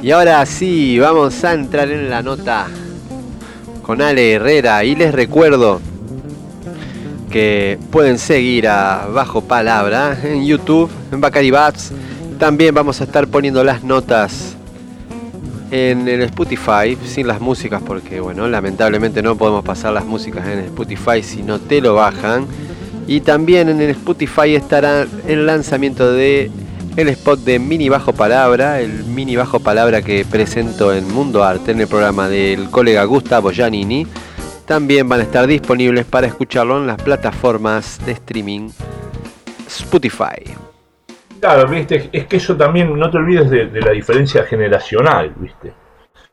Y 0.00 0.12
ahora 0.12 0.46
sí, 0.46 0.98
vamos 1.00 1.42
a 1.42 1.54
entrar 1.54 1.90
en 1.90 2.08
la 2.08 2.22
nota 2.22 2.68
con 3.82 4.00
Ale 4.00 4.34
Herrera 4.34 4.84
y 4.84 4.94
les 4.94 5.12
recuerdo 5.12 5.80
que 7.32 7.78
pueden 7.90 8.18
seguir 8.18 8.68
a 8.68 9.08
Bajo 9.12 9.40
Palabra 9.40 10.16
en 10.22 10.46
YouTube, 10.46 10.88
en 11.10 11.20
Bacari 11.20 11.50
Bats. 11.50 11.90
También 12.38 12.74
vamos 12.74 13.00
a 13.00 13.04
estar 13.04 13.26
poniendo 13.26 13.64
las 13.64 13.82
notas 13.82 14.54
en 15.72 16.06
el 16.06 16.22
Spotify, 16.22 16.96
sin 17.04 17.26
las 17.26 17.40
músicas, 17.40 17.82
porque 17.84 18.20
bueno, 18.20 18.46
lamentablemente 18.46 19.20
no 19.20 19.36
podemos 19.36 19.64
pasar 19.64 19.92
las 19.92 20.04
músicas 20.04 20.46
en 20.46 20.60
Spotify 20.60 21.24
si 21.24 21.42
no 21.42 21.58
te 21.58 21.80
lo 21.80 21.94
bajan. 21.94 22.46
Y 23.08 23.20
también 23.22 23.68
en 23.68 23.80
el 23.80 23.90
Spotify 23.90 24.54
estará 24.54 25.06
el 25.26 25.44
lanzamiento 25.44 26.12
de 26.12 26.52
el 26.98 27.08
spot 27.10 27.38
de 27.40 27.60
Mini 27.60 27.88
Bajo 27.88 28.12
Palabra, 28.12 28.80
el 28.80 29.04
Mini 29.04 29.36
Bajo 29.36 29.60
Palabra 29.60 30.02
que 30.02 30.24
presento 30.24 30.92
en 30.92 31.06
Mundo 31.06 31.44
Arte 31.44 31.70
en 31.70 31.80
el 31.80 31.86
programa 31.86 32.28
del 32.28 32.70
colega 32.70 33.04
Gustavo 33.04 33.52
Giannini. 33.52 34.04
También 34.66 35.08
van 35.08 35.20
a 35.20 35.22
estar 35.22 35.46
disponibles 35.46 36.06
para 36.06 36.26
escucharlo 36.26 36.76
en 36.76 36.88
las 36.88 37.00
plataformas 37.00 38.04
de 38.04 38.12
streaming 38.12 38.70
Spotify. 39.68 40.42
Claro, 41.40 41.68
viste, 41.68 42.10
es 42.12 42.26
que 42.26 42.38
eso 42.38 42.56
también, 42.56 42.92
no 42.98 43.08
te 43.08 43.16
olvides 43.16 43.48
de, 43.48 43.80
la 43.80 43.92
diferencia 43.92 44.42
generacional, 44.42 45.32
viste. 45.36 45.72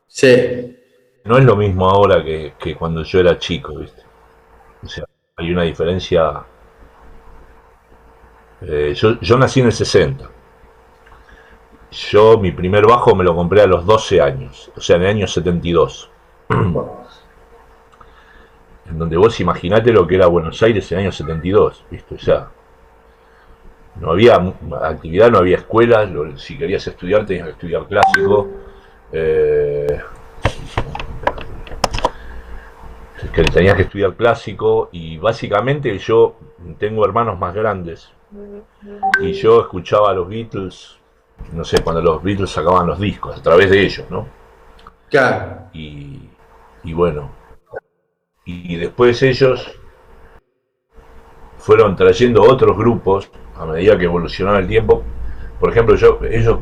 Sí. 0.08 0.76
No 1.22 1.38
es 1.38 1.44
lo 1.44 1.54
mismo 1.54 1.88
ahora 1.88 2.24
que, 2.24 2.74
cuando 2.76 3.04
yo 3.04 3.20
era 3.20 3.38
chico, 3.38 3.78
viste. 3.78 4.02
O 4.82 4.88
sea, 4.88 5.04
hay 5.36 5.52
una 5.52 5.62
diferencia. 5.62 6.42
Eh, 8.62 8.94
yo, 8.96 9.20
yo 9.20 9.38
nací 9.38 9.60
en 9.60 9.66
el 9.66 9.72
60. 9.72 10.30
Yo 11.90 12.38
mi 12.38 12.52
primer 12.52 12.86
bajo 12.86 13.14
me 13.14 13.24
lo 13.24 13.34
compré 13.34 13.62
a 13.62 13.66
los 13.66 13.86
12 13.86 14.20
años, 14.20 14.70
o 14.76 14.80
sea, 14.80 14.96
en 14.96 15.02
el 15.02 15.08
año 15.08 15.26
72. 15.26 16.10
en 18.88 18.98
donde 18.98 19.16
vos 19.16 19.40
imaginate 19.40 19.92
lo 19.92 20.06
que 20.06 20.14
era 20.16 20.26
Buenos 20.26 20.62
Aires 20.62 20.90
en 20.92 20.98
el 20.98 21.04
año 21.04 21.12
72, 21.12 21.84
¿viste? 21.90 22.14
O 22.14 22.18
sea, 22.18 22.48
no 24.00 24.10
había 24.10 24.36
actividad, 24.82 25.30
no 25.30 25.38
había 25.38 25.56
escuelas, 25.56 26.08
si 26.36 26.58
querías 26.58 26.86
estudiar 26.86 27.24
tenías 27.26 27.46
que 27.46 27.52
estudiar 27.52 27.86
clásico. 27.86 28.48
Eh, 29.12 30.00
que 33.32 33.42
tenías 33.44 33.74
que 33.76 33.82
estudiar 33.82 34.14
clásico 34.14 34.88
y 34.92 35.18
básicamente 35.18 35.98
yo 35.98 36.36
tengo 36.78 37.04
hermanos 37.04 37.38
más 37.38 37.54
grandes 37.54 38.10
y 39.20 39.32
yo 39.32 39.60
escuchaba 39.60 40.10
a 40.10 40.14
los 40.14 40.28
Beatles, 40.28 40.98
no 41.52 41.64
sé, 41.64 41.82
cuando 41.82 42.02
los 42.02 42.22
Beatles 42.22 42.50
sacaban 42.50 42.86
los 42.86 42.98
discos, 42.98 43.38
a 43.38 43.42
través 43.42 43.70
de 43.70 43.80
ellos, 43.80 44.06
¿no? 44.10 44.26
Claro. 45.10 45.68
Y, 45.72 46.28
y 46.84 46.92
bueno, 46.92 47.30
y 48.44 48.76
después 48.76 49.22
ellos 49.22 49.72
fueron 51.58 51.96
trayendo 51.96 52.42
otros 52.42 52.76
grupos 52.76 53.30
a 53.56 53.66
medida 53.66 53.98
que 53.98 54.04
evolucionaba 54.04 54.58
el 54.58 54.68
tiempo. 54.68 55.02
Por 55.58 55.70
ejemplo, 55.70 55.96
yo 55.96 56.20
ellos 56.30 56.60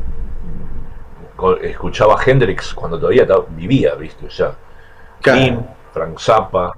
escuchaba 1.61 2.17
Hendrix 2.25 2.73
cuando 2.73 2.97
todavía 2.97 3.27
vivía, 3.49 3.93
¿viste? 3.95 4.25
O 4.25 4.31
sea, 4.31 4.55
Frank 5.21 6.19
Zappa, 6.19 6.73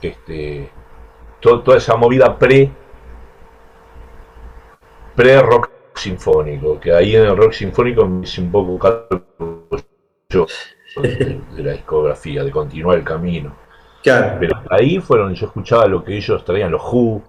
este, 0.00 0.70
toda 1.40 1.76
esa 1.76 1.96
movida 1.96 2.38
pre 2.38 2.70
pre 5.16 5.42
rock 5.42 5.71
sinfónico, 5.94 6.80
que 6.80 6.92
ahí 6.92 7.16
en 7.16 7.26
el 7.26 7.36
rock 7.36 7.52
sinfónico 7.52 8.06
me 8.06 8.24
hice 8.24 8.40
un 8.40 8.50
poco 8.50 8.78
yo 10.28 10.46
de, 11.02 11.40
la 11.58 11.72
discografía, 11.72 12.44
de 12.44 12.50
continuar 12.50 12.98
el 12.98 13.04
camino. 13.04 13.54
Pero 14.02 14.62
ahí 14.70 14.98
fueron, 14.98 15.34
yo 15.34 15.46
escuchaba 15.46 15.86
lo 15.86 16.02
que 16.02 16.16
ellos 16.16 16.44
traían, 16.44 16.72
los 16.72 16.82
Who, 16.82 17.22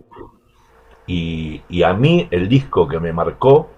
y, 1.06 1.84
a 1.84 1.94
mí 1.94 2.28
el 2.32 2.50
disco 2.50 2.88
que 2.88 3.00
me 3.00 3.14
marcó, 3.14 3.70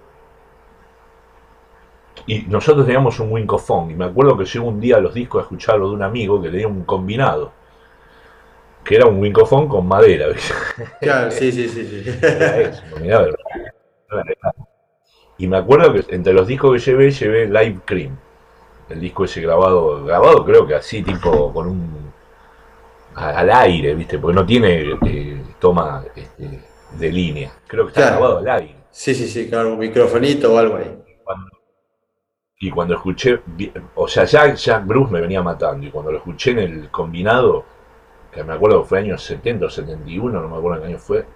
y 2.26 2.42
nosotros 2.42 2.86
teníamos 2.86 3.20
un 3.20 3.30
Wincofone, 3.30 3.92
y 3.92 3.96
me 3.96 4.06
acuerdo 4.06 4.38
que 4.38 4.46
llegó 4.46 4.66
un 4.66 4.80
día 4.80 4.96
a 4.96 5.00
los 5.00 5.12
discos 5.12 5.40
a 5.40 5.42
escucharlo 5.42 5.90
de 5.90 5.96
un 5.96 6.02
amigo 6.02 6.40
que 6.40 6.48
tenía 6.48 6.68
un 6.68 6.84
combinado, 6.84 7.52
que 8.82 8.96
era 8.96 9.06
un 9.06 9.20
Wincofone 9.20 9.68
con 9.68 9.86
madera. 9.86 10.28
Claro, 11.00 11.30
sí, 11.30 11.52
sí, 11.52 11.68
sí. 11.68 11.84
sí. 11.84 12.04
Y 15.38 15.46
me 15.46 15.58
acuerdo 15.58 15.92
que 15.92 16.14
entre 16.14 16.32
los 16.32 16.46
discos 16.46 16.72
que 16.72 16.90
llevé, 16.90 17.10
llevé 17.10 17.46
Live 17.46 17.80
Cream, 17.84 18.16
el 18.88 19.00
disco 19.00 19.24
ese 19.24 19.40
grabado, 19.40 20.04
grabado 20.04 20.44
creo 20.44 20.66
que 20.66 20.74
así, 20.74 21.02
tipo 21.02 21.52
con 21.52 21.68
un 21.68 22.06
al 23.14 23.50
aire, 23.50 23.94
¿viste? 23.94 24.18
Porque 24.18 24.34
no 24.34 24.44
tiene 24.44 24.98
eh, 25.06 25.42
toma 25.58 26.04
este, 26.14 26.60
de 26.98 27.12
línea. 27.12 27.52
Creo 27.66 27.84
que 27.86 27.88
está 27.90 28.10
grabado 28.10 28.38
al 28.38 28.48
aire. 28.48 28.76
Sí, 28.90 29.14
sí, 29.14 29.26
sí, 29.26 29.48
claro, 29.48 29.72
un 29.72 29.78
microfonito 29.78 30.54
o 30.54 30.58
algo 30.58 30.76
ahí. 30.76 30.98
y 32.60 32.70
cuando 32.70 32.94
escuché, 32.94 33.40
o 33.94 34.08
sea, 34.08 34.24
ya 34.24 34.54
Jack 34.54 34.86
Bruce 34.86 35.12
me 35.12 35.20
venía 35.20 35.42
matando, 35.42 35.86
y 35.86 35.90
cuando 35.90 36.12
lo 36.12 36.18
escuché 36.18 36.52
en 36.52 36.58
el 36.58 36.90
combinado, 36.90 37.64
que 38.32 38.44
me 38.44 38.54
acuerdo 38.54 38.82
que 38.82 38.88
fue 38.88 38.98
año 39.00 39.18
70 39.18 39.66
o 39.66 39.70
71, 39.70 40.40
no 40.40 40.48
me 40.48 40.56
acuerdo 40.56 40.82
qué 40.82 40.88
año 40.88 40.98
fue, 40.98 41.26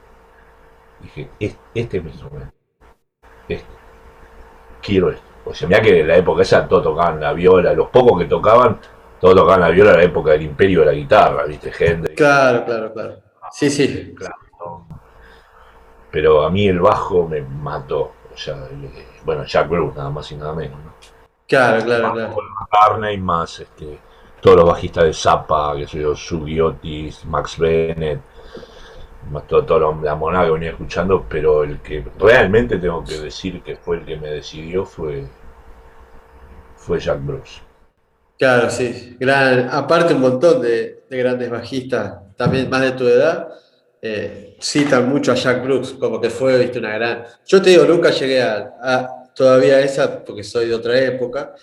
dije, 1.00 1.28
este 1.74 1.98
es 1.98 2.04
mi 2.04 2.10
instrumento. 2.10 2.52
Este. 3.48 3.79
Quiero 4.82 5.10
esto. 5.10 5.22
O 5.44 5.54
sea, 5.54 5.68
mira 5.68 5.80
que 5.80 6.00
en 6.00 6.08
la 6.08 6.16
época 6.16 6.42
esa 6.42 6.66
todos 6.68 6.84
tocaban 6.84 7.20
la 7.20 7.32
viola, 7.32 7.72
los 7.72 7.88
pocos 7.88 8.20
que 8.20 8.26
tocaban, 8.26 8.78
todos 9.20 9.34
tocaban 9.34 9.60
la 9.60 9.70
viola 9.70 9.92
en 9.92 9.96
la 9.98 10.04
época 10.04 10.32
del 10.32 10.42
imperio 10.42 10.80
de 10.80 10.86
la 10.86 10.92
guitarra, 10.92 11.44
¿viste? 11.44 11.72
Gente. 11.72 12.14
Claro, 12.14 12.64
claro, 12.64 12.92
claro. 12.92 13.16
Sí, 13.50 13.70
sí. 13.70 14.14
Claro 14.16 14.36
pero 16.10 16.44
a 16.44 16.50
mí 16.50 16.66
el 16.66 16.80
bajo 16.80 17.26
me 17.28 17.40
mató. 17.40 18.12
O 18.32 18.36
sea, 18.36 18.56
bueno, 19.24 19.44
Jack 19.44 19.68
Bruce, 19.68 19.96
nada 19.96 20.10
más 20.10 20.30
y 20.32 20.36
nada 20.36 20.54
menos. 20.54 20.78
¿no? 20.78 20.92
Claro, 21.46 21.84
claro, 21.84 22.12
claro. 22.12 22.36
Carney 22.70 23.18
más 23.18 23.60
este, 23.60 23.98
todos 24.40 24.56
los 24.56 24.66
bajistas 24.66 25.04
de 25.04 25.12
Zappa, 25.12 25.74
que 25.76 25.86
soy 25.86 26.02
yo, 26.02 26.14
Sugiotis, 26.14 27.24
Max 27.24 27.58
Bennett, 27.58 28.20
más 29.30 29.46
todo, 29.46 29.64
todo 29.64 30.00
la 30.02 30.14
monada 30.14 30.46
que 30.46 30.52
venía 30.52 30.70
escuchando, 30.70 31.26
pero 31.28 31.64
el 31.64 31.80
que 31.80 32.04
realmente 32.18 32.78
tengo 32.78 33.04
que 33.04 33.18
decir 33.18 33.62
que 33.62 33.76
fue 33.76 33.98
el 33.98 34.04
que 34.04 34.16
me 34.16 34.28
decidió 34.28 34.84
fue, 34.84 35.24
fue 36.76 36.98
Jack 36.98 37.24
Bruce. 37.24 37.60
Claro, 38.38 38.70
sí. 38.70 39.16
Gran, 39.20 39.68
aparte 39.70 40.14
un 40.14 40.20
montón 40.22 40.62
de, 40.62 41.04
de 41.08 41.18
grandes 41.18 41.50
bajistas, 41.50 42.20
también 42.36 42.70
más 42.70 42.80
de 42.80 42.92
tu 42.92 43.06
edad, 43.06 43.48
eh, 44.02 44.56
citan 44.60 45.08
mucho 45.08 45.32
a 45.32 45.34
Jack 45.34 45.62
Brooks, 45.62 45.92
como 45.92 46.20
que 46.20 46.30
fue 46.30 46.58
¿viste, 46.58 46.78
una 46.78 46.94
gran. 46.94 47.24
Yo 47.46 47.60
te 47.60 47.70
digo, 47.70 47.84
nunca 47.84 48.10
llegué 48.10 48.42
a, 48.42 49.08
todavía 49.34 49.76
a 49.76 49.80
esa 49.80 50.24
porque 50.24 50.42
soy 50.42 50.68
de 50.68 50.74
otra 50.74 50.98
época. 50.98 51.54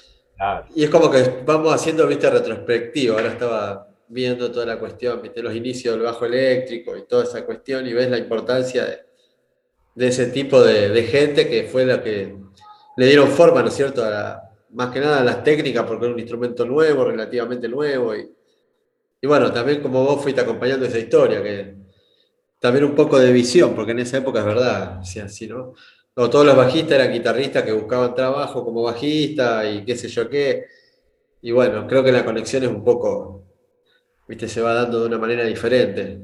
Y 0.75 0.83
es 0.83 0.89
como 0.89 1.09
que 1.09 1.41
vamos 1.43 1.73
haciendo 1.73 2.05
viste 2.05 2.29
retrospectivo. 2.29 3.17
Ahora 3.17 3.29
estaba 3.29 3.87
viendo 4.09 4.51
toda 4.51 4.65
la 4.65 4.79
cuestión, 4.79 5.21
viste 5.21 5.41
los 5.41 5.55
inicios 5.55 5.95
del 5.95 6.03
bajo 6.03 6.25
eléctrico 6.25 6.95
y 6.95 7.05
toda 7.05 7.23
esa 7.23 7.45
cuestión, 7.45 7.85
y 7.87 7.93
ves 7.93 8.09
la 8.09 8.17
importancia 8.17 8.85
de, 9.95 10.07
ese 10.07 10.27
tipo 10.27 10.61
de, 10.61 11.03
gente 11.03 11.49
que 11.49 11.63
fue 11.63 11.85
la 11.85 12.01
que 12.01 12.35
le 12.97 13.05
dieron 13.05 13.29
forma, 13.29 13.61
¿no 13.61 13.67
es 13.67 13.75
cierto? 13.75 14.03
más 14.71 14.91
que 14.91 14.99
nada 14.99 15.21
a 15.21 15.23
las 15.23 15.43
técnicas, 15.43 15.85
porque 15.85 16.05
era 16.05 16.13
un 16.13 16.19
instrumento 16.19 16.65
nuevo, 16.65 17.05
relativamente 17.05 17.67
nuevo. 17.67 18.15
Y, 18.15 19.27
bueno, 19.27 19.51
también 19.51 19.81
como 19.81 20.03
vos 20.03 20.21
fuiste 20.21 20.41
acompañando 20.41 20.85
esa 20.85 20.99
historia, 20.99 21.41
que 21.41 21.75
también 22.59 22.85
un 22.85 22.95
poco 22.95 23.17
de 23.19 23.31
visión, 23.31 23.73
porque 23.75 23.91
en 23.91 23.99
esa 23.99 24.17
época 24.17 24.39
es 24.39 24.45
verdad, 24.45 24.99
así, 24.99 25.47
¿no? 25.47 25.73
todos 26.13 26.45
los 26.45 26.57
bajistas 26.57 26.93
eran 26.93 27.13
guitarristas 27.13 27.61
que 27.63 27.71
buscaban 27.71 28.15
trabajo 28.15 28.65
como 28.65 28.81
bajista 28.81 29.69
y 29.69 29.85
qué 29.85 29.95
sé 29.95 30.07
yo 30.07 30.27
qué. 30.27 30.65
Y 31.43 31.51
bueno, 31.51 31.85
creo 31.87 32.03
que 32.03 32.11
la 32.11 32.25
conexión 32.25 32.63
es 32.63 32.69
un 32.69 32.83
poco, 32.83 33.46
viste, 34.27 34.47
se 34.47 34.61
va 34.61 34.73
dando 34.73 35.01
de 35.01 35.07
una 35.07 35.17
manera 35.17 35.43
diferente. 35.43 36.19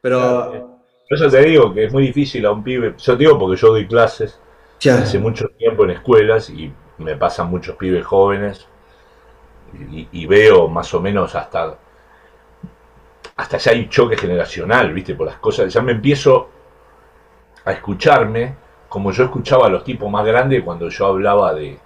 Pero... 0.00 0.80
eso 1.08 1.28
te 1.28 1.44
digo 1.44 1.72
que 1.72 1.84
es 1.84 1.92
muy 1.92 2.06
difícil 2.06 2.44
a 2.46 2.52
un 2.52 2.62
pibe, 2.62 2.94
yo 2.98 3.12
te 3.12 3.18
digo 3.18 3.38
porque 3.38 3.60
yo 3.60 3.68
doy 3.68 3.86
clases 3.86 4.40
hace 4.78 5.18
mucho 5.18 5.48
tiempo 5.56 5.84
en 5.84 5.90
escuelas 5.90 6.50
y 6.50 6.70
me 6.98 7.16
pasan 7.16 7.48
muchos 7.48 7.76
pibes 7.76 8.04
jóvenes 8.04 8.66
y 9.90 10.26
veo 10.26 10.68
más 10.68 10.92
o 10.94 11.00
menos 11.00 11.34
hasta 11.34 11.78
hasta 13.36 13.58
ya 13.58 13.72
hay 13.72 13.88
choque 13.88 14.16
generacional, 14.16 14.92
¿viste? 14.92 15.14
Por 15.14 15.26
las 15.26 15.36
cosas. 15.36 15.72
Ya 15.72 15.82
me 15.82 15.92
empiezo 15.92 16.48
a 17.64 17.72
escucharme 17.72 18.54
como 18.88 19.10
yo 19.10 19.24
escuchaba 19.24 19.66
a 19.66 19.70
los 19.70 19.82
tipos 19.82 20.10
más 20.10 20.24
grandes 20.24 20.62
cuando 20.62 20.88
yo 20.88 21.06
hablaba 21.06 21.52
de 21.54 21.78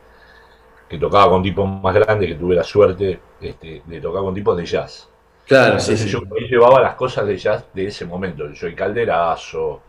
que 0.89 0.99
tocaba 0.99 1.31
con 1.31 1.43
tipos 1.43 1.69
más 1.69 1.95
grandes, 1.95 2.29
que 2.29 2.35
tuve 2.35 2.55
la 2.55 2.65
suerte 2.65 3.21
este, 3.41 3.83
de 3.85 4.01
tocar 4.01 4.23
con 4.23 4.35
tipos 4.35 4.57
de 4.57 4.67
jazz. 4.67 5.09
Claro, 5.49 5.81
sí, 5.81 5.97
sí. 5.97 6.11
Yo 6.11 6.21
llevaba 6.37 6.79
las 6.79 6.95
cosas 6.95 7.27
de 7.27 7.39
jazz 7.39 7.65
de 7.73 7.87
ese 7.87 8.05
momento. 8.05 8.47
Yo 8.49 8.55
soy 8.55 8.75
Calderazo, 8.75 9.81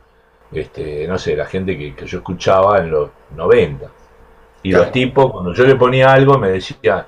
este, 0.54 1.06
no 1.06 1.18
sé, 1.18 1.36
la 1.36 1.46
gente 1.46 1.78
que, 1.78 1.94
yo 2.06 2.20
escuchaba 2.20 2.80
en 2.80 2.92
los 2.92 3.10
90. 3.36 3.92
Y 4.64 4.72
los 4.72 4.90
tipos, 4.92 5.32
cuando 5.32 5.54
yo 5.54 5.66
le 5.66 5.76
ponía 5.76 6.14
algo, 6.14 6.38
me 6.38 6.50
decía, 6.50 7.06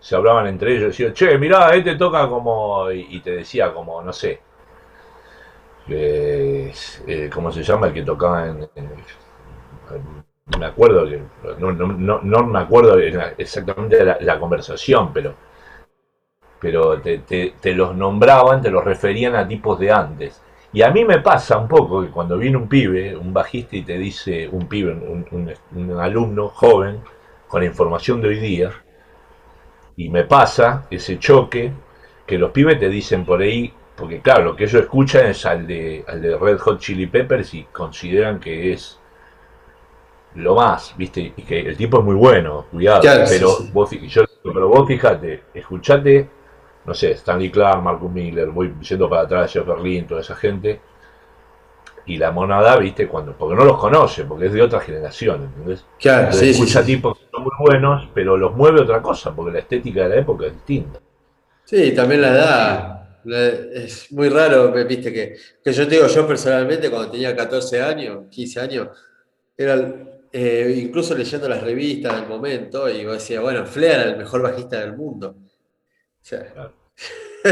se 0.00 0.16
hablaban 0.16 0.48
entre 0.48 0.72
ellos, 0.76 0.88
decía, 0.88 1.12
che, 1.12 1.38
mirá, 1.38 1.74
este 1.74 1.94
toca 1.96 2.28
como, 2.28 2.90
y, 2.90 3.20
te 3.20 3.36
decía 3.36 3.72
como, 3.72 4.02
no 4.02 4.12
sé, 4.12 4.40
eh, 5.88 6.72
¿cómo 7.32 7.52
se 7.52 7.62
llama 7.62 7.88
el 7.88 7.92
que 7.92 8.02
tocaba 8.02 8.48
en, 8.48 8.68
no 10.46 10.58
me 10.58 10.66
acuerdo, 10.66 11.06
no, 11.58 11.72
no, 11.72 12.20
no, 12.22 12.46
me 12.46 12.58
acuerdo 12.58 12.98
exactamente 12.98 14.04
la, 14.04 14.18
la 14.20 14.38
conversación, 14.38 15.12
pero, 15.12 15.34
pero 16.62 17.00
te, 17.00 17.18
te, 17.18 17.74
los 17.74 17.96
nombraban, 17.96 18.62
te 18.62 18.70
los 18.70 18.84
referían 18.84 19.34
a 19.34 19.48
tipos 19.48 19.80
de 19.80 19.90
antes. 19.90 20.40
Y 20.72 20.82
a 20.82 20.92
mí 20.92 21.04
me 21.04 21.18
pasa 21.18 21.58
un 21.58 21.66
poco 21.66 22.02
que 22.02 22.08
cuando 22.08 22.38
viene 22.38 22.56
un 22.56 22.68
pibe, 22.68 23.16
un 23.16 23.34
bajista 23.34 23.74
y 23.74 23.82
te 23.82 23.98
dice, 23.98 24.48
un 24.48 24.68
pibe, 24.68 24.92
un, 24.92 26.00
alumno 26.00 26.48
joven, 26.50 27.00
con 27.48 27.64
información 27.64 28.22
de 28.22 28.28
hoy 28.28 28.38
día, 28.38 28.70
y 29.96 30.08
me 30.08 30.22
pasa 30.22 30.86
ese 30.88 31.18
choque 31.18 31.72
que 32.24 32.38
los 32.38 32.52
pibes 32.52 32.78
te 32.78 32.88
dicen 32.88 33.24
por 33.24 33.42
ahí, 33.42 33.74
porque 33.96 34.20
claro, 34.20 34.44
lo 34.44 34.56
que 34.56 34.64
ellos 34.64 34.82
escuchan 34.82 35.26
es 35.26 35.44
al 35.44 35.66
de, 35.66 36.04
al 36.06 36.22
de 36.22 36.38
Red 36.38 36.58
Hot 36.58 36.78
Chili 36.78 37.08
Peppers 37.08 37.54
y 37.54 37.64
consideran 37.64 38.38
que 38.38 38.72
es 38.72 39.00
lo 40.36 40.54
más, 40.54 40.94
¿viste? 40.96 41.32
Y 41.36 41.42
que 41.42 41.58
el 41.58 41.76
tipo 41.76 41.98
es 41.98 42.04
muy 42.04 42.14
bueno, 42.14 42.66
cuidado, 42.70 43.02
pero, 43.28 43.48
Vos, 43.72 43.90
yo, 43.90 44.22
pero 44.44 44.68
vos 44.68 44.86
fíjate, 44.86 45.42
escuchate 45.54 46.28
no 46.84 46.94
sé, 46.94 47.12
Stanley 47.12 47.50
Clark, 47.50 47.82
Marcus 47.82 48.10
Miller, 48.10 48.48
voy 48.48 48.74
yendo 48.80 49.08
para 49.08 49.22
atrás, 49.22 49.52
Jeff 49.52 49.66
Berlin, 49.66 50.06
toda 50.06 50.20
esa 50.20 50.34
gente. 50.34 50.80
Y 52.04 52.18
la 52.18 52.32
monada, 52.32 52.76
viste, 52.78 53.06
cuando, 53.06 53.36
porque 53.36 53.54
no 53.54 53.64
los 53.64 53.78
conoce, 53.78 54.24
porque 54.24 54.46
es 54.46 54.52
de 54.52 54.62
otra 54.62 54.80
generación, 54.80 55.44
¿entendés? 55.44 55.84
Claro, 56.00 56.32
sí, 56.32 56.50
escucha 56.50 56.84
tipos 56.84 57.16
que 57.16 57.26
son 57.30 57.44
muy 57.44 57.52
buenos, 57.60 58.08
pero 58.12 58.36
los 58.36 58.56
mueve 58.56 58.80
otra 58.80 59.00
cosa, 59.00 59.34
porque 59.34 59.52
la 59.52 59.60
estética 59.60 60.02
de 60.02 60.08
la 60.08 60.16
época 60.16 60.46
es 60.46 60.52
distinta. 60.52 60.98
Sí, 61.64 61.92
también 61.92 62.22
la 62.22 62.28
edad. 62.28 62.98
Es 63.24 64.10
muy 64.10 64.28
raro, 64.28 64.72
viste, 64.72 65.12
que, 65.12 65.36
que 65.62 65.72
yo 65.72 65.86
te 65.86 65.94
digo, 65.94 66.08
yo 66.08 66.26
personalmente 66.26 66.90
cuando 66.90 67.12
tenía 67.12 67.36
14 67.36 67.80
años, 67.80 68.24
15 68.28 68.60
años, 68.60 68.88
era 69.56 69.94
eh, 70.32 70.82
incluso 70.82 71.16
leyendo 71.16 71.48
las 71.48 71.62
revistas 71.62 72.16
del 72.16 72.28
momento, 72.28 72.88
y 72.88 73.04
decía, 73.04 73.40
bueno, 73.40 73.64
Flair 73.64 73.92
era 73.92 74.02
el 74.04 74.16
mejor 74.16 74.42
bajista 74.42 74.80
del 74.80 74.96
mundo. 74.96 75.36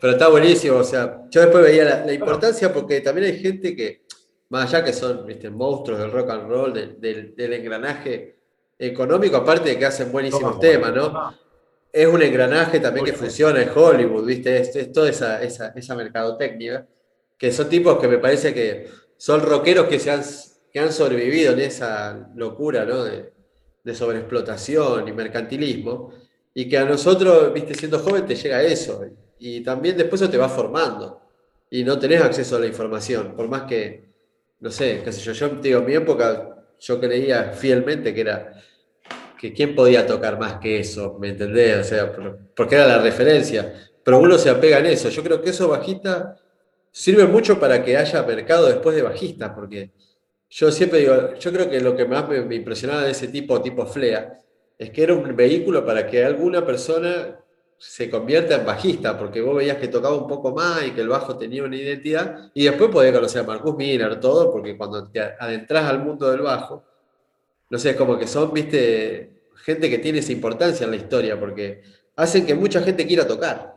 Pero 0.00 0.12
está 0.12 0.28
buenísimo, 0.28 0.78
o 0.78 0.84
sea, 0.84 1.22
yo 1.30 1.40
después 1.40 1.64
veía 1.64 2.04
la, 2.04 2.12
importancia 2.12 2.72
porque 2.72 3.00
también 3.00 3.32
hay 3.32 3.40
gente 3.40 3.74
que, 3.74 4.02
más 4.50 4.72
allá 4.72 4.84
que 4.84 4.92
son 4.92 5.26
monstruos 5.52 5.98
del 5.98 6.12
rock 6.12 6.30
and 6.30 6.48
roll, 6.48 6.72
del, 6.72 7.52
engranaje 7.52 8.36
económico, 8.78 9.36
aparte 9.36 9.70
de 9.70 9.78
que 9.78 9.86
hacen 9.86 10.12
buenísimos 10.12 10.60
temas, 10.60 10.94
¿no? 10.94 11.34
Es 11.92 12.06
un 12.06 12.22
engranaje 12.22 12.80
también 12.80 13.06
que 13.06 13.12
funciona 13.12 13.62
en 13.62 13.70
Hollywood, 13.74 14.24
¿viste? 14.24 14.58
Es, 14.58 14.92
toda 14.92 15.08
esa, 15.08 15.42
esa, 15.42 15.94
mercadotecnia, 15.94 16.86
que 17.38 17.52
son 17.52 17.68
tipos 17.68 17.98
que 17.98 18.08
me 18.08 18.18
parece 18.18 18.54
que 18.54 18.88
son 19.16 19.40
rockeros 19.40 19.86
que, 19.86 19.98
se 19.98 20.10
han, 20.10 20.22
que 20.72 20.80
han 20.80 20.92
sobrevivido 20.92 21.52
en 21.52 21.60
esa 21.60 22.28
locura, 22.34 22.84
¿no? 22.84 23.04
De, 23.04 23.32
de 23.82 23.94
sobreexplotación 23.94 25.06
y 25.08 25.12
mercantilismo 25.12 26.12
y 26.54 26.68
que 26.68 26.78
a 26.78 26.84
nosotros, 26.84 27.52
viste, 27.52 27.74
siendo 27.74 27.98
joven 27.98 28.24
te 28.24 28.36
llega 28.36 28.62
eso. 28.62 29.04
Y 29.40 29.60
también 29.62 29.96
después 29.96 30.22
eso 30.22 30.30
te 30.30 30.38
va 30.38 30.48
formando. 30.48 31.20
Y 31.68 31.82
no 31.82 31.98
tenés 31.98 32.22
acceso 32.22 32.56
a 32.56 32.60
la 32.60 32.66
información. 32.66 33.34
Por 33.34 33.48
más 33.48 33.62
que, 33.62 34.04
no 34.60 34.70
sé, 34.70 35.02
qué 35.04 35.10
sé 35.12 35.20
yo, 35.20 35.32
yo 35.32 35.48
digo, 35.60 35.80
en 35.80 35.86
mi 35.86 35.94
época 35.94 36.64
yo 36.78 37.00
creía 37.00 37.52
fielmente 37.52 38.14
que 38.14 38.20
era 38.20 38.52
que 39.38 39.52
quién 39.52 39.74
podía 39.74 40.06
tocar 40.06 40.38
más 40.38 40.54
que 40.54 40.78
eso, 40.78 41.18
¿me 41.18 41.30
entendés? 41.30 41.80
O 41.80 41.84
sea, 41.84 42.12
porque 42.54 42.76
era 42.76 42.86
la 42.86 42.98
referencia. 42.98 43.90
Pero 44.02 44.20
uno 44.20 44.38
se 44.38 44.48
apega 44.48 44.78
en 44.78 44.86
eso. 44.86 45.08
Yo 45.08 45.22
creo 45.24 45.42
que 45.42 45.50
eso 45.50 45.68
bajista 45.68 46.36
sirve 46.92 47.26
mucho 47.26 47.58
para 47.58 47.84
que 47.84 47.96
haya 47.96 48.22
mercado 48.22 48.68
después 48.68 48.94
de 48.94 49.02
bajista, 49.02 49.52
porque 49.52 49.90
yo 50.48 50.70
siempre 50.70 51.00
digo, 51.00 51.34
yo 51.34 51.52
creo 51.52 51.68
que 51.68 51.80
lo 51.80 51.96
que 51.96 52.04
más 52.04 52.28
me 52.28 52.54
impresionaba 52.54 53.02
de 53.02 53.10
ese 53.10 53.26
tipo, 53.28 53.60
tipo 53.60 53.84
Flea, 53.84 54.38
es 54.84 54.90
que 54.90 55.02
era 55.02 55.14
un 55.14 55.34
vehículo 55.34 55.84
para 55.84 56.06
que 56.06 56.24
alguna 56.24 56.64
persona 56.64 57.38
se 57.78 58.10
convierta 58.10 58.56
en 58.56 58.66
bajista, 58.66 59.18
porque 59.18 59.40
vos 59.40 59.56
veías 59.56 59.78
que 59.78 59.88
tocaba 59.88 60.14
un 60.14 60.28
poco 60.28 60.52
más 60.52 60.86
y 60.86 60.92
que 60.92 61.00
el 61.00 61.08
bajo 61.08 61.36
tenía 61.36 61.64
una 61.64 61.76
identidad, 61.76 62.50
y 62.54 62.64
después 62.64 62.90
podías 62.90 63.14
conocer 63.14 63.42
a 63.42 63.46
Marcus 63.46 63.76
Miller, 63.76 64.20
todo, 64.20 64.50
porque 64.52 64.76
cuando 64.76 65.10
te 65.10 65.20
adentras 65.20 65.84
al 65.86 66.00
mundo 66.00 66.30
del 66.30 66.40
bajo, 66.40 66.84
no 67.70 67.78
sé, 67.78 67.96
como 67.96 68.18
que 68.18 68.26
son, 68.26 68.52
viste, 68.52 69.48
gente 69.56 69.88
que 69.88 69.98
tiene 69.98 70.18
esa 70.18 70.32
importancia 70.32 70.84
en 70.84 70.90
la 70.90 70.96
historia, 70.96 71.38
porque 71.38 71.82
hacen 72.16 72.46
que 72.46 72.54
mucha 72.54 72.82
gente 72.82 73.06
quiera 73.06 73.26
tocar. 73.26 73.74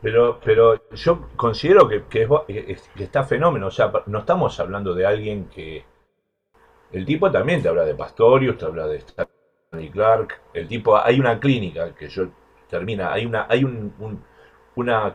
Pero, 0.00 0.40
pero 0.44 0.88
yo 0.94 1.28
considero 1.36 1.88
que, 1.88 2.04
que 2.06 2.78
está 2.98 3.24
fenómeno, 3.24 3.66
o 3.66 3.70
sea, 3.70 3.92
no 4.06 4.20
estamos 4.20 4.58
hablando 4.60 4.94
de 4.94 5.04
alguien 5.04 5.48
que, 5.48 5.84
el 6.92 7.04
tipo 7.04 7.30
también 7.30 7.62
te 7.62 7.68
habla 7.68 7.84
de 7.84 7.94
Pastorius, 7.94 8.56
te 8.58 8.64
habla 8.64 8.86
de 8.86 8.96
Stanley 8.96 9.90
Clark. 9.90 10.40
El 10.54 10.68
tipo, 10.68 10.96
hay 10.96 11.20
una 11.20 11.38
clínica 11.38 11.94
que 11.94 12.08
yo 12.08 12.28
termina, 12.68 13.12
hay 13.12 13.26
una, 13.26 13.46
hay 13.48 13.64
un, 13.64 13.92
una, 14.74 15.14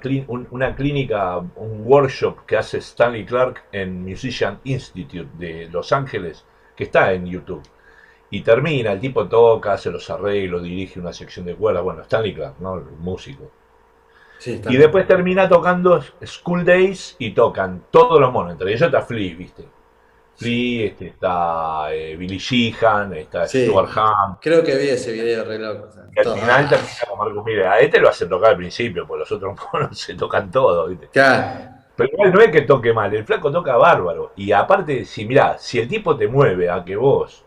una 0.52 0.76
clínica, 0.76 1.38
un 1.38 1.82
workshop 1.86 2.46
que 2.46 2.58
hace 2.58 2.78
Stanley 2.78 3.26
Clark 3.26 3.64
en 3.72 4.04
Musician 4.04 4.60
Institute 4.64 5.30
de 5.38 5.70
Los 5.70 5.92
Ángeles, 5.92 6.46
que 6.76 6.84
está 6.84 7.14
en 7.14 7.26
YouTube. 7.26 7.64
Y 8.30 8.42
termina, 8.42 8.92
el 8.92 9.00
tipo 9.00 9.28
toca, 9.28 9.74
hace 9.74 9.92
los 9.92 10.10
arreglos, 10.10 10.64
dirige 10.64 11.00
una 11.00 11.14
sección 11.14 11.46
de 11.46 11.56
cuerdas. 11.56 11.84
Bueno, 11.84 12.02
Stanley 12.02 12.34
Clark, 12.34 12.56
¿no? 12.60 12.76
El 12.78 12.86
músico. 13.00 13.52
y 14.46 14.78
después 14.78 15.08
termina 15.08 15.48
tocando 15.48 16.02
School 16.24 16.66
Days 16.66 17.16
y 17.20 17.32
tocan 17.32 17.86
todos 17.92 18.20
los 18.20 18.32
monos, 18.32 18.54
entre 18.54 18.70
ellos 18.72 18.82
está 18.82 19.02
Flea, 19.02 19.36
¿viste? 19.36 19.66
Flea, 20.36 20.88
este, 20.88 21.08
está 21.08 21.94
eh, 21.94 22.16
Billy 22.16 22.38
Sheehan, 22.38 23.14
está 23.14 23.48
Stuart 23.48 23.90
Hunt. 23.96 24.38
Creo 24.42 24.64
que 24.64 24.76
vi 24.76 24.90
ese 24.90 25.12
video 25.12 25.46
re 25.46 25.60
loco. 25.60 25.90
al 25.96 26.40
final 26.40 26.70
termina 26.70 27.06
con 27.08 27.20
Marcus 27.20 27.46
Miller. 27.46 27.68
A 27.68 27.80
este 27.80 28.00
lo 28.00 28.10
hace 28.10 28.26
tocar 28.26 28.52
al 28.52 28.58
principio, 28.58 29.06
porque 29.08 29.20
los 29.20 29.32
otros 29.32 29.58
monos 29.74 29.98
se 29.98 30.16
tocan 30.16 30.50
todo, 30.52 30.88
¿viste? 30.88 31.10
Pero 31.96 32.10
igual 32.12 32.34
no 32.34 32.42
es 32.42 32.50
que 32.50 32.62
toque 32.62 32.92
mal, 32.92 33.14
el 33.14 33.24
flaco 33.24 33.52
toca 33.52 33.76
bárbaro. 33.76 34.34
Y 34.36 34.52
aparte, 34.52 35.06
si 35.06 35.26
mirá, 35.26 35.58
si 35.60 35.80
el 35.80 35.88
tipo 35.88 36.18
te 36.18 36.28
mueve 36.28 36.70
a 36.70 36.84
que 36.84 36.96
vos 36.96 37.46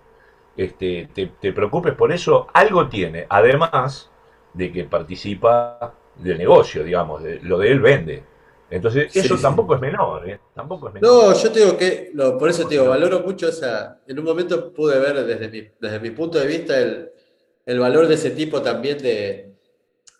este, 0.56 1.08
te, 1.12 1.26
te 1.26 1.52
preocupes 1.52 1.94
por 1.94 2.12
eso, 2.12 2.46
algo 2.52 2.88
tiene. 2.88 3.26
Además 3.28 4.10
de 4.54 4.72
que 4.72 4.84
participa 4.84 5.92
del 6.16 6.38
negocio, 6.38 6.82
digamos, 6.82 7.22
de, 7.22 7.40
lo 7.42 7.58
de 7.58 7.72
él 7.72 7.80
vende. 7.80 8.24
Entonces, 8.68 9.14
eso 9.14 9.36
tampoco 9.36 9.76
es 9.76 9.80
menor, 9.80 10.28
¿eh? 10.28 10.40
Tampoco 10.54 10.88
es 10.88 10.94
menor. 10.94 11.10
No, 11.10 11.34
yo 11.34 11.52
te 11.52 11.60
digo 11.60 11.76
que, 11.76 12.12
por 12.38 12.48
eso 12.48 12.64
te 12.64 12.74
digo, 12.74 12.88
valoro 12.88 13.20
mucho, 13.20 13.48
o 13.48 13.52
sea, 13.52 14.00
en 14.06 14.18
un 14.18 14.24
momento 14.24 14.72
pude 14.72 14.98
ver 14.98 15.24
desde 15.24 15.48
mi, 15.48 15.68
desde 15.80 16.00
mi 16.00 16.10
punto 16.10 16.38
de 16.38 16.46
vista 16.46 16.76
el, 16.78 17.78
valor 17.78 18.08
de 18.08 18.14
ese 18.14 18.30
tipo 18.30 18.60
también 18.60 18.98
de, 18.98 19.52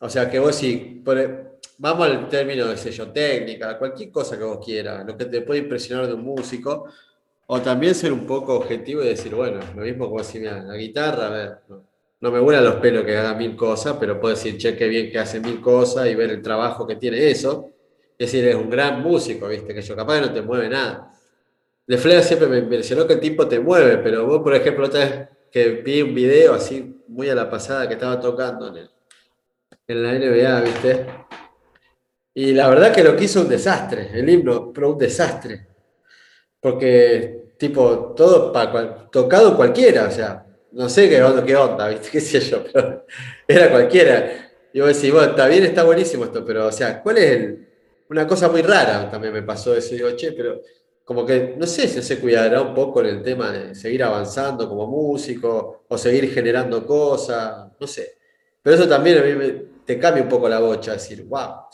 o 0.01 0.09
sea, 0.09 0.31
que 0.31 0.39
vos 0.39 0.55
si, 0.55 1.03
vamos 1.79 2.07
al 2.07 2.29
término 2.29 2.67
de 2.67 2.77
sello 2.77 3.11
técnica, 3.11 3.79
cualquier 3.79 4.13
cosa 4.13 4.39
que 4.39 4.45
vos 4.45 4.65
quieras, 4.65 5.05
lo 5.05 5.17
que 5.17 5.25
te 5.25 5.41
puede 5.41 5.61
impresionar 5.61 6.07
de 6.07 6.15
un 6.15 6.23
músico, 6.23 6.87
o 7.49 7.61
también 7.61 7.97
ser 7.97 8.13
un 8.13 8.27
poco 8.27 8.55
objetivo 8.55 9.03
y 9.03 9.09
decir, 9.09 9.35
bueno, 9.35 9.59
lo 9.75 9.83
mismo 9.83 10.09
como 10.09 10.23
si 10.23 10.39
la 10.39 10.77
guitarra, 10.77 11.27
a 11.27 11.31
ver, 11.31 11.59
no, 12.21 12.31
me 12.31 12.39
vuelan 12.39 12.65
los 12.65 12.77
pelos 12.77 13.05
que 13.05 13.17
haga 13.17 13.35
mil 13.35 13.57
cosas, 13.57 13.97
pero 13.99 14.21
puedo 14.21 14.35
decir, 14.35 14.57
che, 14.57 14.77
qué 14.77 14.87
bien 14.87 15.11
que 15.11 15.19
hace 15.19 15.41
mil 15.41 15.61
cosas 15.61 16.07
y 16.07 16.15
ver 16.15 16.31
el 16.31 16.43
trabajo 16.43 16.87
que 16.87 16.97
tiene 16.97 17.29
eso 17.29 17.73
es 18.19 18.33
decir, 18.33 18.49
es 18.49 18.55
un 18.55 18.71
gran 18.71 19.03
músico, 19.03 19.49
¿viste? 19.49 19.75
Que 19.75 19.83
yo 19.83 19.95
capaz 19.95 20.21
no 20.21 20.33
te 20.33 20.41
mueve 20.41 20.69
nada. 20.69 21.13
De 21.87 21.99
Flair 21.99 22.23
siempre 22.23 22.49
me 22.49 22.59
impresionó 22.59 23.07
que 23.07 23.15
el 23.15 23.21
tipo 23.21 23.47
te 23.47 23.61
mueve, 23.61 23.99
pero 23.99 24.27
vos, 24.27 24.43
por 24.43 24.55
ejemplo, 24.55 24.87
otra 24.87 25.01
vez 25.01 25.29
que 25.51 25.69
vi 25.83 26.03
un 26.03 26.15
video 26.15 26.55
así 26.55 27.03
muy 27.09 27.29
a 27.29 27.35
la 27.35 27.49
pasada 27.49 27.87
que 27.87 27.95
estaba 27.95 28.19
tocando 28.19 28.77
en, 28.77 28.89
en 29.87 30.03
la 30.03 30.13
NBA, 30.15 30.61
¿viste? 30.63 31.07
Y 32.35 32.53
la 32.53 32.69
verdad 32.69 32.93
que 32.93 33.05
lo 33.05 33.17
que 33.17 33.25
hizo 33.25 33.43
un 33.43 33.49
desastre, 33.49 34.11
el 34.13 34.29
himno, 34.29 34.73
pero 34.73 34.93
un 34.93 34.99
desastre. 34.99 35.69
Porque, 36.61 37.55
tipo, 37.59 38.15
todo 38.17 38.53
tocado 39.11 39.57
cualquiera, 39.57 40.09
o 40.09 40.11
sea, 40.11 40.45
no 40.73 40.89
sé 40.89 41.09
qué 41.09 41.23
onda, 41.23 41.45
qué 41.45 41.57
onda, 41.57 41.89
¿viste? 41.91 42.11
¿Qué 42.11 42.21
sé 42.21 42.41
yo? 42.41 42.65
Pero 42.73 43.07
era 43.47 43.71
cualquiera. 43.71 44.51
Y 44.73 44.81
vos 44.81 44.95
decís, 44.95 45.13
bueno, 45.13 45.31
está 45.31 45.47
bien, 45.47 45.65
está 45.65 45.85
buenísimo 45.85 46.25
esto, 46.25 46.45
pero, 46.45 46.67
o 46.67 46.73
sea, 46.73 47.03
¿cuál 47.03 47.19
es 47.19 47.31
el, 47.31 47.66
una 48.09 48.27
cosa 48.27 48.49
muy 48.49 48.63
rara 48.63 49.11
también 49.11 49.33
me 49.33 49.43
pasó 49.43 49.75
eso. 49.75 49.95
Digo, 49.95 50.11
che, 50.17 50.33
pero 50.33 50.61
como 51.05 51.25
que 51.25 51.55
no 51.57 51.67
sé 51.67 51.87
si 51.89 52.03
se 52.03 52.21
cuidará 52.21 52.61
un 52.63 52.75
poco 52.75 53.01
en 53.01 53.07
el 53.07 53.23
tema 53.23 53.51
de 53.51 53.75
seguir 53.75 54.03
avanzando 54.03 54.69
como 54.69 54.87
músico 54.87 55.85
o 55.89 55.99
seguir 55.99 56.33
generando 56.33 56.85
cosas, 56.87 57.69
no 57.79 57.87
sé. 57.87 58.19
Pero 58.63 58.77
eso 58.77 58.89
también 58.89 59.19
a 59.19 59.23
mí 59.23 59.53
te 59.85 59.99
cambia 59.99 60.25
un 60.25 60.29
poco 60.29 60.49
la 60.49 60.59
bocha, 60.59 60.93
decir, 60.93 61.25
wow. 61.25 61.67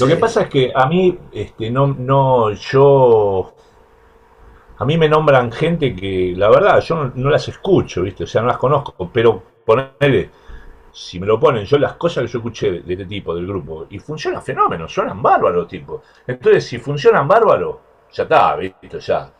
Lo 0.00 0.06
que 0.06 0.16
pasa 0.16 0.42
es 0.42 0.48
que 0.48 0.72
a 0.74 0.86
mí, 0.86 1.16
este, 1.32 1.70
no, 1.70 1.86
no, 1.86 2.52
yo 2.52 3.54
a 4.78 4.84
mí 4.84 4.98
me 4.98 5.08
nombran 5.08 5.52
gente 5.52 5.94
que, 5.94 6.34
la 6.36 6.50
verdad, 6.50 6.80
yo 6.80 7.12
no, 7.14 7.30
las 7.30 7.48
escucho, 7.48 8.02
¿viste? 8.02 8.24
O 8.24 8.26
sea, 8.26 8.42
no 8.42 8.48
las 8.48 8.58
conozco, 8.58 9.10
pero 9.12 9.42
ponele, 9.64 10.30
si 10.96 11.20
me 11.20 11.26
lo 11.26 11.38
ponen, 11.38 11.66
yo 11.66 11.76
las 11.76 11.92
cosas 11.96 12.24
que 12.24 12.28
yo 12.28 12.38
escuché 12.38 12.70
de, 12.80 12.92
este 12.94 13.04
tipo, 13.04 13.34
del 13.34 13.46
grupo, 13.46 13.86
y 13.90 13.98
funciona 13.98 14.40
fenómeno, 14.40 14.88
suenan 14.88 15.22
bárbaros, 15.22 15.68
tipo. 15.68 16.02
Entonces, 16.26 16.64
si 16.64 16.78
funcionan 16.78 17.28
bárbaros, 17.28 17.76
ya 18.10 18.22
está, 18.22 18.56
¿viste? 18.56 18.98
Ya. 19.00 19.30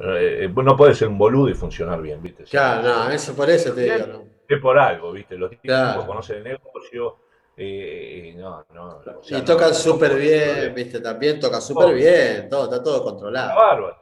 Eh, 0.00 0.50
no 0.50 0.74
puede 0.74 0.94
ser 0.94 1.08
un 1.08 1.18
boludo 1.18 1.50
y 1.50 1.54
funcionar 1.54 2.00
bien, 2.00 2.22
¿viste? 2.22 2.44
Claro, 2.44 2.82
no, 2.82 3.10
eso 3.10 3.36
por 3.36 3.50
eso 3.50 3.74
te 3.74 3.82
digo, 3.82 4.06
¿no? 4.06 4.24
Es 4.48 4.58
por 4.58 4.78
algo, 4.78 5.12
¿viste? 5.12 5.36
Los 5.36 5.50
tipos 5.50 6.04
conocen 6.06 6.38
el 6.38 6.44
negocio. 6.44 7.18
Eh, 7.58 8.34
no, 8.38 8.64
no, 8.72 9.02
y 9.28 9.42
tocan 9.42 9.74
súper 9.74 10.16
bien, 10.16 10.74
¿viste? 10.74 10.98
También 11.00 11.38
tocan 11.38 11.60
súper 11.60 11.94
bien, 11.94 12.48
todo, 12.48 12.64
está 12.64 12.82
todo 12.82 13.04
controlado. 13.04 13.54
Bárbaro. 13.54 13.98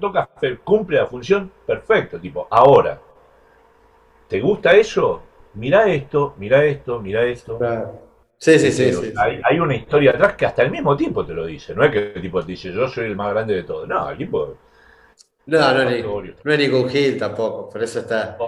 Toca, 0.00 0.30
cumple 0.62 0.98
la 0.98 1.06
función 1.08 1.50
perfecto, 1.66 2.20
tipo, 2.20 2.46
ahora, 2.48 3.00
¿te 4.28 4.40
gusta 4.40 4.70
eso? 4.70 5.22
Mira 5.58 5.90
esto, 5.92 6.34
mira 6.38 6.64
esto, 6.64 7.00
mira 7.00 7.24
esto. 7.24 7.58
Sí, 8.38 8.56
sí, 8.60 8.70
sí, 8.70 9.12
hay, 9.16 9.58
una 9.58 9.74
historia 9.74 10.12
atrás 10.12 10.36
que 10.36 10.46
hasta 10.46 10.62
el 10.62 10.70
mismo 10.70 10.96
tiempo 10.96 11.26
te 11.26 11.34
lo 11.34 11.44
dice. 11.44 11.74
No 11.74 11.82
es 11.82 11.90
que 11.90 12.12
el 12.14 12.22
tipo 12.22 12.40
te 12.40 12.52
dice, 12.52 12.72
yo 12.72 12.86
soy 12.86 13.06
el 13.06 13.16
más 13.16 13.32
grande 13.32 13.56
de 13.56 13.64
todos. 13.64 13.88
No, 13.88 14.08
el 14.08 14.16
tipo. 14.16 14.56
No, 15.46 15.58
no, 15.58 15.74
no, 15.74 15.90
es, 15.90 15.96
ni, 15.96 16.32
no 16.44 16.52
es 16.52 16.58
ningún 16.58 16.88
Gil 16.88 17.18
tampoco. 17.18 17.68
Por 17.68 17.82
eso 17.82 17.98
está. 17.98 18.38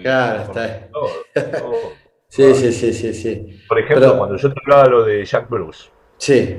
claro, 0.00 0.40
está. 0.40 0.88
sí, 2.28 2.54
sí, 2.54 2.72
sí, 2.72 2.92
sí, 2.94 3.12
sí. 3.12 3.62
Por 3.68 3.78
ejemplo, 3.78 4.16
cuando 4.16 4.36
yo 4.36 4.50
te 4.50 4.60
hablaba 4.64 4.88
lo 4.88 5.04
de 5.04 5.22
Jack 5.26 5.50
Bruce. 5.50 5.90
Sí. 6.16 6.56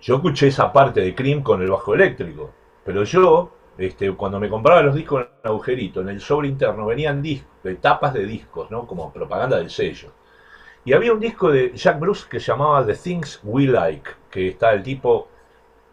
Yo 0.00 0.14
escuché 0.16 0.46
esa 0.46 0.72
parte 0.72 1.02
de 1.02 1.14
Cream 1.14 1.42
con 1.42 1.60
el 1.60 1.70
bajo 1.70 1.94
eléctrico. 1.94 2.54
Pero 2.86 3.04
yo, 3.04 3.52
este, 3.78 4.10
cuando 4.12 4.40
me 4.40 4.48
compraba 4.48 4.82
los 4.82 4.94
discos 4.94 5.22
en 5.22 5.50
agujerito, 5.50 6.00
en 6.00 6.10
el 6.10 6.20
sobre 6.20 6.48
interno 6.48 6.86
venían 6.86 7.22
tapas 7.80 8.14
de 8.14 8.26
discos, 8.26 8.70
¿no? 8.70 8.86
Como 8.86 9.12
propaganda 9.12 9.56
del 9.58 9.70
sello. 9.70 10.12
Y 10.84 10.92
había 10.92 11.12
un 11.12 11.20
disco 11.20 11.50
de 11.50 11.72
Jack 11.74 12.00
Bruce 12.00 12.26
que 12.28 12.40
se 12.40 12.46
llamaba 12.46 12.84
The 12.84 12.94
Things 12.94 13.40
We 13.44 13.66
Like, 13.66 14.10
que 14.30 14.48
está 14.48 14.72
el 14.72 14.82
tipo 14.82 15.28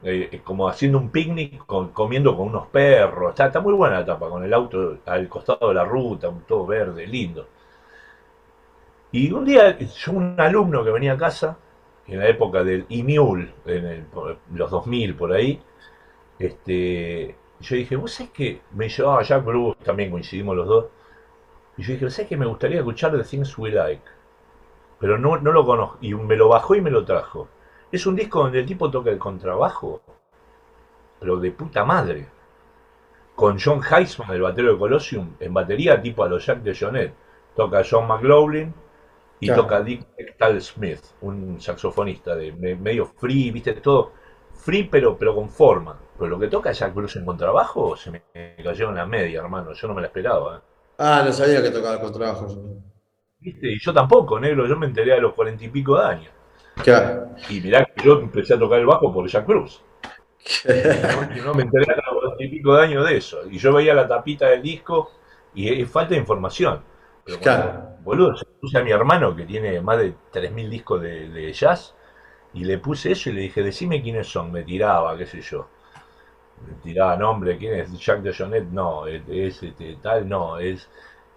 eh, 0.04 0.42
como 0.44 0.68
haciendo 0.70 1.00
un 1.00 1.10
picnic, 1.10 1.66
comiendo 1.66 2.36
con 2.38 2.50
unos 2.50 2.68
perros. 2.68 3.38
Está, 3.38 3.60
muy 3.60 3.74
buena 3.74 4.00
la 4.00 4.06
tapa, 4.06 4.30
con 4.30 4.44
el 4.44 4.54
auto 4.54 5.00
al 5.06 5.28
costado 5.28 5.70
de 5.70 5.74
la 5.74 5.84
ruta, 5.84 6.32
todo 6.48 6.66
verde, 6.66 7.06
lindo. 7.08 7.48
Y 9.12 9.32
un 9.32 9.46
día, 9.46 9.78
yo 9.80 10.12
un 10.12 10.40
alumno 10.40 10.84
que 10.84 10.92
venía 10.92 11.14
a 11.14 11.18
casa, 11.18 11.58
en 12.08 12.20
la 12.20 12.28
época 12.28 12.64
del 12.64 12.86
e-mule, 12.90 13.54
en 13.66 14.08
los 14.54 14.72
2000 14.72 15.16
por 15.16 15.34
ahí, 15.34 15.62
este, 16.40 17.36
yo 17.60 17.76
dije, 17.76 17.96
vos 17.96 18.12
sabés 18.12 18.32
que 18.32 18.62
me 18.72 18.90
llevaba 18.90 19.24
Jack 19.24 19.44
Bruce, 19.44 19.80
también 19.84 20.12
coincidimos 20.12 20.56
los 20.56 20.68
dos, 20.68 20.86
y 21.78 21.84
yo 21.84 21.94
dije, 21.94 22.10
¿sabés 22.10 22.30
que 22.30 22.38
me 22.38 22.46
gustaría 22.46 22.80
escuchar 22.80 23.12
The 23.12 23.24
Things 23.24 23.58
We 23.58 23.72
Like? 23.72 24.04
Pero 25.00 25.18
no, 25.18 25.38
no 25.38 25.52
lo 25.52 25.66
conozco, 25.66 25.98
y 26.02 26.14
me 26.14 26.36
lo 26.36 26.50
bajó 26.50 26.76
y 26.76 26.82
me 26.82 26.92
lo 26.92 27.06
trajo. 27.06 27.48
Es 27.92 28.06
un 28.06 28.16
disco 28.16 28.40
donde 28.40 28.60
el 28.60 28.66
tipo 28.66 28.90
toca 28.92 29.10
el 29.12 29.18
contrabajo, 29.18 30.02
pero 31.20 31.38
de 31.38 31.52
puta 31.52 31.84
madre. 31.86 32.28
Con 33.36 33.60
John 33.60 33.82
Heisman, 33.84 34.32
el 34.32 34.42
batero 34.42 34.74
de 34.74 34.80
Colosseum, 34.80 35.36
en 35.40 35.54
batería 35.54 36.02
tipo 36.02 36.24
a 36.24 36.30
los 36.30 36.46
Jack 36.46 36.60
de 36.64 36.76
Jonet. 36.76 37.14
Toca 37.56 37.84
John 37.90 38.08
McLaughlin 38.08 38.74
y 39.40 39.48
toca 39.48 39.82
Dick 39.82 40.06
Tal 40.38 40.62
Smith, 40.62 41.02
un 41.22 41.60
saxofonista 41.62 42.36
de 42.36 42.52
medio 42.52 43.06
free, 43.06 43.52
viste, 43.52 43.74
todo 43.74 44.14
free 44.58 44.84
pero, 44.86 45.18
pero 45.18 45.36
con 45.36 45.50
forma. 45.50 45.98
Pero 46.18 46.30
lo 46.30 46.40
que 46.40 46.48
toca 46.48 46.72
Jack 46.72 46.94
Bruce 46.94 47.20
en 47.20 47.26
contrabajo 47.26 47.96
se 47.96 48.12
me 48.12 48.24
cayó 48.64 48.90
en 48.90 48.96
la 48.96 49.06
media, 49.06 49.40
hermano. 49.40 49.74
Yo 49.74 49.88
no 49.88 49.94
me 49.94 50.02
la 50.02 50.08
esperaba. 50.08 50.58
¿eh? 50.58 50.62
Ah, 50.98 51.24
no 51.26 51.32
sabía 51.32 51.62
que 51.62 51.70
tocaba 51.70 51.96
el 51.96 52.02
contrabajo. 52.02 52.48
¿Viste? 53.40 53.72
Y 53.72 53.80
yo 53.80 53.94
tampoco, 53.94 54.40
negro. 54.40 54.68
Yo 54.68 54.76
me 54.78 54.88
enteré 54.88 55.14
a 55.14 55.20
los 55.20 55.34
cuarenta 55.34 55.64
y 55.64 55.70
pico 55.70 55.98
de 55.98 56.06
años. 56.06 56.32
Claro. 56.84 57.30
Y 57.50 57.62
mirá 57.62 57.86
que 57.86 58.04
yo 58.04 58.20
empecé 58.20 58.56
a 58.56 58.60
tocar 58.60 58.80
el 58.80 58.86
bajo 58.86 59.14
por 59.14 59.28
Jack 59.28 59.46
Bruce. 59.46 59.80
no, 61.44 61.54
me 61.54 61.64
enteré 61.64 61.94
a 61.94 61.98
los 61.98 62.22
cuarenta 62.22 62.44
y 62.44 62.48
pico 62.50 62.76
de 62.76 62.84
años 62.84 63.08
de 63.08 63.18
eso. 63.18 63.40
Y 63.50 63.60
yo 63.60 63.74
veía 63.74 63.94
la 63.94 64.08
tapita 64.08 64.48
del 64.48 64.62
disco 64.62 65.12
y 65.54 65.82
es 65.82 65.90
falta 65.90 66.16
de 66.16 66.20
información. 66.20 66.82
Pero 67.24 67.40
claro. 67.40 67.98
boludo, 68.04 68.36
se 68.38 68.46
puse 68.46 68.78
a 68.78 68.84
mi 68.84 68.92
hermano 68.92 69.36
que 69.36 69.44
tiene 69.44 69.82
más 69.82 70.00
de 70.00 70.14
3.000 70.32 70.70
discos 70.70 71.02
de, 71.02 71.30
de 71.30 71.52
jazz 71.52 71.94
y 72.58 72.64
le 72.66 72.78
puse 72.78 73.12
eso 73.12 73.30
y 73.30 73.34
le 73.34 73.42
dije, 73.42 73.64
decime 73.64 74.02
quiénes 74.02 74.28
son. 74.28 74.52
Me 74.52 74.64
tiraba, 74.64 75.18
qué 75.18 75.26
sé 75.26 75.42
yo 75.42 75.68
tiraba 76.84 77.16
nombre, 77.16 77.58
¿quién 77.58 77.76
es? 77.76 78.00
Jack 78.00 78.22
de 78.22 78.34
Jonet, 78.34 78.66
no, 78.66 79.08
es, 79.08 79.62
este, 79.62 79.98
tal, 80.02 80.28
no, 80.28 80.58
es 80.58 80.88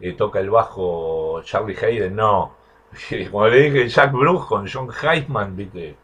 eh, 0.01 0.15
toca 0.15 0.41
el 0.41 0.51
bajo 0.51 1.43
Charlie 1.45 1.77
Hayden, 1.77 2.17
no. 2.17 2.57
Cuando 3.31 3.57
le 3.57 3.71
dije 3.71 3.89
Jack 3.89 4.13
Bruce 4.13 4.47
con 4.49 4.69
John 4.69 4.89
Heisman, 4.91 5.57
viste, 5.57 5.97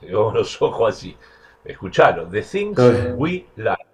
se 0.00 0.08
los 0.08 0.62
ojos 0.62 0.96
así. 0.96 1.16
Escuchalo, 1.64 2.26
The 2.28 2.42
Things 2.42 2.78
We 3.16 3.46
Like. 3.56 3.84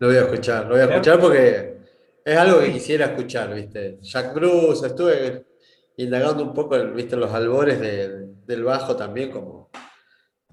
Lo 0.00 0.08
voy 0.08 0.16
a 0.16 0.22
escuchar, 0.22 0.64
lo 0.64 0.70
voy 0.70 0.80
a 0.80 0.84
escuchar 0.86 1.20
porque 1.20 1.78
es 2.24 2.36
algo 2.36 2.60
que 2.60 2.72
quisiera 2.72 3.06
escuchar, 3.06 3.54
viste. 3.54 3.98
Jack 4.02 4.34
Bruce, 4.34 4.86
estuve 4.86 5.44
indagando 5.96 6.42
un 6.42 6.54
poco, 6.54 6.76
viste, 6.92 7.16
los 7.16 7.32
albores 7.32 7.80
del 7.80 8.64
bajo 8.64 8.96
también, 8.96 9.30
como 9.30 9.70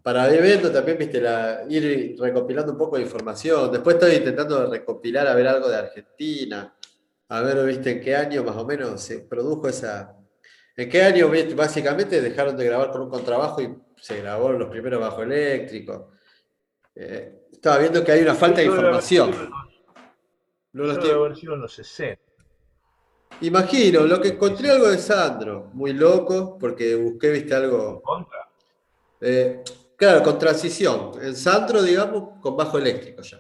para 0.02 0.28
el 0.28 0.36
evento 0.36 0.72
también, 0.72 0.98
viste, 0.98 1.22
la, 1.22 1.64
ir 1.70 2.16
recopilando 2.20 2.72
un 2.72 2.78
poco 2.78 2.98
de 2.98 3.04
información. 3.04 3.72
Después 3.72 3.96
estoy 3.96 4.16
intentando 4.16 4.70
recopilar 4.70 5.28
a 5.28 5.36
ver 5.36 5.48
algo 5.48 5.70
de 5.70 5.78
Argentina, 5.78 6.76
a 7.30 7.42
ver, 7.42 7.66
viste, 7.66 7.92
en 7.92 8.02
qué 8.02 8.16
año 8.16 8.44
más 8.44 8.58
o 8.58 8.66
menos 8.66 9.02
se 9.02 9.20
produjo 9.20 9.68
esa... 9.68 10.18
¿En 10.76 10.90
qué 10.90 11.04
año 11.04 11.30
básicamente 11.56 12.22
dejaron 12.22 12.58
de 12.58 12.66
grabar 12.66 12.92
con 12.92 13.02
un 13.02 13.10
contrabajo 13.10 13.62
y 13.62 13.76
se 13.98 14.22
grabó 14.22 14.52
los 14.52 14.70
primeros 14.70 15.00
bajo 15.00 15.22
eléctricos? 15.22 16.08
Eh, 16.96 17.48
estaba 17.52 17.78
viendo 17.78 18.04
que 18.04 18.12
hay 18.12 18.22
una 18.22 18.36
falta 18.36 18.62
de 18.62 18.68
información. 18.68 19.32
No 20.74 20.84
lo 20.84 20.92
estoy... 20.94 21.12
los 21.46 21.74
60. 21.74 22.31
Imagino, 23.40 24.06
lo 24.06 24.20
que 24.22 24.30
encontré 24.30 24.70
algo 24.70 24.90
de 24.90 24.98
Sandro, 24.98 25.70
muy 25.74 25.94
loco, 25.94 26.58
porque 26.60 26.96
busqué, 26.96 27.32
viste, 27.32 27.56
algo... 27.56 28.02
¿Contra? 28.02 28.50
Eh, 29.22 29.64
Claro, 30.02 30.24
con 30.24 30.40
transición. 30.40 31.12
En 31.22 31.36
Sandro, 31.36 31.84
digamos, 31.84 32.40
con 32.42 32.58
bajo 32.58 32.80
eléctrico 32.80 33.22
ya. 33.22 33.40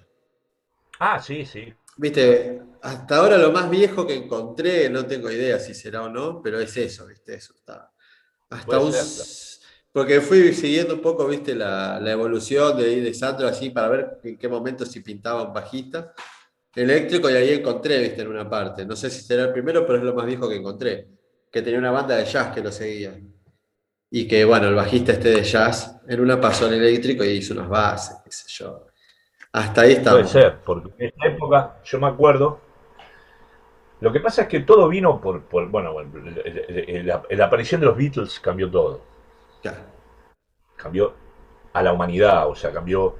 Ah, 0.99 1.19
sí, 1.19 1.43
sí. 1.43 1.73
Viste, 1.97 2.61
hasta 2.83 3.17
ahora 3.17 3.35
lo 3.39 3.51
más 3.51 3.67
viejo 3.67 4.05
que 4.05 4.13
encontré, 4.13 4.87
no 4.87 5.07
tengo 5.07 5.31
idea 5.31 5.57
si 5.57 5.73
será 5.73 6.03
o 6.03 6.09
no, 6.09 6.39
pero 6.39 6.59
es 6.59 6.77
eso, 6.77 7.07
viste, 7.07 7.33
eso 7.33 7.55
está. 7.55 7.91
Hasta 8.51 8.79
un. 8.79 8.93
Porque 9.91 10.21
fui 10.21 10.53
siguiendo 10.53 10.93
un 10.93 11.01
poco, 11.01 11.25
viste, 11.25 11.55
la, 11.55 11.99
evolución 12.05 12.77
de, 12.77 13.01
de 13.01 13.13
Sandro 13.15 13.47
así 13.47 13.71
para 13.71 13.89
ver 13.89 14.19
en 14.23 14.37
qué 14.37 14.47
momento 14.47 14.85
si 14.85 14.99
pintaba 14.99 15.41
un 15.41 15.53
bajista 15.53 16.13
eléctrico 16.75 17.29
y 17.29 17.33
ahí 17.33 17.53
encontré, 17.53 17.99
viste, 17.99 18.21
en 18.21 18.27
una 18.29 18.49
parte. 18.49 18.85
No 18.85 18.95
sé 18.95 19.09
si 19.09 19.21
será 19.21 19.43
el 19.43 19.53
primero, 19.53 19.85
pero 19.85 19.99
es 19.99 20.03
lo 20.03 20.13
más 20.13 20.25
viejo 20.25 20.47
que 20.47 20.55
encontré. 20.55 21.07
Que 21.51 21.61
tenía 21.61 21.79
una 21.79 21.91
banda 21.91 22.15
de 22.15 22.25
jazz 22.25 22.53
que 22.53 22.61
lo 22.61 22.71
seguía 22.71 23.13
y 24.13 24.27
que, 24.27 24.43
bueno, 24.43 24.67
el 24.67 24.75
bajista 24.75 25.13
este 25.13 25.29
de 25.29 25.43
jazz 25.43 26.01
en 26.07 26.19
una 26.19 26.39
pasó 26.39 26.65
al 26.65 26.73
eléctrico 26.73 27.23
y 27.23 27.29
hizo 27.29 27.53
unas 27.53 27.69
bases, 27.69 28.17
qué 28.23 28.31
sé 28.31 28.45
yo. 28.49 28.87
Hasta 29.53 29.81
ahí 29.81 29.93
está. 29.93 30.11
Puede 30.11 30.27
ser, 30.27 30.59
porque 30.63 30.91
en 30.97 31.13
esa 31.15 31.27
época, 31.27 31.79
yo 31.83 31.99
me 31.99 32.07
acuerdo, 32.07 32.59
lo 34.01 34.11
que 34.11 34.19
pasa 34.19 34.43
es 34.43 34.47
que 34.49 34.59
todo 34.61 34.89
vino 34.89 35.21
por, 35.21 35.47
bueno, 35.69 35.95
la, 36.03 37.45
aparición 37.45 37.79
de 37.79 37.87
los 37.87 37.95
Beatles 37.95 38.39
cambió 38.41 38.69
todo. 38.69 39.01
Cambió 40.75 41.13
a 41.71 41.81
la 41.81 41.93
humanidad, 41.93 42.49
o 42.49 42.55
sea, 42.55 42.73
cambió 42.73 43.15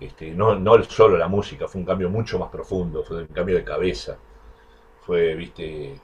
este, 0.00 0.30
no, 0.30 0.54
no 0.56 0.82
solo 0.84 1.16
la 1.16 1.28
música, 1.28 1.68
fue 1.68 1.80
un 1.80 1.86
cambio 1.86 2.08
mucho 2.08 2.38
más 2.38 2.50
profundo, 2.50 3.04
fue 3.04 3.18
un 3.18 3.26
cambio 3.26 3.56
de 3.56 3.64
cabeza, 3.64 4.18
fue, 5.02 5.34
viste, 5.34 5.94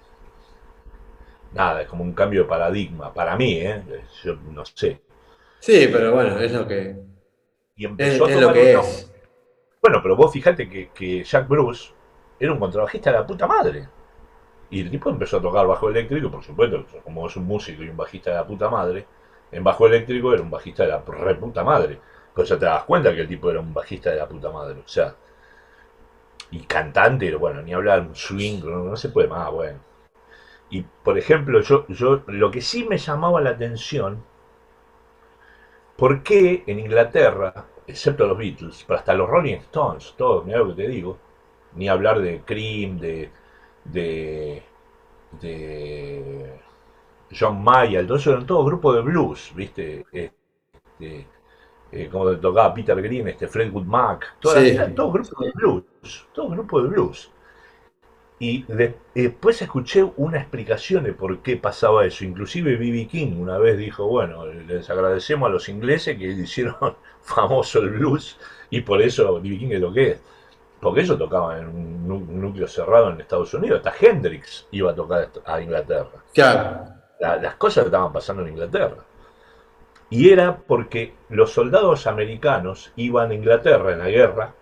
nada, 1.53 1.83
es 1.83 1.89
como 1.89 2.05
un 2.05 2.13
cambio 2.13 2.43
de 2.43 2.49
paradigma, 2.49 3.13
para 3.13 3.37
mí, 3.37 3.59
¿eh? 3.59 3.83
yo 4.23 4.37
no 4.53 4.65
sé. 4.65 5.01
Sí, 5.61 5.89
pero 5.91 6.13
bueno, 6.13 6.39
es 6.39 6.53
lo 6.53 6.67
que, 6.67 6.97
es, 7.77 8.19
lo 8.19 8.53
que 8.53 8.73
es. 8.73 9.13
Bueno, 9.81 10.01
pero 10.03 10.17
vos 10.17 10.33
fijate 10.33 10.69
que, 10.69 11.25
Jack 11.25 11.49
Bruce 11.49 11.93
era 12.39 12.53
un 12.53 12.59
contrabajista 12.59 13.11
de 13.11 13.19
la 13.19 13.27
puta 13.27 13.47
madre. 13.47 13.89
Y 14.69 14.81
el 14.81 14.91
tipo 14.91 15.11
empezó 15.11 15.37
a 15.37 15.43
tocar 15.43 15.67
bajo 15.67 15.89
eléctrico, 15.89 16.31
por 16.31 16.43
supuesto, 16.43 16.85
como 17.05 17.27
es 17.27 17.37
un 17.37 17.47
músico 17.47 17.83
y 17.83 17.89
un 17.89 17.97
bajista 17.97 18.31
de 18.31 18.37
la 18.37 18.47
puta 18.47 18.69
madre, 18.69 19.07
en 19.53 19.63
bajo 19.63 19.87
eléctrico 19.87 20.35
era 20.35 20.43
un 20.43 20.51
bajista 20.51 20.83
de 20.83 20.89
la 20.89 21.03
re 21.07 21.37
puta 21.37 21.63
madre. 21.63 22.01
Pero 22.37 22.47
ya 22.49 22.59
te 22.61 22.67
das 22.67 22.85
cuenta 22.85 23.15
que 23.15 23.23
el 23.23 23.29
tipo 23.29 23.51
era 23.51 23.61
un 23.61 23.75
bajista 23.75 24.11
de 24.13 24.19
la 24.19 24.29
puta 24.29 24.51
madre. 24.53 24.81
O 24.85 24.89
sea, 24.89 25.17
y 26.51 26.61
cantante, 26.61 27.33
bueno, 27.37 27.63
ni 27.63 27.73
hablar, 27.73 28.01
un 28.01 28.15
swing, 28.17 28.61
no 28.65 28.97
se 28.97 29.11
puede 29.11 29.29
más, 29.29 29.51
bueno. 29.51 29.79
Y 30.71 30.83
por 30.83 31.19
ejemplo, 31.19 31.61
yo, 31.63 31.87
yo 31.89 32.23
lo 32.29 32.51
que 32.51 32.63
sí 32.63 32.85
me 32.85 32.99
llamaba 32.99 33.41
la 33.41 33.51
atención, 33.51 34.25
¿por 35.97 36.23
qué 36.23 36.65
en 36.67 36.79
Inglaterra, 36.81 37.67
excepto 37.87 38.27
los 38.27 38.39
Beatles, 38.39 38.85
pero 38.87 38.99
hasta 38.99 39.15
los 39.15 39.29
Rolling 39.29 39.57
Stones, 39.57 40.15
todos, 40.17 40.45
mira 40.45 40.59
lo 40.59 40.69
que 40.69 40.83
te 40.83 40.89
digo, 40.89 41.19
ni 41.75 41.89
hablar 41.89 42.21
de 42.21 42.43
Cream, 42.45 42.99
de, 42.99 43.31
de, 43.85 44.63
de 45.41 46.61
John 47.39 47.63
Mayer, 47.63 48.07
todo 48.07 48.19
eso 48.19 48.33
eran 48.33 48.47
todos 48.47 48.67
grupos 48.67 48.97
de 48.97 49.03
blues, 49.03 49.53
¿viste? 49.55 50.07
Este, 50.13 51.27
eh, 51.93 52.09
como 52.11 52.37
tocaba 52.37 52.75
Peter 52.75 53.01
Green, 53.01 53.29
este 53.29 53.47
Fredwood 53.47 53.85
Mac, 53.85 54.37
todos 54.41 54.55
grupos 55.13 55.39
de 55.41 55.53
blues, 55.55 55.85
todos 56.33 56.51
grupos 56.51 56.83
de 56.83 56.89
blues. 56.89 57.31
Y 58.39 58.67
después 59.15 59.63
escuché 59.63 60.05
una 60.17 60.39
explicación 60.39 61.05
de 61.05 61.15
por 61.15 61.39
qué 61.39 61.57
pasaba 61.57 62.05
eso. 62.05 62.23
Inclusive 62.23 62.77
B.B. 62.77 63.07
King 63.07 63.39
una 63.39 63.57
vez 63.57 63.79
dijo, 63.79 64.07
bueno, 64.07 64.45
les 64.47 64.91
agradecemos 64.91 65.49
a 65.49 65.53
los 65.53 65.69
ingleses 65.71 66.19
que 66.19 66.27
hicieron 66.43 66.75
famoso 67.23 67.81
el 67.81 67.91
blues 67.91 68.39
y 68.69 68.83
por 68.83 69.01
eso 69.01 69.41
B.B. 69.41 69.59
King 69.59 69.71
es 69.71 69.81
lo 69.81 69.93
que 69.93 70.11
es. 70.11 70.21
Porque 70.81 71.01
ellos 71.01 71.19
tocaban 71.19 71.61
en 71.61 71.69
un 71.69 72.41
núcleo 72.41 72.69
cerrado 72.69 73.11
en 73.11 73.21
Estados 73.21 73.55
Unidos. 73.55 73.81
Hasta 73.83 74.07
Hendrix 74.07 74.67
iba 74.73 74.91
a 74.91 74.95
tocar 74.95 75.31
a 75.47 75.61
Inglaterra. 75.63 76.23
Claro. 76.35 76.85
las 77.19 77.55
cosas 77.55 77.87
estaban 77.87 78.13
pasando 78.13 78.43
en 78.43 78.49
Inglaterra. 78.49 78.99
Y 80.09 80.31
era 80.31 80.59
porque 80.59 81.15
los 81.29 81.53
soldados 81.53 82.07
americanos 82.07 82.93
iban 82.97 83.31
a 83.31 83.35
Inglaterra 83.35 83.93
en 83.93 83.99
la 83.99 84.09
guerra 84.09 84.55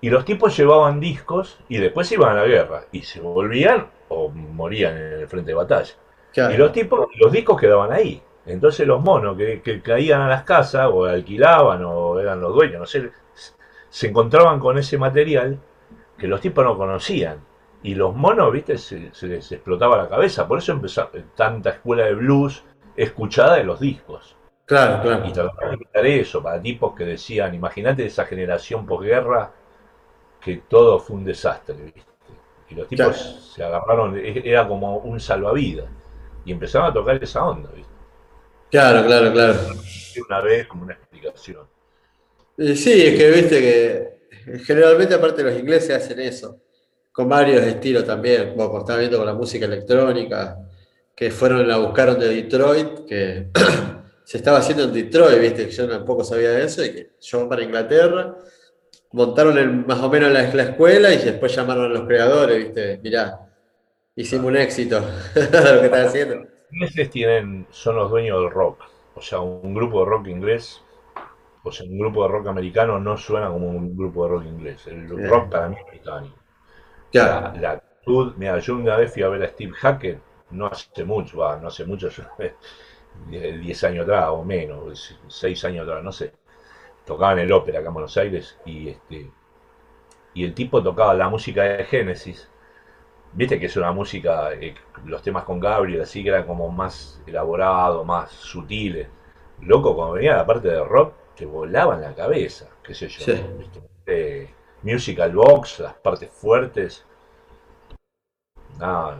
y 0.00 0.08
los 0.08 0.24
tipos 0.24 0.56
llevaban 0.56 1.00
discos 1.00 1.58
y 1.68 1.76
después 1.76 2.10
iban 2.12 2.30
a 2.30 2.42
la 2.42 2.46
guerra. 2.46 2.84
Y 2.92 3.02
se 3.02 3.20
volvían 3.20 3.88
o 4.08 4.30
morían 4.30 4.96
en 4.96 5.20
el 5.20 5.28
frente 5.28 5.50
de 5.50 5.54
batalla. 5.54 5.94
Y 6.34 6.56
los 6.56 6.72
tipos, 6.72 7.08
los 7.18 7.32
discos 7.32 7.60
quedaban 7.60 7.92
ahí. 7.92 8.22
Entonces 8.46 8.86
los 8.86 9.02
monos 9.02 9.36
que, 9.36 9.82
caían 9.82 10.22
a 10.22 10.28
las 10.28 10.44
casas 10.44 10.88
o 10.90 11.04
alquilaban 11.04 11.84
o 11.84 12.18
eran 12.18 12.40
los 12.40 12.54
dueños, 12.54 12.80
no 12.80 12.86
sé, 12.86 13.10
se 13.90 14.06
encontraban 14.08 14.58
con 14.58 14.78
ese 14.78 14.96
material 14.96 15.58
que 16.16 16.26
los 16.26 16.40
tipos 16.40 16.64
no 16.64 16.76
conocían. 16.76 17.40
Y 17.82 17.94
los 17.94 18.14
monos, 18.14 18.52
viste, 18.52 18.78
se, 18.78 19.10
les 19.22 19.52
explotaba 19.52 19.96
la 19.96 20.08
cabeza. 20.08 20.46
Por 20.46 20.58
eso 20.58 20.72
empezó 20.72 21.10
tanta 21.34 21.70
escuela 21.70 22.04
de 22.04 22.14
blues 22.14 22.64
escuchada 23.04 23.56
de 23.56 23.64
los 23.64 23.80
discos. 23.80 24.36
Claro, 24.66 25.02
claro. 25.02 25.26
Y 25.26 25.32
trataban 25.32 25.72
de 25.72 25.78
quitar 25.78 26.06
eso 26.06 26.42
para 26.42 26.60
tipos 26.60 26.94
que 26.94 27.04
decían, 27.04 27.54
imagínate 27.54 28.06
esa 28.06 28.24
generación 28.24 28.86
posguerra 28.86 29.52
que 30.40 30.62
todo 30.68 31.00
fue 31.00 31.16
un 31.16 31.24
desastre, 31.24 31.74
¿viste? 31.74 32.02
Y 32.68 32.74
los 32.74 32.86
tipos 32.86 33.52
se 33.54 33.64
agarraron, 33.64 34.16
e-, 34.16 34.48
era 34.48 34.68
como 34.68 34.98
un 34.98 35.18
salvavidas. 35.18 35.88
Y 36.44 36.52
empezaron 36.52 36.88
a 36.88 36.92
tocar 36.92 37.22
esa 37.22 37.44
onda, 37.44 37.70
¿viste? 37.74 37.92
Claro, 38.70 39.04
claro, 39.04 39.32
claro. 39.32 39.58
Una 40.28 40.40
vez 40.40 40.66
como 40.68 40.84
una 40.84 40.94
explicación. 40.94 41.66
Sí, 42.56 43.06
es 43.06 43.18
que 43.18 43.30
viste 43.30 43.60
que 43.60 44.58
generalmente 44.64 45.14
aparte 45.14 45.42
los 45.42 45.58
ingleses 45.58 45.96
hacen 45.96 46.20
eso, 46.20 46.60
con 47.10 47.28
varios 47.28 47.62
estilos 47.62 48.04
también, 48.04 48.54
como 48.54 48.78
estaba 48.78 48.98
viendo 48.98 49.16
con 49.18 49.26
la 49.26 49.34
música 49.34 49.66
electrónica, 49.66 50.56
que 51.20 51.30
fueron, 51.30 51.68
la 51.68 51.76
buscaron 51.76 52.18
de 52.18 52.28
Detroit, 52.28 53.06
que 53.06 53.50
se 54.24 54.38
estaba 54.38 54.56
haciendo 54.56 54.84
en 54.84 54.94
Detroit, 54.94 55.38
viste, 55.38 55.68
yo 55.68 55.86
tampoco 55.86 56.24
sabía 56.24 56.52
de 56.52 56.64
eso, 56.64 56.82
y 56.82 56.94
que 56.94 57.10
yo 57.20 57.46
para 57.46 57.62
Inglaterra, 57.62 58.36
montaron 59.12 59.86
más 59.86 60.00
o 60.00 60.08
menos 60.08 60.32
la, 60.32 60.50
la, 60.50 60.62
escuela 60.62 61.12
y 61.12 61.18
después 61.18 61.54
llamaron 61.54 61.84
a 61.84 61.88
los 61.88 62.06
creadores, 62.06 62.56
¿viste? 62.56 63.00
Mirá, 63.02 63.38
hicimos 64.16 64.46
un 64.46 64.56
éxito 64.56 64.98
lo 65.34 65.80
que 65.80 65.84
están 65.84 66.06
haciendo. 66.06 66.46
Ingleses 66.72 67.10
tienen, 67.10 67.66
son 67.68 67.96
los 67.96 68.10
dueños 68.10 68.40
del 68.40 68.50
rock. 68.50 68.80
O 69.14 69.20
sea, 69.20 69.40
un 69.40 69.74
grupo 69.74 70.00
de 70.00 70.06
rock 70.06 70.28
inglés, 70.28 70.82
o 71.62 71.70
sea, 71.70 71.84
un 71.84 71.98
grupo 71.98 72.22
de 72.22 72.30
rock 72.30 72.46
americano 72.46 72.98
no 72.98 73.18
suena 73.18 73.48
como 73.48 73.68
un 73.68 73.94
grupo 73.94 74.24
de 74.24 74.30
rock 74.30 74.46
inglés. 74.46 74.86
El 74.86 75.06
rock 75.28 75.50
para 75.50 75.68
mí 75.68 75.76
es 75.78 75.86
británico. 75.86 76.38
Ya. 77.12 77.52
La, 77.60 77.72
actitud, 77.72 78.32
mira, 78.38 78.58
yo 78.58 78.76
una 78.76 78.96
vez 78.96 79.12
fui 79.12 79.22
a 79.22 79.28
ver 79.28 79.42
a 79.42 79.48
Steve 79.48 79.72
Hackett, 79.74 80.29
no 80.52 80.66
hace 80.66 81.04
mucho, 81.04 81.38
va, 81.38 81.56
no 81.58 81.68
hace 81.68 81.84
mucho, 81.84 82.08
10 83.30 83.84
años 83.84 84.04
atrás 84.04 84.26
o 84.30 84.44
menos, 84.44 85.16
6 85.28 85.64
años 85.64 85.86
atrás, 85.86 86.04
no 86.04 86.12
sé 86.12 86.32
tocaba 87.10 87.32
en 87.32 87.40
el 87.40 87.52
ópera 87.52 87.80
acá 87.80 87.88
en 87.88 87.94
Buenos 87.94 88.16
Aires 88.16 88.56
y 88.64 88.88
este 88.88 89.30
y 90.32 90.44
el 90.44 90.54
tipo 90.54 90.80
tocaba 90.80 91.12
la 91.14 91.28
música 91.28 91.64
de 91.64 91.84
Génesis. 91.84 92.48
Viste 93.32 93.58
que 93.58 93.66
es 93.66 93.76
una 93.76 93.90
música, 93.90 94.52
eh, 94.52 94.74
los 95.04 95.20
temas 95.22 95.42
con 95.42 95.58
Gabriel, 95.58 96.02
así 96.02 96.22
que 96.22 96.28
eran 96.28 96.46
como 96.46 96.68
más 96.68 97.20
elaborados, 97.26 98.06
más 98.06 98.30
sutiles. 98.30 99.08
Loco, 99.60 99.96
cuando 99.96 100.14
venía 100.14 100.36
la 100.36 100.46
parte 100.46 100.68
de 100.68 100.84
rock, 100.84 101.14
te 101.34 101.46
volaban 101.46 102.00
la 102.00 102.14
cabeza, 102.14 102.68
qué 102.82 102.94
sé 102.94 103.08
yo. 103.08 103.24
Eh, 104.06 104.48
musical 104.82 105.32
box, 105.32 105.80
las 105.80 105.94
partes 105.94 106.30
fuertes. 106.30 107.04
Nada. 108.78 109.18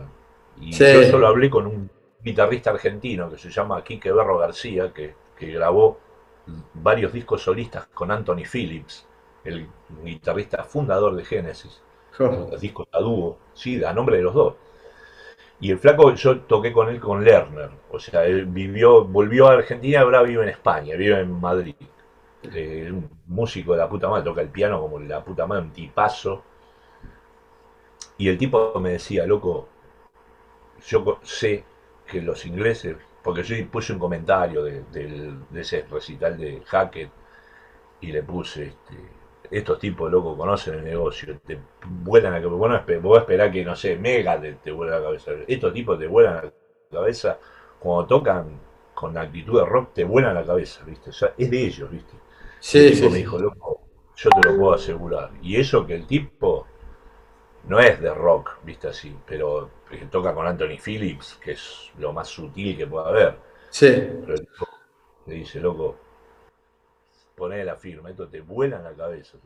Y 0.61 0.71
yo 0.71 1.03
solo 1.03 1.27
hablé 1.27 1.49
con 1.49 1.65
un 1.67 1.89
guitarrista 2.23 2.69
argentino 2.69 3.29
que 3.29 3.37
se 3.37 3.49
llama 3.49 3.83
Quique 3.83 4.11
Berro 4.11 4.37
García, 4.37 4.93
que, 4.93 5.15
que 5.35 5.47
grabó 5.47 5.99
varios 6.75 7.13
discos 7.13 7.41
solistas 7.41 7.87
con 7.87 8.11
Anthony 8.11 8.43
Phillips, 8.51 9.07
el 9.43 9.67
guitarrista 10.03 10.63
fundador 10.63 11.15
de 11.15 11.25
Genesis, 11.25 11.81
los 12.19 12.61
discos 12.61 12.87
a 12.91 12.99
dúo, 12.99 13.37
sí, 13.53 13.83
a 13.83 13.93
nombre 13.93 14.17
de 14.17 14.23
los 14.23 14.33
dos. 14.33 14.55
Y 15.59 15.71
el 15.71 15.77
flaco, 15.77 16.13
yo 16.15 16.41
toqué 16.41 16.71
con 16.71 16.89
él 16.89 16.99
con 16.99 17.23
Lerner, 17.23 17.69
o 17.91 17.99
sea, 17.99 18.25
él 18.25 18.45
vivió, 18.47 19.05
volvió 19.05 19.47
a 19.47 19.53
Argentina, 19.53 20.01
ahora 20.01 20.23
vive 20.23 20.43
en 20.43 20.49
España, 20.49 20.95
vive 20.95 21.19
en 21.19 21.39
Madrid. 21.39 21.75
Eh, 22.43 22.89
un 22.91 23.07
músico 23.27 23.73
de 23.73 23.77
la 23.79 23.87
puta 23.89 24.09
madre, 24.09 24.23
toca 24.23 24.41
el 24.41 24.49
piano 24.49 24.81
como 24.81 24.99
la 24.99 25.23
puta 25.23 25.45
madre, 25.45 25.63
un 25.63 25.71
tipazo. 25.71 26.43
Y 28.17 28.29
el 28.29 28.37
tipo 28.37 28.79
me 28.79 28.91
decía, 28.91 29.25
loco, 29.25 29.67
yo 30.87 31.19
sé 31.23 31.63
que 32.05 32.21
los 32.21 32.45
ingleses 32.45 32.97
porque 33.23 33.43
yo 33.43 33.55
puse 33.67 33.93
un 33.93 33.99
comentario 33.99 34.63
de, 34.63 34.83
ese 35.55 35.85
recital 35.89 36.37
de 36.37 36.61
Hackett 36.65 37.11
y 38.01 38.11
le 38.11 38.23
puse, 38.23 38.67
este, 38.67 38.95
estos 39.51 39.79
tipos 39.79 40.11
locos 40.11 40.35
conocen 40.35 40.75
el 40.75 40.83
negocio, 40.83 41.39
te 41.45 41.59
vuelan 41.85 42.33
a 42.33 42.39
la 42.39 42.43
cabeza, 42.43 42.99
vos 43.01 43.17
a 43.17 43.21
esperar 43.21 43.51
que, 43.51 43.63
no 43.63 43.75
sé, 43.75 43.95
Mega 43.95 44.39
te, 44.39 44.53
te 44.53 44.71
vuela 44.71 44.97
la 44.97 45.03
cabeza, 45.03 45.31
estos 45.47 45.73
tipos 45.73 45.99
te 45.99 46.07
vuelan 46.07 46.37
a 46.37 46.43
la 46.43 46.51
cabeza, 46.91 47.37
cuando 47.79 48.07
tocan 48.07 48.59
con 48.93 49.17
actitud 49.17 49.59
de 49.59 49.65
rock, 49.65 49.93
te 49.93 50.03
vuelan 50.03 50.33
la 50.33 50.45
cabeza, 50.45 50.83
¿viste? 50.83 51.11
O 51.11 51.13
sea, 51.13 51.33
es 51.37 51.49
de 51.49 51.65
ellos, 51.65 51.91
¿viste? 51.91 52.13
Sí, 52.59 52.87
el 52.87 52.93
tipo 52.93 53.09
me 53.09 53.17
dijo, 53.17 53.37
loco, 53.37 53.81
yo 54.15 54.29
te 54.29 54.49
lo 54.49 54.57
puedo 54.57 54.73
asegurar. 54.73 55.31
Y 55.41 55.59
eso 55.59 55.85
que 55.85 55.95
el 55.95 56.05
tipo 56.05 56.67
no 57.67 57.79
es 57.79 58.01
de 58.01 58.13
rock, 58.13 58.57
viste 58.63 58.87
así, 58.87 59.15
pero 59.25 59.69
toca 60.09 60.33
con 60.33 60.47
Anthony 60.47 60.77
Phillips, 60.83 61.37
que 61.41 61.51
es 61.51 61.91
lo 61.97 62.13
más 62.13 62.27
sutil 62.27 62.77
que 62.77 62.87
pueda 62.87 63.07
haber. 63.07 63.35
Sí. 63.69 63.87
Pero 63.87 64.33
el 64.33 64.47
le 65.27 65.35
dice, 65.35 65.59
loco, 65.59 65.97
poné 67.35 67.63
la 67.63 67.75
firma, 67.75 68.09
esto 68.09 68.27
te 68.27 68.41
vuela 68.41 68.77
en 68.77 68.83
la 68.83 68.93
cabeza. 68.93 69.37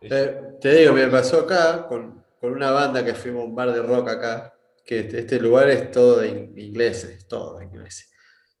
te 0.00 0.74
digo, 0.74 0.92
me 0.92 1.06
pasó 1.08 1.40
acá 1.40 1.86
con, 1.86 2.24
una 2.42 2.70
banda 2.70 3.04
que 3.04 3.14
fuimos 3.14 3.42
a 3.42 3.46
un 3.46 3.54
bar 3.54 3.72
de 3.72 3.82
rock 3.82 4.08
acá, 4.08 4.54
que 4.84 5.00
este, 5.00 5.20
este 5.20 5.40
lugar 5.40 5.68
es 5.70 5.90
todo 5.90 6.20
de 6.20 6.28
ingleses, 6.28 7.26
todo 7.26 7.58
de 7.58 7.64
ingleses. 7.64 8.10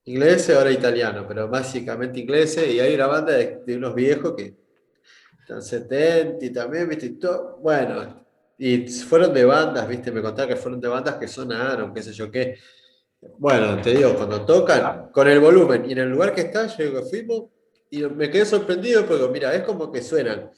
Ingleses, 0.04 0.56
ahora 0.56 0.70
italiano, 0.70 1.26
pero 1.28 1.48
básicamente 1.48 2.20
ingleses, 2.20 2.66
y 2.68 2.80
hay 2.80 2.94
una 2.94 3.06
banda 3.06 3.34
de, 3.34 3.76
unos 3.76 3.94
viejos 3.94 4.34
que 4.34 4.56
están 5.40 5.62
70 5.62 6.44
y 6.44 6.50
también, 6.50 6.88
viste, 6.88 7.10
todo, 7.10 7.58
bueno, 7.58 8.26
y 8.58 8.88
fueron 8.88 9.32
de 9.32 9.44
bandas, 9.44 9.86
viste, 9.86 10.10
me 10.10 10.20
contaron 10.20 10.50
que 10.50 10.60
fueron 10.60 10.80
de 10.80 10.88
bandas 10.88 11.14
que 11.14 11.28
sonaron, 11.28 11.94
qué 11.94 12.02
sé 12.02 12.12
yo 12.12 12.30
qué. 12.30 12.58
Bueno, 13.38 13.80
te 13.80 13.90
digo, 13.90 14.14
cuando 14.14 14.44
tocan, 14.44 15.10
con 15.12 15.28
el 15.28 15.38
volumen 15.38 15.84
y 15.88 15.92
en 15.92 15.98
el 15.98 16.10
lugar 16.10 16.34
que 16.34 16.42
está, 16.42 16.66
yo 16.66 16.84
digo, 16.84 17.02
fuimos 17.02 17.44
y 17.90 18.02
me 18.02 18.30
quedé 18.30 18.44
sorprendido 18.44 19.06
porque, 19.06 19.28
mira, 19.28 19.54
es 19.54 19.62
como 19.62 19.90
que 19.90 20.02
suenan 20.02 20.50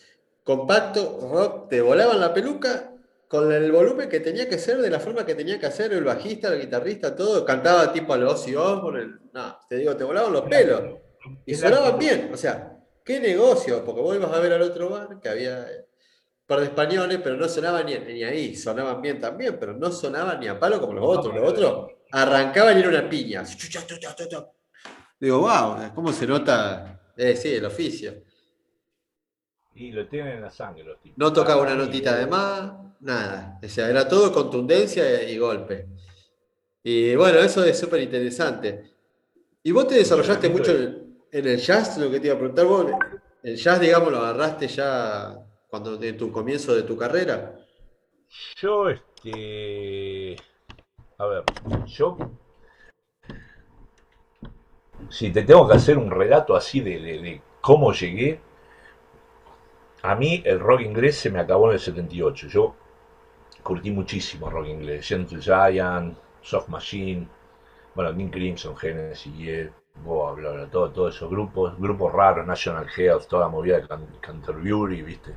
compacto, 0.43 1.29
rock, 1.31 1.69
te 1.69 1.81
volaban 1.81 2.19
la 2.19 2.35
peluca 2.35 2.93
con 3.29 3.53
el 3.53 3.71
volumen 3.71 4.09
que 4.09 4.19
tenía 4.19 4.49
que 4.49 4.59
ser, 4.59 4.79
de 4.79 4.91
la 4.91 4.99
forma 4.99 5.25
que 5.25 5.35
tenía 5.35 5.61
que 5.61 5.67
hacer 5.67 5.93
el 5.93 6.03
bajista, 6.03 6.53
el 6.53 6.63
guitarrista, 6.63 7.15
todo, 7.15 7.45
cantaba 7.45 7.93
tipo 7.93 8.15
a 8.15 8.17
los 8.17 8.35
Ozzy 8.35 8.57
Osbourne, 8.57 9.19
no, 9.33 9.59
te 9.69 9.77
digo, 9.77 9.95
te 9.95 10.05
volaban 10.05 10.33
los 10.33 10.43
pelos 10.43 10.83
y 11.47 11.55
sonaban 11.55 11.99
bien, 11.99 12.31
o 12.33 12.37
sea, 12.37 12.77
qué 13.05 13.21
negocio, 13.21 13.85
porque 13.85 14.01
vos 14.01 14.17
ibas 14.17 14.33
a 14.33 14.41
ver 14.41 14.55
al 14.55 14.63
otro 14.63 14.89
bar 14.89 15.21
que 15.21 15.29
había 15.29 15.67
par 16.51 16.59
de 16.59 16.67
españoles, 16.67 17.21
pero 17.23 17.37
no 17.37 17.49
sonaban 17.49 17.87
ni, 17.87 17.97
ni, 17.97 18.25
ahí, 18.25 18.57
sonaban 18.57 19.01
bien 19.01 19.21
también, 19.21 19.57
pero 19.61 19.73
no 19.73 19.93
sonaban 19.93 20.41
ni 20.41 20.49
a 20.49 20.59
palo 20.59 20.81
como 20.81 20.95
los 20.95 21.19
otros. 21.19 21.33
Los 21.33 21.49
otros 21.49 21.93
arrancaban 22.11 22.77
y 22.77 22.81
era 22.81 22.89
una 22.89 23.09
piña. 23.09 23.45
Digo, 25.21 25.39
wow, 25.39 25.95
¿cómo 25.95 26.13
se 26.13 26.27
nota? 26.27 27.13
Eh, 27.17 27.37
sí, 27.37 27.55
el 27.55 27.65
oficio. 27.67 28.25
Y 29.77 29.93
lo 29.93 30.09
tienen 30.09 30.39
en 30.39 30.43
la 30.43 30.51
sangre 30.51 30.83
los 30.83 31.01
tipos. 31.01 31.17
No 31.17 31.33
tocaba 31.33 31.63
una 31.63 31.77
notita 31.77 32.17
de 32.17 32.27
más, 32.27 32.73
nada. 32.99 33.61
O 33.63 33.69
sea, 33.69 33.89
era 33.89 34.09
todo 34.09 34.33
contundencia 34.33 35.23
y 35.23 35.39
golpe. 35.39 35.87
Y 36.83 37.15
bueno, 37.15 37.39
eso 37.39 37.63
es 37.63 37.79
súper 37.79 38.03
interesante. 38.03 38.91
Y 39.63 39.71
vos 39.71 39.87
te 39.87 39.95
desarrollaste 39.95 40.49
mucho 40.49 40.73
en 40.73 41.47
el 41.47 41.59
jazz, 41.59 41.97
lo 41.97 42.11
que 42.11 42.19
te 42.19 42.27
iba 42.27 42.35
a 42.35 42.39
preguntar 42.39 42.67
vos, 42.67 42.87
el 43.45 43.57
jazz, 43.57 43.79
digamos, 43.79 44.11
lo 44.11 44.19
agarraste 44.19 44.67
ya 44.67 45.47
cuando 45.71 45.97
de 45.97 46.13
tu 46.15 46.33
comienzo 46.33 46.75
de 46.75 46.83
tu 46.83 46.97
carrera. 46.97 47.61
Yo, 48.57 48.91
este. 48.91 50.37
A 51.19 51.27
ver, 51.27 51.45
yo. 51.87 52.19
Si 55.09 55.31
te 55.31 55.43
tengo 55.45 55.67
que 55.69 55.75
hacer 55.75 55.97
un 55.97 56.11
relato 56.11 56.55
así 56.57 56.81
de, 56.81 57.41
cómo 57.61 57.93
llegué, 57.93 58.41
a 60.03 60.15
mí 60.15 60.43
el 60.45 60.61
rock 60.61 60.81
inglés 60.81 61.17
se 61.17 61.31
me 61.31 61.41
acabó 61.41 61.69
en 61.69 61.75
el 61.75 61.81
78. 61.81 62.49
Yo 62.49 62.75
curtí 63.63 63.91
muchísimo 63.91 64.51
rock 64.51 64.67
inglés. 64.67 65.07
Gentle 65.07 65.41
Giant, 65.41 66.19
Soft 66.43 66.69
Machine, 66.69 67.29
bueno, 67.95 68.17
King 68.17 68.31
Crimson, 68.31 68.77
Genesis, 68.77 69.71
bla, 70.05 70.33
bla, 70.33 70.51
bla, 70.53 70.67
todo, 70.71 70.91
todos 70.91 71.15
esos 71.15 71.31
grupos, 71.31 71.79
grupos 71.79 72.13
raros, 72.13 72.47
National 72.47 72.87
Health, 72.97 73.27
toda 73.27 73.43
la 73.43 73.49
movida 73.49 73.81
de 73.81 73.89
Canterbury, 74.21 75.03
¿viste? 75.03 75.35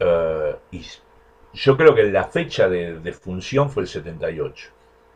Uh, 0.00 0.56
y 0.70 0.84
yo 1.52 1.76
creo 1.76 1.94
que 1.94 2.04
la 2.04 2.24
fecha 2.24 2.68
de, 2.68 3.12
función 3.12 3.70
fue 3.70 3.82
el 3.82 3.88
78, 3.88 4.70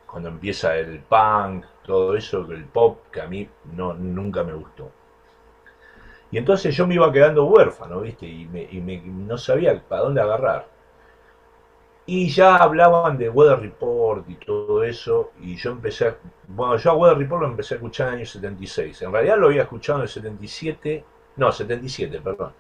cuando 0.07 0.29
empieza 0.29 0.77
el 0.77 1.01
punk, 1.01 1.65
todo 1.85 2.17
eso, 2.17 2.41
el 2.51 2.65
pop, 2.65 2.99
que 3.13 3.21
a 3.21 3.27
mí 3.27 3.49
no, 3.75 3.95
nunca 3.95 4.43
me 4.43 4.55
gustó. 4.55 4.91
Y 6.31 6.39
entonces 6.39 6.75
yo 6.75 6.87
me 6.87 6.95
iba 6.95 7.13
quedando 7.13 7.45
huérfano, 7.45 8.01
¿viste? 8.01 8.27
Y, 8.27 8.47
me, 8.47 9.01
no 9.03 9.37
sabía 9.37 9.81
para 9.87 10.03
dónde 10.03 10.21
agarrar. 10.21 10.67
Y 12.07 12.31
ya 12.31 12.57
hablaban 12.57 13.17
de 13.17 13.29
Weather 13.29 13.61
Report 13.61 14.29
y 14.29 14.35
todo 14.37 14.83
eso, 14.83 15.33
y 15.41 15.57
yo 15.57 15.71
empecé, 15.71 16.09
a, 16.09 16.17
bueno, 16.49 16.77
yo 16.77 16.91
a 16.91 16.95
Weather 16.95 17.19
Report 17.19 17.43
lo 17.43 17.49
empecé 17.49 17.75
a 17.75 17.77
escuchar 17.77 18.09
en 18.09 18.15
el 18.15 18.21
año 18.21 18.27
76. 18.27 19.03
En 19.03 19.13
realidad 19.13 19.39
lo 19.39 19.47
había 19.47 19.63
escuchado 19.63 19.99
en 19.99 20.03
el 20.05 20.09
77, 20.09 21.05
no, 21.37 21.53
77, 21.53 22.21
perdón. 22.21 22.53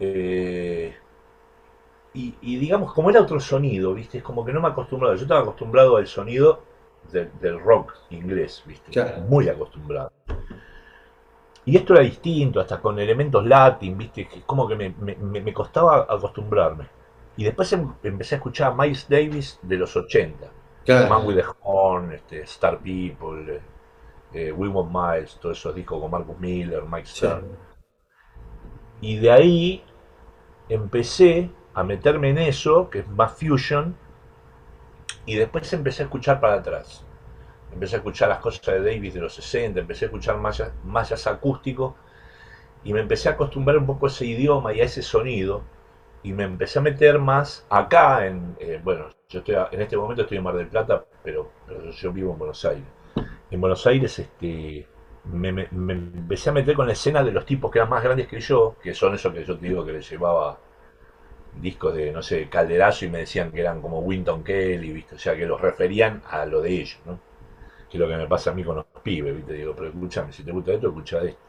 Eh, 0.00 0.94
y, 2.12 2.56
digamos, 2.56 2.92
como 2.92 3.10
era 3.10 3.20
otro 3.20 3.38
sonido, 3.38 3.94
¿viste? 3.94 4.18
Es 4.18 4.24
como 4.24 4.44
que 4.44 4.52
no 4.52 4.60
me 4.60 4.68
acostumbrado. 4.68 5.14
Yo 5.14 5.22
estaba 5.22 5.42
acostumbrado 5.42 5.96
al 5.96 6.06
sonido 6.08 6.62
del 7.12 7.60
rock 7.60 7.94
inglés, 8.10 8.64
¿viste? 8.66 9.20
Muy 9.28 9.48
acostumbrado. 9.48 10.10
Y 11.64 11.76
esto 11.76 11.94
era 11.94 12.02
distinto, 12.02 12.60
hasta 12.60 12.80
con 12.80 12.98
elementos 12.98 13.46
latin, 13.46 13.96
¿viste? 13.96 14.22
Es 14.22 14.44
como 14.44 14.66
que 14.66 14.74
me, 14.74 15.52
costaba 15.54 16.06
acostumbrarme. 16.08 16.88
Y 17.36 17.44
después 17.44 17.72
em, 17.72 17.92
empecé 18.02 18.34
a 18.34 18.38
escuchar 18.38 18.72
a 18.72 18.74
Miles 18.74 19.06
Davis 19.08 19.60
de 19.62 19.76
los 19.76 19.96
80. 19.96 20.50
Man 21.08 21.24
with 21.24 21.36
the 21.36 21.44
Horn, 21.62 22.12
este, 22.12 22.40
Star 22.42 22.78
People, 22.80 23.62
eh, 24.34 24.50
eh 24.50 24.52
Miles, 24.52 25.38
todos 25.40 25.58
esos 25.58 25.74
discos 25.74 26.00
con 26.00 26.10
Marcus 26.10 26.38
Miller, 26.38 26.82
Mike 26.82 27.06
Stern. 27.06 27.44
Y 29.00 29.18
de 29.18 29.30
ahí 29.30 29.84
empecé 30.70 31.50
a 31.74 31.82
meterme 31.82 32.30
en 32.30 32.38
eso, 32.38 32.88
que 32.88 33.00
es 33.00 33.08
más 33.08 33.32
fusion, 33.32 33.96
y 35.26 35.34
después 35.34 35.70
empecé 35.72 36.02
a 36.02 36.06
escuchar 36.06 36.40
para 36.40 36.54
atrás. 36.54 37.04
Empecé 37.72 37.96
a 37.96 37.98
escuchar 37.98 38.28
las 38.28 38.38
cosas 38.38 38.64
de 38.66 38.82
Davis 38.82 39.14
de 39.14 39.20
los 39.20 39.34
60, 39.34 39.80
empecé 39.80 40.06
a 40.06 40.08
escuchar 40.08 40.38
más, 40.38 40.62
más 40.84 41.26
acústico, 41.26 41.96
y 42.84 42.92
me 42.92 43.00
empecé 43.00 43.28
a 43.28 43.32
acostumbrar 43.32 43.76
un 43.76 43.86
poco 43.86 44.06
a 44.06 44.08
ese 44.08 44.24
idioma 44.24 44.72
y 44.72 44.80
a 44.80 44.84
ese 44.84 45.02
sonido, 45.02 45.62
y 46.22 46.32
me 46.32 46.44
empecé 46.44 46.78
a 46.78 46.82
meter 46.82 47.18
más 47.18 47.66
acá, 47.68 48.26
en, 48.26 48.56
eh, 48.58 48.80
bueno, 48.82 49.08
yo 49.28 49.40
estoy, 49.40 49.56
en 49.72 49.80
este 49.80 49.96
momento 49.96 50.22
estoy 50.22 50.38
en 50.38 50.44
Mar 50.44 50.54
del 50.54 50.68
Plata, 50.68 51.04
pero, 51.22 51.50
yo 52.00 52.12
vivo 52.12 52.32
en 52.32 52.38
Buenos 52.38 52.64
Aires. 52.64 52.84
En 53.50 53.60
Buenos 53.60 53.86
Aires 53.86 54.18
este, 54.18 54.86
me, 55.24 55.52
me, 55.52 55.92
empecé 55.92 56.50
a 56.50 56.52
meter 56.52 56.74
con 56.74 56.86
la 56.86 56.92
escena 56.92 57.22
de 57.22 57.32
los 57.32 57.44
tipos 57.44 57.70
que 57.70 57.78
eran 57.78 57.90
más 57.90 58.02
grandes 58.02 58.26
que 58.26 58.40
yo, 58.40 58.76
que 58.82 58.94
son 58.94 59.14
esos 59.14 59.32
que 59.32 59.44
yo 59.44 59.58
te 59.58 59.68
digo 59.68 59.84
que 59.84 59.92
les 59.92 60.08
llevaba 60.10 60.58
discos 61.60 61.94
de, 61.94 62.12
no 62.12 62.22
sé, 62.22 62.48
Calderazo 62.48 63.04
y 63.04 63.08
me 63.08 63.18
decían 63.18 63.50
que 63.50 63.60
eran 63.60 63.80
como 63.82 64.00
Winton 64.00 64.42
Kelly, 64.42 64.92
¿viste? 64.92 65.16
O 65.16 65.18
sea, 65.18 65.36
que 65.36 65.46
los 65.46 65.60
referían 65.60 66.22
a 66.28 66.46
lo 66.46 66.60
de 66.62 66.72
ellos, 66.72 66.98
¿no? 67.06 67.18
Que 67.90 67.96
es 67.96 68.00
lo 68.00 68.08
que 68.08 68.16
me 68.16 68.26
pasa 68.26 68.50
a 68.50 68.54
mí 68.54 68.62
con 68.62 68.76
los 68.76 68.86
pibes, 69.02 69.36
¿viste? 69.36 69.54
Digo, 69.54 69.74
pero 69.74 69.88
escúchame, 69.88 70.32
si 70.32 70.44
te 70.44 70.52
gusta 70.52 70.72
esto, 70.72 70.88
escucha 70.88 71.22
esto. 71.22 71.40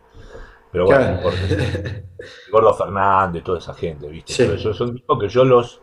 Pero 0.71 0.85
bueno, 0.85 1.05
no 1.05 1.15
importa. 1.15 1.39
Gordo 2.51 2.73
Fernández, 2.73 3.43
toda 3.43 3.59
esa 3.59 3.73
gente, 3.73 4.07
¿viste? 4.07 4.33
Pero 4.37 4.73
son 4.73 4.93
discos 4.93 5.19
que 5.19 5.29
yo 5.29 5.43
los. 5.43 5.81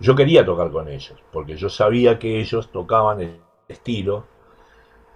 Yo 0.00 0.16
quería 0.16 0.44
tocar 0.44 0.70
con 0.70 0.88
ellos, 0.88 1.14
porque 1.30 1.56
yo 1.56 1.68
sabía 1.68 2.18
que 2.18 2.40
ellos 2.40 2.72
tocaban 2.72 3.20
el 3.20 3.40
estilo. 3.68 4.24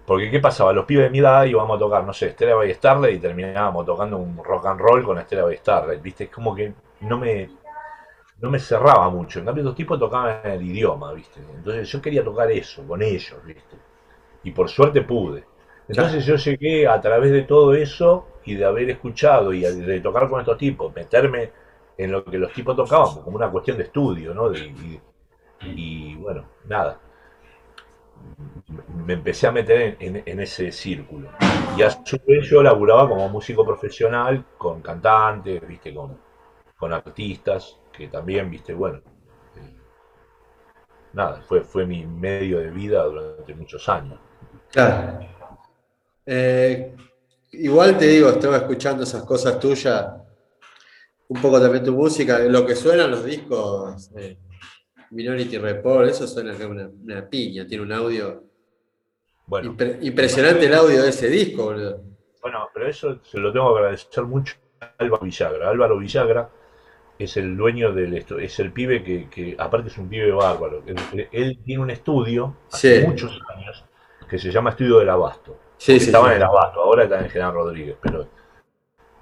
Porque, 0.07 0.31
¿qué 0.31 0.40
pasaba? 0.40 0.73
Los 0.73 0.85
pibes 0.85 1.05
de 1.05 1.11
mi 1.11 1.19
edad 1.19 1.45
íbamos 1.45 1.77
a 1.77 1.79
tocar, 1.79 2.05
no 2.05 2.12
sé, 2.12 2.29
Estela 2.29 2.55
Bay 2.55 2.75
Starlight 2.75 3.17
y 3.17 3.21
terminábamos 3.21 3.87
tocando 3.87 4.19
un 4.19 4.37
rock 4.43 4.67
and 4.67 4.81
roll 4.81 5.03
con 5.03 5.19
Estela 5.19 5.45
Bay 5.45 5.57
Starlight, 5.57 6.03
¿viste? 6.03 6.25
Es 6.25 6.31
como 6.31 6.55
que 6.55 6.73
no 7.01 7.19
me 7.19 7.49
no 8.40 8.51
me 8.51 8.59
cerraba 8.59 9.09
mucho. 9.11 9.38
En 9.38 9.47
cambio, 9.47 9.62
estos 9.62 9.77
tipos 9.77 9.99
tocaban 9.99 10.40
el 10.45 10.62
idioma, 10.62 11.12
¿viste? 11.12 11.40
Entonces 11.40 11.88
yo 11.88 12.03
quería 12.03 12.23
tocar 12.23 12.51
eso, 12.51 12.87
con 12.87 13.01
ellos, 13.03 13.37
¿viste? 13.45 13.77
Y 14.43 14.51
por 14.51 14.69
suerte 14.69 15.03
pude. 15.03 15.45
Entonces 15.88 16.25
yo 16.25 16.37
llegué 16.37 16.87
a 16.87 17.01
través 17.01 17.33
de 17.33 17.43
todo 17.43 17.75
eso 17.75 18.27
y 18.45 18.55
de 18.55 18.64
haber 18.64 18.90
escuchado 18.90 19.53
y 19.53 19.61
de 19.61 20.01
tocar 20.01 20.29
con 20.29 20.40
estos 20.40 20.59
tipos, 20.59 20.95
meterme 20.95 21.51
en 21.97 22.12
lo 22.12 22.25
que 22.25 22.38
los 22.38 22.53
tipos 22.53 22.77
tocaban, 22.77 23.23
como 23.23 23.37
una 23.37 23.51
cuestión 23.51 23.77
de 23.77 23.85
estudio, 23.85 24.35
¿no? 24.35 24.51
y, 25.62 26.14
bueno, 26.17 26.45
nada. 26.67 26.99
Me 29.07 29.15
empecé 29.15 29.47
a 29.47 29.53
meter 29.53 29.97
en, 30.01 30.41
ese 30.41 30.73
círculo. 30.73 31.31
Y 31.77 31.83
a 31.83 31.91
su 31.91 32.19
vez 32.27 32.49
yo 32.49 32.63
laburaba 32.63 33.09
como 33.09 33.29
músico 33.29 33.65
profesional 33.65 34.45
con 34.57 34.81
cantantes, 34.81 35.67
¿viste? 35.67 35.95
Con, 35.95 36.19
con 36.77 36.93
artistas 36.93 37.79
que 37.93 38.09
también, 38.09 38.51
viste, 38.51 38.75
bueno, 38.75 39.01
eh, 39.57 39.75
nada, 41.13 41.43
fue, 41.43 41.63
fue 41.63 41.87
mi 41.87 42.05
medio 42.07 42.59
de 42.59 42.71
vida 42.71 43.05
durante 43.05 43.55
muchos 43.55 43.89
años. 43.89 44.19
Claro. 44.71 45.21
Eh, 46.27 46.95
igual 47.53 47.97
te 47.99 48.07
digo, 48.07 48.31
estaba 48.31 48.57
escuchando 48.57 49.03
esas 49.05 49.23
cosas 49.25 49.59
tuyas, 49.59 50.07
un 51.29 51.41
poco 51.41 51.61
también 51.61 51.85
tu 51.85 51.93
música, 51.93 52.39
lo 52.41 52.67
que 52.67 52.75
suenan 52.75 53.11
los 53.11 53.25
discos, 53.25 54.11
Minority 55.14 55.59
Report, 55.59 56.09
eso 56.09 56.27
suena 56.27 56.55
como 56.55 56.70
una, 56.70 57.29
piña, 57.29 57.66
tiene 57.66 57.85
un 57.85 57.92
audio 57.92 58.42
bueno, 59.46 59.77
impresionante 60.00 60.66
el 60.66 60.74
audio 60.74 61.03
de 61.03 61.11
ese 61.11 61.29
disco, 61.29 61.64
boludo. 61.64 62.03
Bueno, 62.42 62.68
pero 62.74 62.88
eso 62.88 63.20
se 63.22 63.38
lo 63.38 63.53
tengo 63.53 63.72
que 63.72 63.81
agradecer 63.81 64.24
mucho 64.24 64.57
a 64.81 64.92
Álvaro 64.98 65.24
Villagra. 65.24 65.70
Álvaro 65.70 65.98
Villagra 65.98 66.50
es 67.18 67.37
el 67.37 67.57
dueño 67.57 67.92
del 67.92 68.14
es 68.14 68.59
el 68.59 68.72
pibe 68.72 69.03
que, 69.03 69.57
aparte 69.59 69.88
es 69.88 69.98
un 69.98 70.09
pibe 70.09 70.33
bárbaro. 70.33 70.83
Él, 71.31 71.59
tiene 71.64 71.83
un 71.83 71.90
estudio 71.90 72.57
hace 72.72 73.07
muchos 73.07 73.40
años 73.55 73.85
que 74.29 74.38
se 74.38 74.50
llama 74.50 74.70
Estudio 74.70 74.98
del 74.98 75.11
Abasto. 75.11 75.59
estaba 75.79 76.31
en 76.31 76.38
el 76.38 76.42
Abasto, 76.42 76.81
ahora 76.81 77.05
está 77.05 77.20
en 77.20 77.31
General 77.31 77.55
Rodríguez, 77.55 77.96
pero 78.03 78.27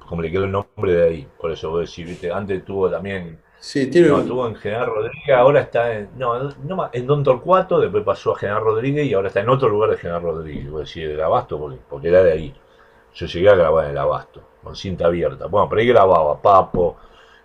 como 0.09 0.23
le 0.23 0.31
quedó 0.31 0.45
el 0.45 0.53
nombre 0.53 0.93
de 0.93 1.03
ahí, 1.03 1.29
por 1.39 1.53
eso 1.53 1.71
vos 1.71 1.89
decís, 1.89 2.07
¿viste? 2.07 2.31
antes 2.31 2.65
tuvo 2.65 2.91
también 2.91 3.39
Sí, 3.63 3.87
tiene 3.87 4.09
no, 4.09 4.19
estuvo 4.19 4.45
en 4.49 4.57
General 4.57 4.87
Rodríguez, 4.87 5.37
ahora 5.37 5.61
está 5.61 5.95
en. 5.95 6.09
No, 6.19 6.37
no 6.65 6.91
en 6.93 7.07
Don 7.07 7.23
Torcuato, 7.23 7.81
después 7.81 8.03
pasó 8.03 8.33
a 8.33 8.37
General 8.37 8.61
Rodríguez 8.61 9.07
y 9.07 9.15
ahora 9.15 9.29
está 9.29 9.39
en 9.39 9.49
otro 9.49 9.69
lugar 9.69 9.91
de 9.91 9.99
General 9.99 10.21
Rodríguez. 10.21 10.69
Voy 10.69 10.81
a 10.81 10.85
decir, 10.85 11.09
del 11.09 11.21
Abasto, 11.21 11.61
porque, 11.61 11.79
porque, 11.89 12.09
era 12.09 12.25
de 12.25 12.33
ahí. 12.33 12.55
Yo 13.15 13.27
llegué 13.27 13.49
a 13.49 13.55
grabar 13.55 13.85
en 13.85 13.93
el 13.93 13.99
Abasto, 13.99 14.43
con 14.65 14.75
cinta 14.75 15.07
abierta. 15.07 15.47
Bueno, 15.47 15.69
pero 15.69 15.81
ahí 15.81 15.87
grababa 15.87 16.43
Papo, 16.43 16.97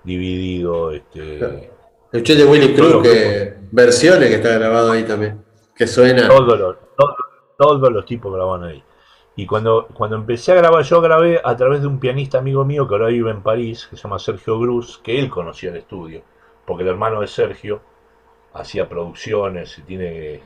dividido. 0.04 0.92
Este, 0.92 1.70
El 2.12 2.24
de 2.24 2.46
Willy 2.46 2.74
Cruz, 2.74 3.04
que, 3.04 3.54
versiones 3.70 4.30
que 4.30 4.36
está 4.38 4.58
grabado 4.58 4.94
ahí 4.94 5.04
también, 5.04 5.46
que 5.76 5.86
suena. 5.86 6.28
Todos 6.30 6.60
los, 6.60 6.78
todos, 7.60 7.92
los 7.92 8.06
tipos 8.08 8.34
graban 8.34 8.64
ahí. 8.64 8.84
Y 9.38 9.46
cuando, 9.46 9.88
cuando 9.94 10.16
empecé 10.16 10.52
a 10.52 10.56
grabar, 10.56 10.84
yo 10.84 11.00
grabé 11.00 11.40
a 11.44 11.56
través 11.56 11.82
de 11.82 11.88
un 11.88 12.00
pianista 12.00 12.40
amigo 12.40 12.66
mío 12.66 12.88
que 12.88 12.96
ahora 12.96 13.10
vive 13.10 13.30
en 13.30 13.44
París, 13.44 13.86
que 13.88 13.96
se 13.96 14.02
llama 14.02 14.18
Sergio 14.18 14.60
Gruz, 14.60 14.98
que 14.98 15.20
él 15.20 15.30
conocía 15.30 15.70
el 15.70 15.78
estudio, 15.78 16.24
porque 16.66 16.82
el 16.82 16.90
hermano 16.90 17.22
de 17.22 17.28
Sergio 17.28 17.80
hacía 18.54 18.90
producciones, 18.90 19.80
tiene 19.86 20.42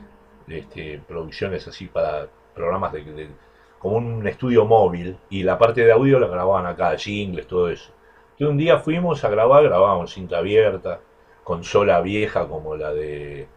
este, 0.46 1.00
producciones 1.08 1.66
así 1.66 1.86
para 1.86 2.28
programas 2.54 2.92
de, 2.92 3.28
como 3.78 3.96
un 3.96 4.26
estudio 4.28 4.66
móvil, 4.66 5.16
y 5.30 5.42
la 5.42 5.56
parte 5.56 5.86
de 5.86 5.92
audio 5.92 6.18
la 6.18 6.28
grababan 6.28 6.66
acá, 6.66 6.94
jingles, 6.98 7.46
todo 7.46 7.70
eso. 7.70 7.90
Un 8.40 8.58
día 8.58 8.76
fuimos 8.76 9.24
a 9.24 9.30
grabar, 9.30 9.64
grabábamos 9.64 10.12
cinta 10.12 10.36
abierta, 10.36 11.00
consola 11.44 12.02
vieja 12.02 12.46
como 12.46 12.76
la 12.76 12.92
de 12.92 13.48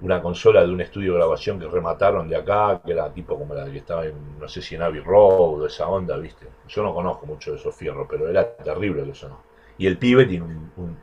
una 0.00 0.22
consola 0.22 0.64
de 0.64 0.72
un 0.72 0.80
estudio 0.80 1.12
de 1.12 1.18
grabación 1.18 1.58
que 1.58 1.66
remataron 1.66 2.28
de 2.28 2.36
acá, 2.36 2.80
que 2.84 2.92
era 2.92 3.12
tipo 3.12 3.36
como 3.36 3.54
la 3.54 3.64
que 3.64 3.78
estaba 3.78 4.06
en, 4.06 4.38
no 4.38 4.48
sé 4.48 4.62
si 4.62 4.76
en 4.76 4.82
Abbey 4.82 5.00
Road 5.00 5.60
o 5.62 5.66
esa 5.66 5.88
onda, 5.88 6.16
¿viste? 6.16 6.46
Yo 6.68 6.82
no 6.82 6.94
conozco 6.94 7.26
mucho 7.26 7.52
de 7.52 7.56
esos 7.58 7.74
fierros, 7.74 8.06
pero 8.08 8.28
era 8.28 8.56
terrible 8.56 9.04
que 9.04 9.14
sonó. 9.14 9.42
Y 9.76 9.86
el 9.86 9.98
pibe 9.98 10.26
tiene 10.26 10.44
un, 10.76 10.98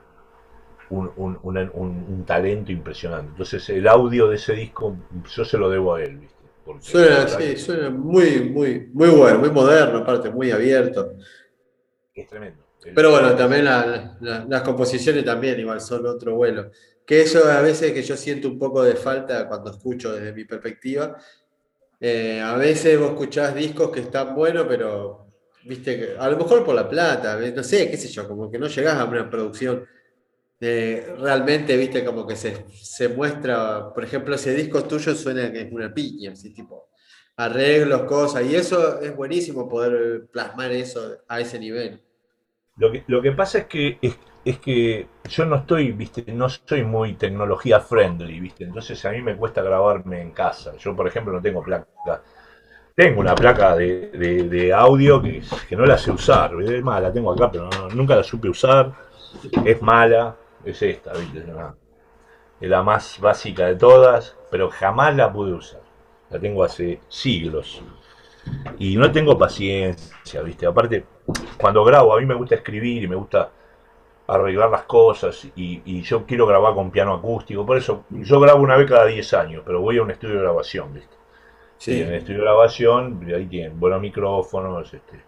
un, 0.90 2.24
talento 2.26 2.72
impresionante. 2.72 3.32
Entonces 3.32 3.70
el 3.70 3.88
audio 3.88 4.28
de 4.28 4.36
ese 4.36 4.54
disco 4.54 4.96
yo 5.36 5.46
se 5.46 5.58
lo 5.58 5.70
debo 5.70 5.96
a 5.96 6.04
él, 6.04 6.18
¿viste? 6.18 6.36
Suena, 6.80 7.28
sí, 7.28 7.58
suena 7.58 7.92
muy, 7.92 8.50
muy, 8.50 8.90
muy 8.92 9.10
bueno, 9.10 9.40
muy 9.40 9.52
moderno, 9.52 10.00
aparte, 10.00 10.32
muy 10.32 10.50
abierto. 10.52 11.14
Es 12.14 12.28
tremendo. 12.28 12.64
Pero 12.94 13.12
bueno, 13.12 13.36
también 13.36 13.66
las 13.66 14.62
composiciones 14.64 15.24
también 15.26 15.60
igual 15.60 15.82
son 15.82 16.06
otro 16.06 16.36
vuelo. 16.36 16.72
Que 17.06 17.22
eso 17.22 17.50
a 17.50 17.62
veces 17.62 17.92
que 17.92 18.02
yo 18.02 18.18
siento 18.18 18.48
un 18.48 18.58
poco 18.58 18.84
de 18.84 18.96
falta 18.96 19.48
cuando 19.48 19.72
escucho 19.72 20.14
desde 20.14 20.34
mi 20.34 20.46
perspectiva. 20.46 21.18
Eh, 22.00 22.42
a 22.42 22.56
veces 22.58 23.00
vos 23.00 23.12
escuchás 23.12 23.56
discos 23.56 23.92
que 23.92 24.02
están 24.02 24.36
buenos, 24.36 24.66
pero 24.68 25.28
viste 25.64 26.16
a 26.18 26.30
lo 26.30 26.38
mejor 26.38 26.64
por 26.66 26.76
la 26.76 26.88
plata, 26.88 27.40
no 27.40 27.64
sé, 27.64 27.90
qué 27.90 27.98
sé 27.98 28.08
yo, 28.10 28.28
como 28.28 28.52
que 28.52 28.60
no 28.60 28.68
llegás 28.68 28.96
a 28.96 29.06
una 29.06 29.30
producción 29.30 29.86
realmente, 30.60 31.76
viste, 31.78 32.04
como 32.04 32.26
que 32.26 32.36
se, 32.36 32.66
se, 32.74 33.10
muestra, 33.10 33.94
por 33.94 34.04
ejemplo, 34.04 34.36
ese 34.36 34.54
disco 34.54 34.84
tuyo 34.84 35.14
suena 35.16 35.52
que 35.52 35.62
es 35.62 35.72
una 35.72 35.94
piña, 35.94 36.32
así 36.32 36.54
tipo 36.54 36.90
arreglos, 37.38 38.04
cosas, 38.04 38.46
y 38.46 38.56
eso 38.56 39.02
es 39.02 39.14
buenísimo 39.16 39.68
poder 39.68 40.28
plasmar 40.32 40.72
eso 40.72 41.18
a 41.28 41.42
ese 41.42 41.60
nivel. 41.60 42.02
Lo 42.78 42.92
que, 42.92 43.04
lo 43.08 43.22
que 43.22 43.34
pasa 43.34 43.60
es 43.60 43.66
que 43.66 44.00
es, 44.46 44.60
que 44.60 45.08
yo 45.28 45.46
no 45.46 45.58
estoy, 45.58 45.92
viste, 45.92 46.24
no 46.32 46.48
soy 46.50 46.84
muy 46.84 47.14
tecnología 47.14 47.80
friendly, 47.80 48.40
viste, 48.40 48.64
entonces 48.64 49.04
a 49.06 49.12
mí 49.12 49.22
me 49.22 49.36
cuesta 49.36 49.62
grabarme 49.62 50.22
en 50.22 50.32
casa. 50.32 50.76
Yo, 50.78 50.96
por 50.96 51.08
ejemplo, 51.08 51.34
no 51.34 51.42
tengo 51.42 51.64
placa. 51.64 51.88
Tengo 52.94 53.20
una 53.20 53.36
placa 53.36 53.76
de, 53.76 54.72
audio 54.74 55.22
que, 55.22 55.42
que, 55.68 55.76
no 55.76 55.86
la 55.86 55.98
sé 55.98 56.12
usar, 56.12 56.54
es 56.62 56.82
más, 56.82 57.02
la 57.02 57.12
tengo 57.12 57.34
acá, 57.34 57.52
pero 57.52 57.70
nunca 57.94 58.16
la 58.16 58.24
supe 58.24 58.48
usar, 58.48 58.94
es 59.66 59.82
mala, 59.82 60.36
es 60.64 60.82
esta, 60.82 61.14
¿viste? 61.14 61.46
Es 62.62 62.70
la 62.70 62.84
más 62.84 63.20
básica 63.20 63.66
de 63.66 63.76
todas, 63.76 64.38
pero 64.50 64.70
jamás 64.70 65.16
la 65.16 65.32
pude 65.32 65.54
usar. 65.54 65.82
La 66.30 66.40
tengo 66.40 66.64
hace 66.64 67.02
siglos. 67.08 67.82
Y 68.80 68.96
no 68.96 69.12
tengo 69.12 69.38
paciencia, 69.38 70.42
¿viste? 70.42 70.66
Aparte, 70.66 71.06
cuando 71.60 71.84
grabo, 71.84 72.16
a 72.16 72.20
mí 72.20 72.26
me 72.26 72.36
gusta 72.36 72.56
escribir 72.56 73.04
y 73.04 73.08
me 73.08 73.16
gusta 73.16 73.52
arreglar 74.28 74.70
las 74.70 74.84
cosas 74.84 75.48
y, 75.56 76.02
yo 76.02 76.26
quiero 76.26 76.48
grabar 76.48 76.74
con 76.74 76.92
piano 76.92 77.14
acústico. 77.14 77.66
Por 77.66 77.78
eso, 77.78 78.06
yo 78.10 78.40
grabo 78.40 78.62
una 78.62 78.78
vez 78.78 78.90
cada 78.90 79.06
10 79.06 79.34
años, 79.34 79.64
pero 79.66 79.82
voy 79.82 79.98
a 79.98 80.04
un 80.04 80.12
estudio 80.12 80.36
de 80.36 80.42
grabación, 80.42 80.94
¿viste? 80.94 81.16
Sí. 81.78 81.92
Y 81.94 82.02
en 82.02 82.08
el 82.08 82.16
estudio 82.16 82.40
de 82.40 82.44
grabación, 82.46 83.26
ahí 83.36 83.46
tienen 83.48 83.80
buenos 83.80 84.02
micrófonos, 84.02 84.94
este, 84.94 85.22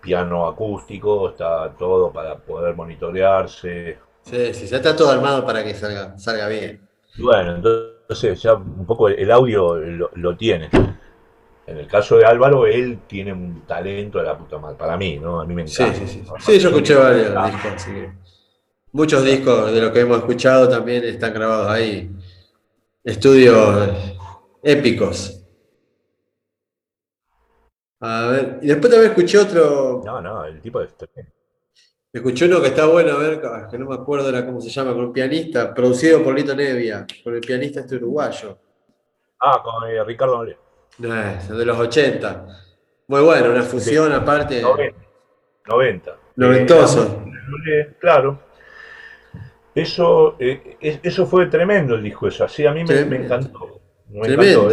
piano 0.00 0.46
acústico, 0.46 1.30
está 1.30 1.70
todo 1.76 2.12
para 2.12 2.36
poder 2.36 2.74
monitorearse, 2.74 3.98
Sí, 4.22 4.54
sí, 4.54 4.66
ya 4.66 4.76
está 4.76 4.94
todo 4.94 5.10
armado 5.10 5.44
para 5.44 5.64
que 5.64 5.74
salga, 5.74 6.16
salga 6.18 6.48
bien. 6.48 6.80
Bueno, 7.18 7.56
entonces 7.56 8.40
ya 8.40 8.54
un 8.54 8.86
poco 8.86 9.08
el 9.08 9.30
audio 9.30 9.76
lo, 9.76 10.36
tiene. 10.36 10.68
En 11.66 11.78
el 11.78 11.86
caso 11.86 12.16
de 12.16 12.24
Álvaro, 12.24 12.66
él 12.66 13.00
tiene 13.06 13.32
un 13.32 13.62
talento 13.66 14.18
de 14.18 14.24
la 14.24 14.36
puta 14.36 14.58
madre. 14.58 14.76
Para 14.76 14.96
mí, 14.96 15.18
¿no? 15.18 15.40
A 15.40 15.46
mí 15.46 15.54
me 15.54 15.62
encanta. 15.62 15.94
Sí, 15.94 16.06
sí, 16.06 16.24
sí. 16.24 16.32
Sí, 16.38 16.58
yo 16.58 16.68
escuché 16.68 16.94
varios 16.94 17.28
discos, 17.44 17.88
Muchos 18.92 19.24
discos 19.24 19.72
de 19.72 19.80
lo 19.80 19.92
que 19.92 20.00
hemos 20.00 20.18
escuchado 20.18 20.68
también 20.68 21.04
están 21.04 21.32
grabados 21.32 21.68
ahí. 21.68 22.10
Estudios 23.04 23.88
épicos. 24.62 25.36
A 28.00 28.26
ver, 28.28 28.58
y 28.62 28.66
después 28.66 28.90
también 28.90 29.12
escuché 29.12 29.38
otro. 29.38 30.02
No, 30.04 30.20
no, 30.20 30.44
el 30.44 30.60
tipo 30.60 30.80
de. 30.80 30.88
Escuché 32.12 32.46
uno 32.46 32.60
que 32.60 32.68
está 32.68 32.86
bueno, 32.86 33.12
a 33.12 33.18
ver, 33.18 33.40
que 33.70 33.78
no 33.78 33.86
me 33.86 33.94
acuerdo 33.94 34.28
era 34.28 34.44
cómo 34.44 34.60
se 34.60 34.70
llama, 34.70 34.92
con 34.92 35.04
un 35.04 35.12
pianista, 35.12 35.72
producido 35.72 36.24
por 36.24 36.34
Lito 36.34 36.56
Nevia, 36.56 37.06
con 37.22 37.34
el 37.34 37.40
pianista 37.40 37.80
este 37.80 37.94
uruguayo. 37.96 38.58
Ah, 39.38 39.62
con 39.62 39.88
eh, 39.88 40.02
Ricardo 40.02 40.36
Nole. 40.36 40.58
de 40.98 41.64
los 41.64 41.78
80. 41.78 42.46
Muy 43.06 43.22
bueno, 43.22 43.50
una 43.50 43.62
fusión 43.62 44.12
aparte. 44.12 44.60
90. 44.60 44.98
90. 45.68 46.16
Noventoso. 46.36 47.22
Eh, 47.70 47.94
claro. 48.00 48.49
Eso, 49.74 50.36
eh, 50.38 50.76
eso 50.80 51.26
fue 51.26 51.46
tremendo 51.46 51.94
el 51.94 52.02
disco 52.02 52.26
eso, 52.26 52.44
así 52.44 52.66
a 52.66 52.72
mí 52.72 52.84
me, 52.84 53.00
encantó. 53.16 53.80
Me 54.08 54.28
encantó. 54.28 54.68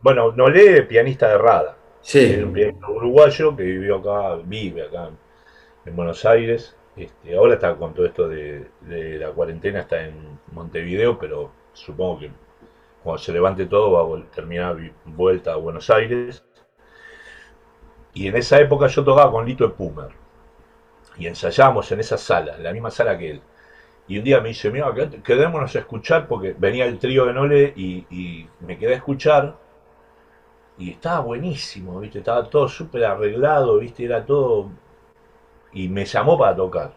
bueno, 0.00 0.32
Nole, 0.32 0.82
pianista 0.84 1.28
de 1.28 1.38
Rada. 1.38 1.76
Sí. 2.00 2.36
un 2.42 2.52
pianista 2.52 2.88
uruguayo 2.88 3.56
que 3.56 3.64
vivió 3.64 3.96
acá, 3.96 4.40
vive 4.44 4.84
acá 4.84 5.10
en 5.84 5.96
Buenos 5.96 6.24
Aires. 6.24 6.76
Este, 6.96 7.36
ahora 7.36 7.54
está 7.54 7.74
con 7.76 7.92
todo 7.92 8.06
esto 8.06 8.26
de, 8.28 8.68
la 9.18 9.30
cuarentena, 9.32 9.80
está 9.80 10.02
en 10.02 10.38
Montevideo, 10.52 11.18
pero 11.18 11.50
supongo 11.74 12.20
que 12.20 12.30
cuando 13.02 13.22
se 13.22 13.32
levante 13.32 13.66
todo 13.66 13.92
va 13.92 14.18
a 14.18 14.30
terminar 14.30 14.78
vuelta 15.04 15.52
a 15.52 15.56
Buenos 15.56 15.90
Aires. 15.90 16.42
Y 18.14 18.28
en 18.28 18.36
esa 18.36 18.58
época 18.60 18.86
yo 18.86 19.04
tocaba 19.04 19.30
con 19.30 19.44
Lito 19.44 19.74
Pumer. 19.74 20.08
Y 21.18 21.26
ensayábamos 21.26 21.90
en 21.92 22.00
esa 22.00 22.16
sala, 22.16 22.56
en 22.56 22.64
la 22.64 22.72
misma 22.72 22.90
sala 22.90 23.18
que 23.18 23.32
él. 23.32 23.42
Y 24.08 24.18
un 24.18 24.24
día 24.24 24.40
me 24.40 24.48
dice, 24.48 24.70
mira, 24.70 24.92
quedémonos 25.24 25.74
a 25.74 25.78
escuchar, 25.80 26.28
porque 26.28 26.54
venía 26.56 26.86
el 26.86 26.98
trío 26.98 27.26
de 27.26 27.32
Nole 27.32 27.72
y, 27.76 28.06
y 28.10 28.48
me 28.60 28.78
quedé 28.78 28.94
a 28.94 28.96
escuchar. 28.96 29.56
Y 30.78 30.90
estaba 30.90 31.20
buenísimo, 31.20 31.98
¿viste? 32.00 32.18
Estaba 32.18 32.48
todo 32.48 32.68
súper 32.68 33.04
arreglado, 33.04 33.78
¿viste? 33.78 34.04
Era 34.04 34.24
todo 34.24 34.70
y 35.76 35.88
me 35.88 36.06
llamó 36.06 36.38
para 36.38 36.56
tocar 36.56 36.92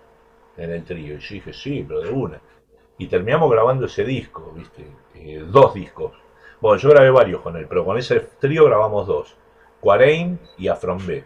en 0.55 0.71
el 0.71 0.83
trío. 0.85 1.15
Y 1.15 1.19
yo 1.19 1.33
dije, 1.33 1.53
sí, 1.53 1.85
pero 1.85 2.01
de 2.01 2.09
una. 2.09 2.41
Y 2.97 3.07
terminamos 3.07 3.51
grabando 3.51 3.85
ese 3.85 4.05
disco, 4.05 4.53
¿viste? 4.55 4.85
Eh, 5.15 5.43
dos 5.45 5.73
discos. 5.73 6.13
Bueno, 6.61 6.77
yo 6.77 6.89
grabé 6.89 7.09
varios 7.09 7.41
con 7.41 7.57
él, 7.57 7.65
pero 7.67 7.83
con 7.83 7.97
ese 7.97 8.21
trío 8.39 8.65
grabamos 8.65 9.05
dos. 9.05 9.35
Cuareim 9.81 10.37
y 10.57 10.69
Afrombé. 10.69 11.25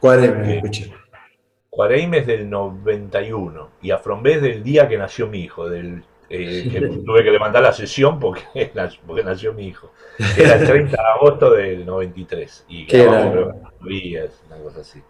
Cuareim, 0.00 0.44
eh, 0.44 0.56
escuché. 0.56 0.92
Cuareim 1.74 2.14
es 2.14 2.26
del 2.26 2.48
91 2.48 3.70
y 3.82 3.90
Afrombé 3.90 4.34
es 4.34 4.42
del 4.42 4.62
día 4.62 4.86
que 4.86 4.96
nació 4.96 5.26
mi 5.26 5.40
hijo, 5.40 5.68
del 5.68 6.04
eh, 6.30 6.68
que 6.70 6.80
tuve 6.80 7.24
que 7.24 7.30
levantar 7.32 7.62
la 7.62 7.72
sesión 7.72 8.20
porque, 8.20 8.42
porque 9.06 9.24
nació 9.24 9.52
mi 9.52 9.66
hijo. 9.66 9.90
Era 10.38 10.54
el 10.54 10.66
30 10.66 10.90
de 10.96 11.08
agosto 11.16 11.50
del 11.50 11.84
93 11.84 12.66
y 12.68 12.86
grabamos 12.86 13.56
días, 13.82 14.40
una 14.46 14.56
cosa 14.58 14.80
así. 14.80 15.02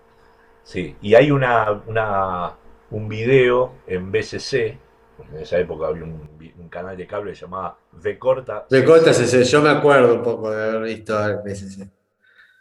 Sí, 0.62 0.96
y 1.02 1.14
hay 1.14 1.30
una, 1.30 1.82
una, 1.86 2.54
un 2.90 3.08
video 3.08 3.74
en 3.86 4.10
BCC, 4.10 4.54
en 4.54 5.40
esa 5.40 5.58
época 5.58 5.88
había 5.88 6.04
un, 6.04 6.34
canal 6.70 6.96
de 6.96 7.06
cable 7.06 7.34
llamado 7.34 7.76
V 7.92 8.18
Corta. 8.18 8.66
V 8.70 8.84
Corta 8.84 9.12
CC, 9.12 9.44
yo 9.44 9.60
me 9.60 9.68
acuerdo 9.68 10.14
un 10.14 10.22
poco 10.22 10.50
de 10.50 10.64
haber 10.64 10.82
visto 10.82 11.14
BCC. 11.44 11.88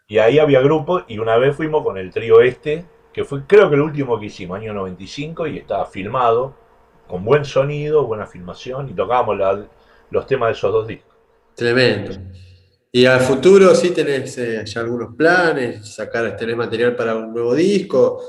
Y 0.08 0.20
ahí 0.20 0.38
había 0.38 0.60
grupos 0.60 1.06
y 1.08 1.18
una 1.18 1.38
vez 1.38 1.56
fuimos 1.56 1.84
con 1.84 1.98
el 1.98 2.12
trío 2.12 2.42
este, 2.42 2.86
que 3.14 3.24
fue 3.24 3.46
creo 3.46 3.70
que 3.70 3.76
el 3.76 3.82
último 3.82 4.20
que 4.20 4.26
hicimos, 4.26 4.60
año 4.60 4.74
95, 4.74 5.48
y 5.48 5.60
estaba 5.60 5.86
filmado, 5.86 6.56
con 7.08 7.24
buen 7.24 7.46
sonido, 7.46 8.06
buena 8.06 8.26
filmación, 8.26 8.90
y 8.90 8.94
tocábamos 8.94 9.38
los 10.10 10.26
temas 10.26 10.50
de 10.50 10.54
esos 10.54 10.72
dos 10.72 10.88
discos. 10.88 11.14
Tremendo. 11.56 12.12
Y 12.92 13.06
al 13.06 13.22
futuro 13.22 13.74
sí 13.76 13.92
tenés 13.92 14.38
eh, 14.38 14.64
ya 14.66 14.82
algunos 14.82 15.16
planes, 15.16 15.96
sacar, 15.96 16.36
tenés 16.36 16.56
material 16.56 16.96
para 16.96 17.16
un 17.16 17.34
nuevo 17.34 17.54
disco, 17.56 18.22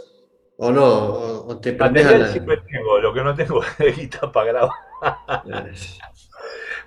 o 0.57 0.71
no, 0.71 0.85
o, 0.85 1.59
te 1.59 1.77
siempre 1.77 2.59
tengo, 2.71 2.99
lo 3.01 3.13
que 3.13 3.23
no 3.23 3.35
tengo 3.35 3.63
es 3.79 3.97
guitarra 3.97 4.33
para 4.33 4.53
grabar. 4.53 4.71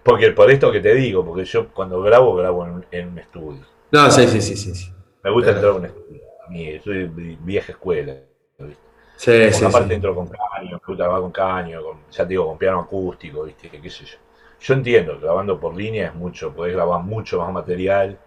porque 0.03 0.31
por 0.31 0.49
esto 0.49 0.71
que 0.71 0.79
te 0.79 0.93
digo, 0.95 1.25
porque 1.25 1.45
yo 1.45 1.71
cuando 1.73 2.01
grabo, 2.01 2.35
grabo 2.35 2.83
en, 2.91 3.07
un 3.09 3.19
estudio. 3.19 3.65
No, 3.91 4.09
sí, 4.09 4.27
sí, 4.27 4.41
sí, 4.41 4.55
sí. 4.55 4.91
Me 5.23 5.31
gusta 5.31 5.51
entrar 5.51 5.71
a 5.71 5.75
un 5.75 5.85
estudio. 5.85 6.26
Mí, 6.49 6.79
soy 6.83 7.05
vieja 7.41 7.71
escuela. 7.71 8.15
¿viste? 8.59 8.87
Sí, 9.17 9.51
sí, 9.51 9.65
aparte 9.65 9.95
entro 9.95 10.13
con 10.13 10.27
caño, 10.27 10.79
con 10.79 11.31
caño, 11.31 11.83
con, 11.83 11.97
ya 12.11 12.23
te 12.23 12.29
digo, 12.29 12.47
con 12.47 12.57
piano 12.57 12.81
acústico, 12.81 13.43
¿viste? 13.43 13.69
qué 13.69 13.89
sé 13.89 14.05
yo. 14.05 14.17
Yo 14.59 14.73
entiendo, 14.73 15.19
grabando 15.19 15.59
por 15.59 15.75
línea 15.75 16.07
es 16.07 16.15
mucho, 16.15 16.53
podés 16.53 16.73
grabar 16.73 17.01
mucho 17.03 17.39
más 17.39 17.51
material, 17.51 18.17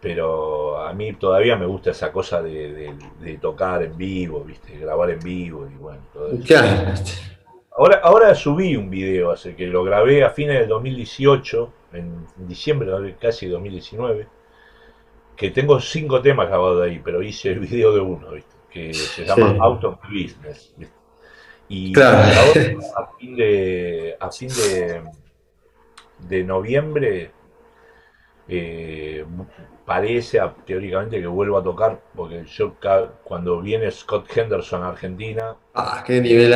pero 0.00 0.84
a 0.84 0.92
mí 0.92 1.12
todavía 1.12 1.56
me 1.56 1.66
gusta 1.66 1.90
esa 1.90 2.10
cosa 2.12 2.42
de, 2.42 2.92
tocar 3.40 3.82
en 3.82 3.96
vivo, 3.96 4.42
¿viste? 4.44 4.76
Grabar 4.78 5.10
en 5.10 5.20
vivo 5.20 5.68
y 5.70 5.74
bueno, 5.76 6.00
todo 6.12 6.32
eso. 6.32 6.54
Ahora, 7.74 8.00
ahora 8.02 8.34
subí 8.34 8.76
un 8.76 8.90
video, 8.90 9.30
así 9.30 9.54
que 9.54 9.66
lo 9.66 9.82
grabé 9.82 10.24
a 10.24 10.30
fines 10.30 10.58
del 10.58 10.68
2018, 10.68 11.72
en 11.94 12.26
diciembre 12.36 13.16
casi 13.18 13.46
2019, 13.46 14.26
que 15.36 15.50
tengo 15.50 15.80
cinco 15.80 16.20
temas 16.20 16.48
grabados 16.48 16.82
ahí, 16.82 17.00
pero 17.02 17.22
hice 17.22 17.50
el 17.50 17.60
video 17.60 17.94
de 17.94 18.00
uno, 18.00 18.30
¿viste? 18.30 18.54
Que 18.70 18.94
se 18.94 19.24
llama 19.24 19.56
Out 19.60 19.84
of 19.84 19.98
Business, 20.08 20.74
¿viste? 20.76 20.94
Y 21.68 21.98
a 21.98 23.08
fin 23.18 23.36
de, 23.36 24.16
a 24.20 24.30
fin 24.30 24.48
de, 24.48 25.02
de 26.28 26.44
noviembre 26.44 27.30
eh, 28.48 29.24
parece 29.86 30.40
teóricamente 30.66 31.20
que 31.20 31.26
vuelvo 31.26 31.58
a 31.58 31.62
tocar, 31.62 32.00
porque 32.14 32.44
yo 32.44 32.74
cuando 33.24 33.60
viene 33.62 33.90
Scott 33.90 34.26
Henderson 34.36 34.82
a 34.82 34.88
Argentina... 34.88 35.56
Ah, 35.74 36.04
qué 36.06 36.20
nivel 36.20 36.52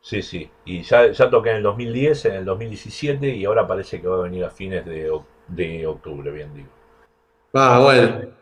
Sí, 0.00 0.20
sí. 0.20 0.50
Y 0.64 0.82
ya, 0.82 1.12
ya 1.12 1.30
toqué 1.30 1.50
en 1.50 1.56
el 1.56 1.62
2010, 1.62 2.24
en 2.24 2.34
el 2.34 2.44
2017 2.44 3.28
y 3.28 3.44
ahora 3.44 3.66
parece 3.66 4.00
que 4.00 4.08
va 4.08 4.16
a 4.16 4.22
venir 4.22 4.44
a 4.44 4.50
fines 4.50 4.84
de 4.84 5.12
de 5.48 5.86
octubre, 5.86 6.30
bien 6.30 6.52
digo. 6.54 6.68
Ah, 7.54 7.80
bueno. 7.82 8.32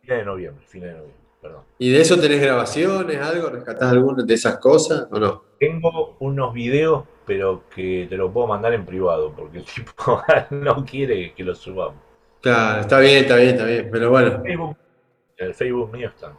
Fines 0.00 0.18
de 0.18 0.24
noviembre, 0.24 0.64
fines 0.66 0.88
de 0.88 0.94
noviembre, 0.94 1.20
perdón. 1.40 1.64
¿Y 1.78 1.90
de 1.92 2.00
eso 2.00 2.18
tenés 2.18 2.40
grabaciones, 2.40 3.18
algo? 3.18 3.50
¿Rescatás 3.50 3.92
alguna 3.92 4.24
de 4.24 4.34
esas 4.34 4.58
cosas 4.58 5.06
o 5.10 5.18
no? 5.18 5.44
Tengo 5.58 6.16
unos 6.20 6.52
videos, 6.52 7.04
pero 7.24 7.64
que 7.74 8.06
te 8.08 8.16
lo 8.16 8.32
puedo 8.32 8.48
mandar 8.48 8.72
en 8.74 8.84
privado, 8.84 9.32
porque 9.34 9.58
el 9.58 9.64
tipo 9.64 10.22
no 10.50 10.84
quiere 10.84 11.32
que 11.34 11.44
los 11.44 11.58
subamos. 11.58 12.00
Claro, 12.40 12.80
está 12.80 12.98
bien, 12.98 13.18
está 13.18 13.36
bien, 13.36 13.50
está 13.50 13.64
bien, 13.64 13.88
pero 13.90 14.10
bueno. 14.10 14.42
En 14.44 14.76
el 15.36 15.54
Facebook 15.54 15.92
mío 15.92 16.08
están. 16.08 16.32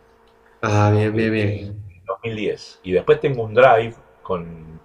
Ah, 0.62 0.92
bien, 0.94 1.16
bien, 1.16 1.32
bien. 1.32 1.84
2010. 2.06 2.82
Y 2.84 2.92
después 2.92 3.20
tengo 3.20 3.44
un 3.44 3.54
drive 3.54 3.96
con 4.22 4.80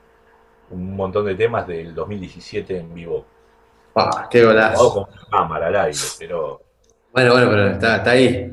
un 0.70 0.96
montón 0.96 1.26
de 1.26 1.34
temas 1.34 1.66
del 1.66 1.94
2017 1.94 2.78
en 2.78 2.94
vivo. 2.94 3.24
Ah, 3.94 4.28
qué 4.30 4.44
golazo. 4.44 4.92
con 4.92 5.28
cámara 5.30 5.68
al 5.68 5.76
aire, 5.76 5.98
pero. 6.18 6.60
Bueno, 7.12 7.32
bueno, 7.32 7.50
pero 7.50 7.66
está, 7.68 7.96
está 7.96 8.10
ahí. 8.10 8.52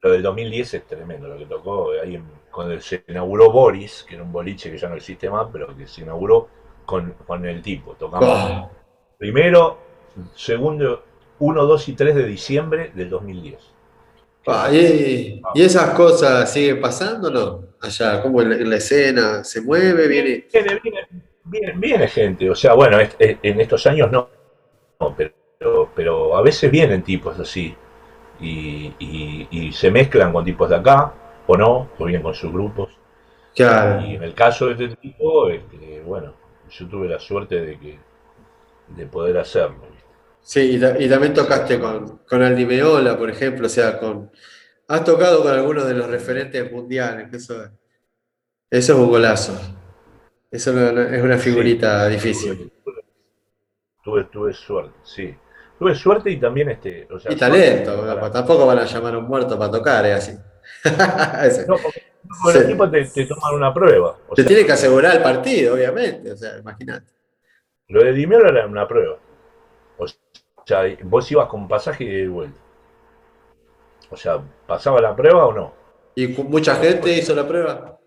Lo 0.00 0.12
del 0.12 0.22
2010 0.22 0.74
es 0.74 0.86
tremendo, 0.86 1.28
lo 1.28 1.36
que 1.36 1.46
tocó 1.46 1.90
ahí 2.02 2.20
cuando 2.50 2.80
se 2.80 3.04
inauguró 3.08 3.50
Boris, 3.50 4.04
que 4.08 4.14
era 4.14 4.24
un 4.24 4.32
boliche 4.32 4.70
que 4.70 4.78
ya 4.78 4.88
no 4.88 4.96
existe 4.96 5.28
más, 5.30 5.46
pero 5.52 5.76
que 5.76 5.86
se 5.86 6.02
inauguró 6.02 6.48
con, 6.84 7.12
con 7.26 7.44
el 7.46 7.62
tipo. 7.62 7.92
Tocamos 7.94 8.28
oh. 8.28 8.70
primero, 9.16 9.78
segundo, 10.34 11.04
1, 11.38 11.66
2 11.66 11.88
y 11.88 11.92
3 11.92 12.14
de 12.14 12.26
diciembre 12.26 12.90
del 12.94 13.10
2010. 13.10 13.78
Ah, 14.46 14.70
y, 14.72 15.42
esas 15.54 15.90
cosas 15.90 16.50
siguen 16.50 16.80
pasando, 16.80 17.30
¿no? 17.30 17.64
Allá, 17.80 18.22
como 18.22 18.40
en 18.40 18.68
la, 18.68 18.76
escena, 18.76 19.44
se 19.44 19.60
mueve, 19.60 20.08
viene. 20.08 20.46
Viene, 21.44 21.72
viene, 21.76 22.08
gente, 22.08 22.50
o 22.50 22.54
sea, 22.54 22.74
bueno, 22.74 22.98
en 23.00 23.60
estos 23.60 23.86
años 23.86 24.10
no, 24.10 24.28
pero, 25.16 25.32
pero 25.94 26.36
a 26.36 26.42
veces 26.42 26.70
vienen 26.70 27.02
tipos 27.02 27.38
así 27.38 27.74
y, 28.40 29.70
se 29.72 29.90
mezclan 29.90 30.32
con 30.32 30.44
tipos 30.44 30.68
de 30.70 30.76
acá, 30.76 31.12
o 31.46 31.56
no, 31.56 31.90
o 31.98 32.04
bien 32.04 32.22
con 32.22 32.34
sus 32.34 32.52
grupos. 32.52 32.90
Claro. 33.54 34.04
Y 34.04 34.14
en 34.14 34.22
el 34.22 34.34
caso 34.34 34.66
de 34.66 34.72
este 34.72 34.96
tipo, 34.96 35.48
este, 35.48 36.00
bueno, 36.02 36.34
yo 36.70 36.88
tuve 36.88 37.08
la 37.08 37.18
suerte 37.18 37.60
de 37.60 37.78
que 37.78 37.98
de 38.88 39.06
poder 39.06 39.38
hacerlo. 39.38 39.86
Sí, 40.40 40.78
y, 40.78 41.08
también 41.08 41.34
tocaste 41.34 41.78
con, 41.78 42.18
con 42.18 42.42
Aldi 42.42 42.64
Meola, 42.64 43.18
por 43.18 43.28
ejemplo, 43.28 43.66
o 43.66 43.70
sea, 43.70 43.98
con 43.98 44.30
has 44.86 45.04
tocado 45.04 45.42
con 45.42 45.52
algunos 45.52 45.86
de 45.86 45.94
los 45.94 46.08
referentes 46.08 46.72
mundiales, 46.72 47.32
eso, 47.32 47.54
eso 48.70 48.92
es 48.92 48.98
un 48.98 49.08
golazo. 49.08 49.52
Eso 50.50 50.70
es 50.90 51.22
una 51.22 51.36
figurita 51.36 52.08
difícil. 52.08 52.72
Tuve, 54.02 54.24
tuve 54.24 54.54
suerte, 54.54 54.96
sí. 55.02 55.36
Tuve 55.78 55.94
suerte 55.94 56.30
y 56.30 56.38
también 56.38 56.70
este. 56.70 57.06
y 57.28 57.36
talento, 57.36 58.30
tampoco 58.30 58.66
van 58.66 58.80
a 58.80 58.84
llamar 58.84 59.14
a 59.14 59.18
un 59.18 59.28
muerto 59.28 59.58
para 59.58 59.70
tocar, 59.70 60.04
es 60.06 60.14
así. 60.16 60.32
no, 61.68 61.76
porque, 61.76 62.58
el 62.58 62.64
equipo 62.64 62.90
te, 62.90 63.04
te, 63.04 63.26
toman 63.26 63.54
una 63.54 63.72
prueba. 63.72 64.16
te 64.34 64.44
tiene 64.44 64.66
que 64.66 64.72
asegurar 64.72 65.16
el 65.16 65.22
partido, 65.22 65.74
obviamente, 65.74 66.32
o 66.32 66.36
sea, 66.36 66.58
imagínate. 66.58 67.06
Lo 67.88 68.02
de 68.02 68.12
Dimero 68.12 68.48
era 68.48 68.66
una 68.66 68.86
prueba. 68.86 69.16
O 69.96 70.06
sea, 70.66 70.82
vos 71.04 71.30
ibas 71.32 71.48
con 71.48 71.66
pasaje 71.66 72.04
y 72.04 72.08
de 72.08 72.28
vuelta. 72.28 72.60
O 74.10 74.16
sea, 74.16 74.40
¿pasaba 74.66 75.00
la 75.00 75.14
prueba 75.16 75.46
o 75.46 75.52
no? 75.52 75.72
¿Y 76.14 76.28
mucha 76.28 76.74
gente 76.76 77.12
hizo 77.12 77.34
la 77.34 77.46
prueba? 77.46 77.98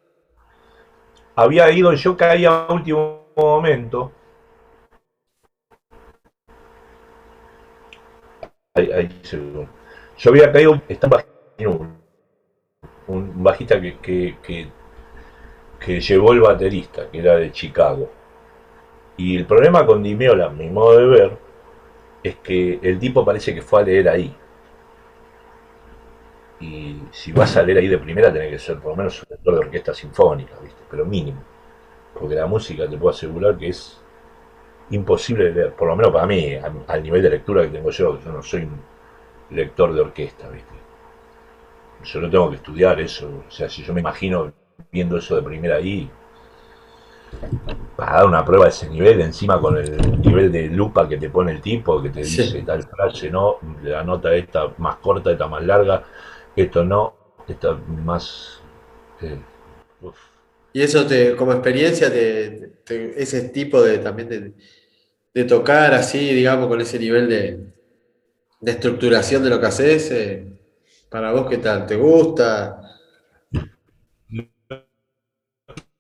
Había 1.36 1.72
ido, 1.72 1.94
yo 1.94 2.18
caí 2.18 2.46
a 2.46 2.68
último 2.70 3.32
momento, 3.36 4.12
Yo 10.18 10.30
había 10.30 10.52
caído, 10.52 10.82
estaba 10.88 11.24
un, 11.60 11.98
un 13.08 13.44
bajista 13.44 13.80
que, 13.82 13.98
que, 14.00 14.36
que, 15.80 16.00
llevó 16.00 16.34
el 16.34 16.42
baterista, 16.42 17.10
que 17.10 17.20
era 17.20 17.36
de 17.38 17.52
Chicago. 17.52 18.10
Y 19.18 19.38
el 19.38 19.46
problema 19.46 19.86
con 19.86 20.04
Dimiola, 20.04 20.50
mi 20.50 20.70
modo 20.70 20.98
de 20.98 21.06
ver, 21.06 21.38
es 22.24 22.36
que 22.38 22.80
el 22.82 23.00
tipo 23.00 23.26
parece 23.26 23.54
que 23.54 23.62
fue 23.62 23.82
a 23.82 23.84
leer 23.84 24.10
ahí. 24.10 24.36
Y 26.60 27.02
si 27.12 27.32
vas 27.32 27.58
a 27.58 27.64
leer 27.64 27.80
ahí 27.80 27.88
de 27.88 27.98
primera, 27.98 28.32
tenés 28.32 28.52
que 28.52 28.60
ser 28.60 28.80
por 28.80 28.92
lo 28.92 28.98
menos 28.98 29.22
un 29.24 29.28
lector 29.30 29.54
de 29.56 29.60
orquesta 29.62 29.94
sinfónica, 29.94 30.54
¿viste? 30.62 30.82
pero 30.90 31.06
mínimo. 31.06 31.42
Porque 32.14 32.36
la 32.36 32.46
música 32.46 32.88
te 32.88 32.98
puedo 32.98 33.10
asegurar 33.10 33.58
que 33.58 33.70
es 33.70 34.01
imposible 34.92 35.46
de 35.46 35.52
leer, 35.52 35.74
por 35.74 35.88
lo 35.88 35.96
menos 35.96 36.12
para 36.12 36.26
mí, 36.28 36.56
al, 36.88 37.04
nivel 37.04 37.22
de 37.22 37.30
lectura 37.30 37.64
que 37.64 37.70
tengo 37.70 37.90
yo, 37.90 38.20
yo 38.20 38.32
no 38.32 38.44
soy 38.44 38.64
un 38.64 38.80
lector 39.50 39.94
de 39.94 40.02
orquesta, 40.02 40.48
¿viste? 40.50 40.74
Yo 42.04 42.20
no 42.20 42.30
tengo 42.30 42.50
que 42.50 42.56
estudiar 42.58 43.00
eso, 43.00 43.44
o 43.48 43.52
sea, 43.52 43.70
si 43.70 43.84
yo 43.84 43.94
me 43.94 44.02
imagino 44.02 44.52
viendo 44.92 45.18
eso 45.18 45.36
de 45.36 45.44
primera 45.44 45.76
ahí, 45.78 46.10
para 47.96 48.14
dar 48.14 48.26
una 48.26 48.44
prueba 48.44 48.66
de 48.66 48.72
ese 48.72 48.90
nivel, 48.90 49.22
encima 49.22 49.60
con 49.62 49.78
el 49.78 50.22
nivel 50.22 50.52
de 50.52 50.68
lupa 50.68 51.08
que 51.08 51.18
te 51.18 51.30
pone 51.30 51.52
el 51.52 51.62
tipo, 51.62 52.02
que 52.02 52.10
te 52.10 52.22
dice 52.22 52.62
tal 52.64 52.84
frase, 52.84 53.30
no, 53.30 53.58
la 53.84 54.04
nota 54.04 54.34
esta 54.34 54.74
más 54.78 54.98
corta, 54.98 55.32
esta 55.32 55.48
más 55.48 55.64
larga, 55.64 56.04
esto 56.56 56.84
no, 56.84 57.14
esta 57.48 57.74
más... 58.04 58.62
Eh, 59.22 59.40
y 60.74 60.82
eso 60.82 61.06
te, 61.06 61.36
como 61.36 61.52
experiencia, 61.52 62.08
ese 62.08 63.50
tipo 63.50 63.82
de 63.82 63.98
también 63.98 64.30
de, 64.30 64.54
de 65.34 65.44
tocar 65.46 65.94
así, 65.94 66.34
digamos, 66.34 66.68
con 66.68 66.82
ese 66.82 67.00
nivel 67.00 67.30
de, 67.30 67.74
estructuración 68.70 69.44
de 69.44 69.50
lo 69.50 69.60
que 69.60 69.66
haces, 69.66 70.12
eh, 70.12 70.48
para 71.10 71.32
vos, 71.32 71.50
¿qué 71.50 71.58
tal? 71.58 71.86
¿Te 71.86 71.96
gusta? 71.96 72.82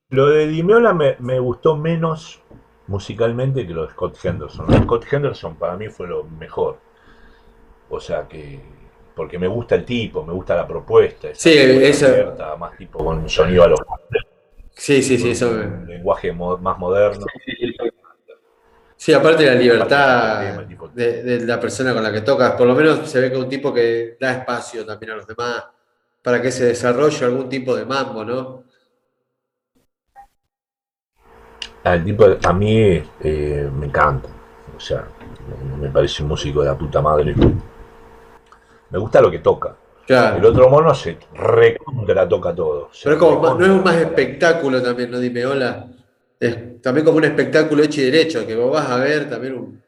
Lo 0.09 0.27
de 0.27 0.47
Dimiola 0.47 0.93
me, 0.93 1.39
gustó 1.39 1.77
menos 1.77 2.41
musicalmente 2.87 3.65
que 3.65 3.73
lo 3.73 3.85
de 3.85 3.91
Scott 3.91 4.17
Henderson. 4.23 4.65
Lo 4.67 4.73
de 4.73 4.83
Scott 4.83 5.05
Henderson 5.09 5.55
para 5.55 5.77
mí 5.77 5.87
fue 5.87 6.07
lo 6.07 6.25
mejor. 6.25 6.79
O 7.89 7.99
sea 7.99 8.27
que. 8.27 8.59
Porque 9.15 9.39
me 9.39 9.47
gusta 9.47 9.75
el 9.75 9.85
tipo, 9.85 10.25
me 10.25 10.33
gusta 10.33 10.55
la 10.55 10.67
propuesta. 10.67 11.29
Sí, 11.33 11.53
eso. 11.53 12.07
más 12.59 12.77
tipo 12.77 13.03
con 13.03 13.27
sonido 13.29 13.63
a 13.63 13.67
los. 13.67 13.79
Sí, 14.71 15.01
sí, 15.01 15.17
sí, 15.17 15.31
eso. 15.31 15.49
Un 15.49 15.85
lenguaje 15.87 16.33
más 16.33 16.77
moderno. 16.77 17.25
Sí, 17.45 17.70
aparte 19.09 19.43
de 19.43 19.49
la 19.49 19.55
libertad 19.55 20.57
de, 20.93 21.39
la 21.43 21.59
persona 21.59 21.91
con 21.91 22.03
la 22.03 22.11
que 22.11 22.21
tocas, 22.21 22.51
por 22.51 22.67
lo 22.67 22.75
menos 22.75 23.09
se 23.09 23.19
ve 23.19 23.31
que 23.31 23.37
un 23.37 23.49
tipo 23.49 23.73
que 23.73 24.15
da 24.19 24.31
espacio 24.31 24.85
también 24.85 25.13
a 25.13 25.15
los 25.15 25.25
demás 25.25 25.63
para 26.21 26.39
que 26.39 26.51
se 26.51 26.65
desarrolle 26.65 27.25
algún 27.25 27.49
tipo 27.49 27.75
de 27.75 27.83
mambo, 27.83 28.23
¿no? 28.23 28.63
Al 31.83 32.03
tipo, 32.03 32.25
a 32.43 32.53
mí 32.53 33.01
eh, 33.23 33.69
me 33.75 33.87
encanta, 33.87 34.29
o 34.77 34.79
sea, 34.79 35.07
me, 35.79 35.89
parece 35.89 36.21
un 36.21 36.29
músico 36.29 36.61
de 36.61 36.67
la 36.67 36.77
puta 36.77 37.01
madre. 37.01 37.33
Me 38.91 38.99
gusta 38.99 39.19
lo 39.19 39.31
que 39.31 39.39
toca. 39.39 39.75
El 40.07 40.45
otro 40.45 40.69
mono 40.69 40.93
se 40.93 41.17
recontra 41.33 42.27
toca 42.29 42.53
todo. 42.53 42.91
Pero 43.03 43.17
como, 43.17 43.55
no 43.55 43.65
es 43.65 43.71
un 43.71 43.83
más 43.83 43.95
espectáculo 43.95 44.79
también, 44.79 45.09
¿no? 45.09 45.17
Dime 45.17 45.43
hola 45.45 45.87
es 46.41 46.81
también 46.81 47.05
como 47.05 47.17
un 47.17 47.23
espectáculo 47.25 47.83
hecho 47.83 48.01
y 48.01 48.05
derecho, 48.05 48.47
que 48.47 48.55
vos 48.55 48.71
vas 48.71 48.89
a 48.89 48.97
ver 48.97 49.29
también 49.29 49.79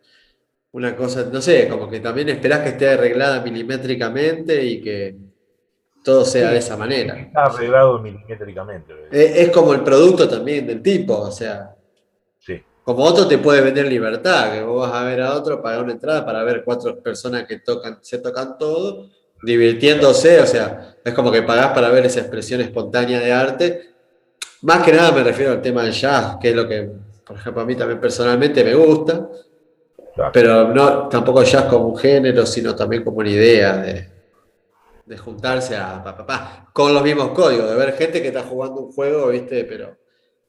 una 0.71 0.95
cosa, 0.95 1.27
no 1.31 1.41
sé, 1.41 1.67
como 1.67 1.89
que 1.89 1.99
también 1.99 2.29
esperás 2.29 2.59
que 2.59 2.69
esté 2.69 2.89
arreglada 2.89 3.41
milimétricamente 3.41 4.63
y 4.63 4.79
que 4.79 5.15
todo 6.03 6.23
sea 6.23 6.51
de 6.51 6.59
esa 6.59 6.77
manera. 6.77 7.17
Está 7.17 7.45
arreglado 7.45 7.99
milimétricamente. 7.99 8.93
Es, 9.11 9.49
como 9.49 9.73
el 9.73 9.81
producto 9.81 10.29
también 10.29 10.67
del 10.67 10.83
tipo, 10.83 11.17
o 11.17 11.31
sea. 11.31 11.75
Sí. 12.37 12.61
Como 12.83 13.03
otro 13.03 13.27
te 13.27 13.39
puede 13.39 13.61
vender 13.61 13.87
libertad, 13.87 14.53
que 14.53 14.61
vos 14.61 14.87
vas 14.87 15.01
a 15.01 15.05
ver 15.05 15.21
a 15.21 15.33
otro, 15.33 15.59
pagar 15.59 15.83
una 15.83 15.93
entrada 15.93 16.23
para 16.23 16.43
ver 16.43 16.63
cuatro 16.63 17.01
personas 17.01 17.45
que 17.47 17.59
tocan, 17.59 17.97
se 18.01 18.19
tocan 18.19 18.59
todo, 18.59 19.09
divirtiéndose, 19.41 20.39
o 20.39 20.45
sea, 20.45 20.97
es 21.03 21.13
como 21.15 21.31
que 21.31 21.41
pagás 21.41 21.73
para 21.73 21.89
ver 21.89 22.05
esa 22.05 22.19
expresión 22.19 22.61
espontánea 22.61 23.19
de 23.19 23.31
arte 23.31 23.92
más 24.63 24.81
que 24.81 24.93
nada 24.93 25.11
me 25.11 25.23
refiero 25.23 25.51
al 25.51 25.61
tema 25.61 25.83
del 25.83 25.91
jazz, 25.91 26.37
que 26.41 26.49
es 26.49 26.55
lo 26.55 26.67
que, 26.67 26.89
por 27.25 27.37
ejemplo, 27.37 27.61
a 27.61 27.65
mí 27.65 27.75
también 27.75 27.99
personalmente 27.99 28.63
me 28.63 28.73
gusta, 28.73 29.29
pero 30.31 30.69
no 30.69 31.09
tampoco 31.09 31.43
jazz 31.43 31.65
como 31.65 31.87
un 31.87 31.97
género, 31.97 32.45
sino 32.45 32.73
también 32.75 33.03
como 33.03 33.17
una 33.17 33.29
idea 33.29 33.77
de, 33.77 34.09
juntarse 35.17 35.75
a 35.75 36.03
papá, 36.03 36.71
con 36.73 36.91
los 36.91 37.03
mismos 37.03 37.29
códigos, 37.29 37.69
de 37.69 37.75
ver 37.75 37.93
gente 37.93 38.19
que 38.19 38.29
está 38.29 38.41
jugando 38.41 38.81
un 38.81 38.91
juego, 38.91 39.27
¿viste? 39.27 39.63
Pero 39.65 39.95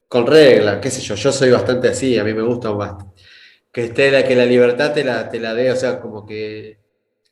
con 0.07 0.25
reglas, 0.25 0.79
qué 0.81 0.89
sé 0.89 1.01
yo, 1.01 1.13
yo 1.13 1.31
soy 1.31 1.51
bastante 1.51 1.89
así, 1.89 2.17
a 2.17 2.23
mí 2.23 2.33
me 2.33 2.41
gusta 2.41 2.69
bastante. 2.71 3.21
Que 3.71 3.83
esté 3.85 4.09
la, 4.09 4.23
que 4.23 4.35
la 4.35 4.45
libertad 4.45 4.91
te 4.93 5.03
la, 5.03 5.29
te 5.29 5.39
la 5.39 5.53
dé, 5.53 5.71
o 5.71 5.75
sea, 5.75 5.99
como 5.99 6.25
que, 6.25 6.79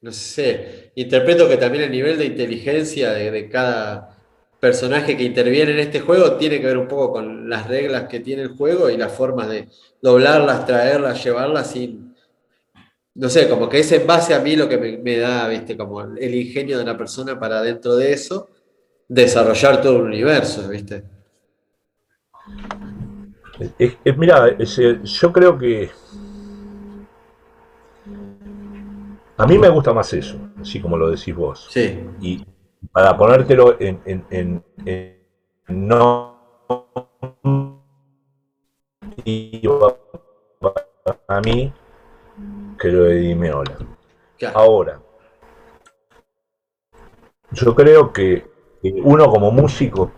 no 0.01 0.11
sé, 0.11 0.91
interpreto 0.95 1.47
que 1.47 1.57
también 1.57 1.85
el 1.85 1.91
nivel 1.91 2.17
de 2.19 2.25
inteligencia 2.25 3.13
de 3.13 3.49
cada 3.49 4.12
personaje 4.63 5.17
que 5.17 5.23
interviene 5.23 5.73
en 5.73 5.79
este 5.79 5.99
juego 5.99 6.37
tiene 6.37 6.61
que 6.61 6.67
ver 6.67 6.77
un 6.77 6.87
poco 6.87 7.11
con 7.11 7.49
las 7.49 7.67
reglas 7.67 8.07
que 8.07 8.21
tiene 8.21 8.43
el 8.43 8.55
juego 8.55 8.89
y 8.89 8.95
las 8.95 9.11
formas 9.11 9.49
de 9.49 9.67
doblarlas, 10.01 10.65
traerlas, 10.65 11.21
llevarlas 11.21 11.71
sin, 11.71 12.15
no 13.15 13.27
sé, 13.27 13.49
como 13.49 13.67
que 13.67 13.79
es 13.79 13.91
en 13.91 14.07
base 14.07 14.33
a 14.33 14.39
mí 14.39 14.55
lo 14.55 14.69
que 14.69 14.77
me, 14.77 15.17
da, 15.17 15.49
viste, 15.49 15.75
como 15.75 15.99
el 15.99 16.33
ingenio 16.33 16.77
de 16.77 16.83
una 16.83 16.97
persona 16.97 17.37
para 17.37 17.61
dentro 17.61 17.97
de 17.97 18.13
eso, 18.13 18.47
desarrollar 19.09 19.81
todo 19.81 19.97
un 19.99 20.05
universo, 20.05 20.69
viste. 20.69 21.03
mira, 24.15 24.57
yo 25.03 25.33
creo 25.33 25.57
que 25.57 25.91
a 29.35 29.45
mí 29.45 29.57
me 29.57 29.67
gusta 29.67 29.91
más 29.91 30.13
eso, 30.13 30.37
así 30.61 30.79
como 30.79 30.95
lo 30.95 31.11
decís 31.11 31.35
vos. 31.35 31.67
Sí. 31.69 31.99
Y 32.21 32.45
para 32.91 33.17
ponértelo 33.17 33.77
en, 33.79 34.01
en, 34.05 34.63
no 35.67 36.33
a 41.27 41.41
mí 41.41 41.73
que 42.79 42.87
lo 42.89 43.03
de 43.03 43.15
Dimeola. 43.15 43.77
Ahora, 44.53 44.99
yo 47.51 47.73
creo 47.75 48.11
que 48.11 48.45
uno 49.03 49.27
como 49.29 49.51
músico, 49.51 50.11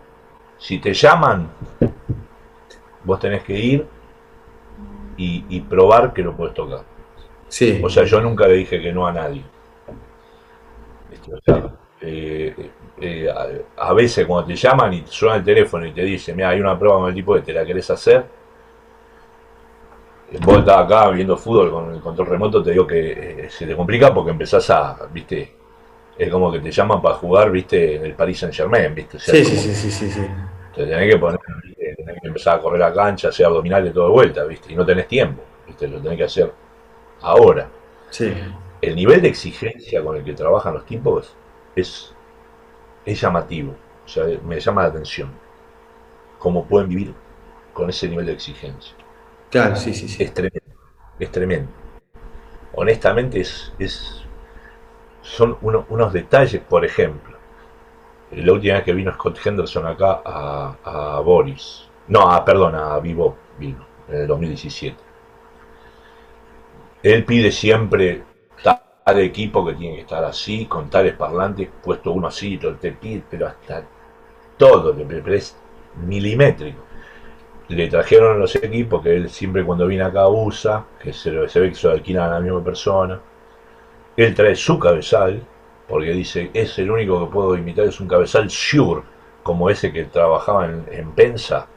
si 0.58 0.78
te 0.78 0.92
llaman, 0.92 1.50
vos 3.04 3.20
tenés 3.20 3.44
que 3.44 3.58
ir 3.58 3.86
y, 5.16 5.60
probar 5.60 6.12
que 6.12 6.22
lo 6.22 6.36
puedes 6.36 6.54
tocar. 6.54 6.84
Sí. 7.48 7.80
O 7.82 7.88
sea, 7.88 8.04
yo 8.04 8.20
nunca 8.20 8.46
le 8.48 8.54
dije 8.54 8.80
que 8.80 8.92
no 8.92 9.06
a 9.06 9.12
nadie. 9.12 9.44
Eh, 12.08 12.54
eh, 13.00 13.28
a, 13.76 13.92
veces 13.92 14.24
cuando 14.26 14.46
te 14.46 14.54
llaman 14.54 14.92
y 14.92 15.04
suena 15.06 15.36
el 15.36 15.44
teléfono 15.44 15.84
y 15.84 15.92
te 15.92 16.02
dicen, 16.02 16.36
mira, 16.36 16.50
hay 16.50 16.60
una 16.60 16.78
prueba 16.78 16.98
con 16.98 17.08
el 17.08 17.14
tipo 17.14 17.34
que 17.34 17.40
te 17.40 17.52
la 17.52 17.64
querés 17.64 17.90
hacer, 17.90 18.24
vos 20.40 20.58
estás 20.58 20.84
acá 20.84 21.10
viendo 21.10 21.36
fútbol 21.36 21.70
con 21.72 21.94
el 21.94 22.00
control 22.00 22.28
remoto, 22.28 22.62
te 22.62 22.70
digo 22.70 22.86
que 22.86 23.46
eh, 23.46 23.50
se 23.50 23.66
te 23.66 23.74
complica 23.74 24.14
porque 24.14 24.30
empezás 24.30 24.70
a, 24.70 25.08
viste, 25.12 25.52
es 26.16 26.30
como 26.30 26.52
que 26.52 26.60
te 26.60 26.70
llaman 26.70 27.02
para 27.02 27.16
jugar, 27.16 27.50
viste, 27.50 27.96
en 27.96 28.06
el 28.06 28.14
Paris 28.14 28.38
Saint 28.38 28.54
Germain, 28.54 28.94
viste. 28.94 29.18
sí, 29.18 29.44
sí, 29.44 29.56
sí, 29.56 29.90
sí, 29.90 30.10
sí, 30.10 30.26
Te 30.74 30.86
tenés 30.86 31.12
que 31.12 31.18
poner, 31.18 31.40
tenés 31.76 32.20
que 32.22 32.28
empezar 32.28 32.58
a 32.58 32.62
correr 32.62 32.80
la 32.80 32.94
cancha, 32.94 33.28
hacer 33.28 33.46
abdominales 33.46 33.92
todo 33.92 34.06
de 34.06 34.12
vuelta, 34.12 34.44
viste, 34.44 34.72
y 34.72 34.76
no 34.76 34.86
tenés 34.86 35.08
tiempo, 35.08 35.42
viste, 35.66 35.88
lo 35.88 35.98
tenés 36.00 36.18
que 36.18 36.24
hacer 36.24 36.52
ahora. 37.22 37.68
Sí. 38.10 38.32
El 38.80 38.94
nivel 38.94 39.20
de 39.20 39.28
exigencia 39.28 40.04
con 40.04 40.16
el 40.16 40.22
que 40.22 40.34
trabajan 40.34 40.74
los 40.74 40.86
tipos 40.86 41.34
es, 41.76 42.14
es 43.04 43.20
llamativo, 43.20 43.76
o 44.04 44.08
sea, 44.08 44.24
me 44.44 44.58
llama 44.58 44.82
la 44.82 44.88
atención. 44.88 45.30
Cómo 46.38 46.66
pueden 46.66 46.88
vivir 46.88 47.14
con 47.72 47.88
ese 47.88 48.08
nivel 48.08 48.26
de 48.26 48.32
exigencia. 48.32 48.94
Claro, 49.50 49.76
sí, 49.76 49.94
sí, 49.94 50.08
sí. 50.08 50.22
Es 50.22 50.34
tremendo. 50.34 50.60
Es 51.18 51.30
tremendo. 51.30 51.70
Honestamente, 52.74 53.40
es, 53.40 53.72
es 53.78 54.26
son 55.26 55.58
unos 55.60 56.12
detalles, 56.12 56.62
por 56.62 56.84
ejemplo. 56.84 57.36
La 58.32 58.52
última 58.52 58.74
vez 58.74 58.84
que 58.84 58.92
vino 58.92 59.12
Scott 59.12 59.38
Henderson 59.44 59.86
acá 59.86 60.22
a, 60.24 61.20
Boris. 61.24 61.88
No, 62.08 62.30
a, 62.30 62.44
perdón, 62.44 62.74
a 62.74 62.98
Vivo 63.00 63.36
vino, 63.58 63.84
en 64.08 64.20
el 64.22 64.26
2017. 64.26 64.96
Él 67.02 67.24
pide 67.24 67.50
siempre 67.50 68.24
tal 69.06 69.20
equipo 69.20 69.64
que 69.64 69.74
tiene 69.74 69.94
que 69.94 70.00
estar 70.00 70.24
así, 70.24 70.66
con 70.66 70.90
tales 70.90 71.14
parlantes, 71.14 71.68
puesto 71.80 72.10
uno 72.10 72.26
así, 72.26 72.58
todo 72.58 72.74
te 72.74 72.90
pide, 72.90 73.22
pero 73.30 73.46
hasta 73.46 73.84
todo, 74.56 74.96
pero 75.06 75.32
es 75.32 75.56
milimétrico. 76.04 76.80
Le 77.68 77.86
trajeron 77.86 78.40
los 78.40 78.56
equipos 78.56 79.04
que 79.04 79.14
él 79.14 79.30
siempre 79.30 79.64
cuando 79.64 79.86
viene 79.86 80.02
acá 80.02 80.26
usa, 80.26 80.86
que 81.00 81.12
se, 81.12 81.30
ve 81.30 81.46
que 81.46 81.74
se 81.76 81.86
lo 81.86 81.92
alquilan 81.92 82.30
a 82.30 82.34
la 82.34 82.40
misma 82.40 82.64
persona. 82.64 83.20
Él 84.16 84.34
trae 84.34 84.56
su 84.56 84.76
cabezal, 84.76 85.40
porque 85.86 86.10
dice, 86.10 86.50
es 86.52 86.76
el 86.80 86.90
único 86.90 87.24
que 87.24 87.32
puedo 87.32 87.56
imitar, 87.56 87.84
es 87.84 88.00
un 88.00 88.08
cabezal 88.08 88.48
Shure, 88.48 89.02
como 89.44 89.70
ese 89.70 89.92
que 89.92 90.06
trabajaba 90.06 90.66
en, 90.66 91.12
Pensa. 91.12 91.68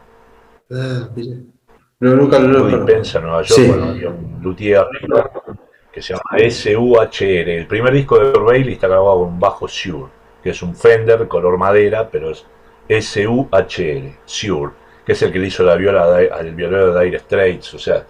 Ah, 0.71 1.09
no, 1.99 2.15
nunca 2.15 2.39
lo 2.39 2.67
En 2.69 2.85
Pensa, 2.87 3.19
Nueva 3.19 3.43
York, 3.43 3.67
bueno, 3.67 4.15
luthier 4.41 4.87
se 6.01 6.13
llama 6.13 6.49
SUHR. 6.49 7.49
El 7.49 7.67
primer 7.67 7.93
disco 7.93 8.19
de 8.19 8.39
Bailey 8.39 8.73
está 8.73 8.87
grabado 8.87 9.19
con 9.19 9.29
un 9.29 9.39
bajo 9.39 9.67
Shure, 9.67 10.11
que 10.43 10.51
es 10.51 10.61
un 10.61 10.75
Fender 10.75 11.27
color 11.27 11.57
madera, 11.57 12.09
pero 12.09 12.31
es 12.31 12.45
SUHR, 13.05 14.17
Shure 14.27 14.71
que 15.09 15.13
es 15.13 15.21
el 15.23 15.31
que 15.31 15.39
le 15.39 15.47
hizo 15.47 15.63
la 15.63 15.75
viola 15.75 16.03
al 16.31 16.53
violero 16.53 16.93
de 16.93 17.03
Dire 17.03 17.17
Straits, 17.17 17.73
o 17.73 17.79
sea, 17.79 18.05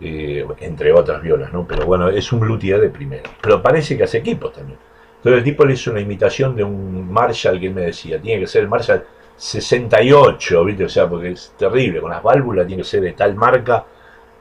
eh, 0.00 0.46
entre 0.60 0.90
otras 0.90 1.20
violas, 1.20 1.52
¿no? 1.52 1.66
Pero 1.68 1.84
bueno, 1.84 2.08
es 2.08 2.32
un 2.32 2.46
luthier 2.48 2.80
de 2.80 2.88
primero. 2.88 3.28
Pero 3.42 3.60
parece 3.62 3.98
que 3.98 4.04
hace 4.04 4.16
equipos 4.16 4.54
también. 4.54 4.78
Entonces 5.16 5.40
el 5.40 5.44
tipo 5.44 5.66
le 5.66 5.74
hizo 5.74 5.90
una 5.90 6.00
imitación 6.00 6.56
de 6.56 6.64
un 6.64 7.12
Marshall 7.12 7.60
que 7.60 7.66
él 7.66 7.74
me 7.74 7.82
decía, 7.82 8.18
tiene 8.18 8.40
que 8.40 8.46
ser 8.46 8.62
el 8.62 8.68
Marshall 8.68 9.04
68, 9.36 10.64
¿viste? 10.64 10.84
O 10.84 10.88
sea, 10.88 11.06
porque 11.06 11.32
es 11.32 11.52
terrible, 11.58 12.00
con 12.00 12.10
las 12.10 12.22
válvulas 12.22 12.66
tiene 12.66 12.80
que 12.80 12.88
ser 12.88 13.02
de 13.02 13.12
tal 13.12 13.34
marca 13.34 13.84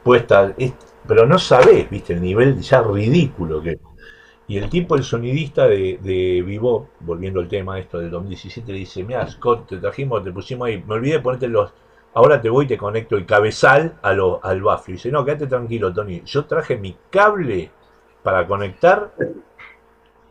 puesta, 0.02 0.54
pero 1.08 1.26
no 1.26 1.38
sabés, 1.40 1.90
¿viste? 1.90 2.14
El 2.14 2.22
nivel 2.22 2.62
ya 2.62 2.82
ridículo 2.82 3.62
que 3.62 3.80
y 4.48 4.58
el 4.58 4.70
tipo, 4.70 4.96
el 4.96 5.04
sonidista 5.04 5.68
de, 5.68 6.00
de 6.02 6.44
Vivo, 6.44 6.90
volviendo 7.00 7.40
al 7.40 7.48
tema 7.48 7.80
esto 7.80 7.98
del 7.98 8.12
2017, 8.12 8.72
le 8.72 8.80
dice, 8.80 9.04
mira 9.04 9.28
Scott, 9.28 9.68
te 9.68 9.78
trajimos, 9.78 10.24
te 10.24 10.32
pusimos 10.32 10.68
ahí, 10.68 10.84
me 10.86 10.96
olvidé 10.96 11.14
de 11.14 11.20
ponerte 11.22 11.48
los, 11.48 11.74
ahora 12.14 12.40
te 12.40 12.50
voy 12.50 12.66
y 12.66 12.68
te 12.68 12.78
conecto 12.78 13.16
el 13.16 13.26
cabezal 13.26 13.98
a 14.04 14.14
lo, 14.14 14.44
al 14.44 14.62
bafle. 14.62 14.94
Y 14.94 14.98
dice, 14.98 15.12
no, 15.12 15.26
quédate 15.26 15.48
tranquilo, 15.48 15.92
Tony, 15.92 16.22
yo 16.26 16.46
traje 16.46 16.78
mi 16.78 16.96
cable 17.10 17.72
para 18.22 18.46
conectar 18.46 19.14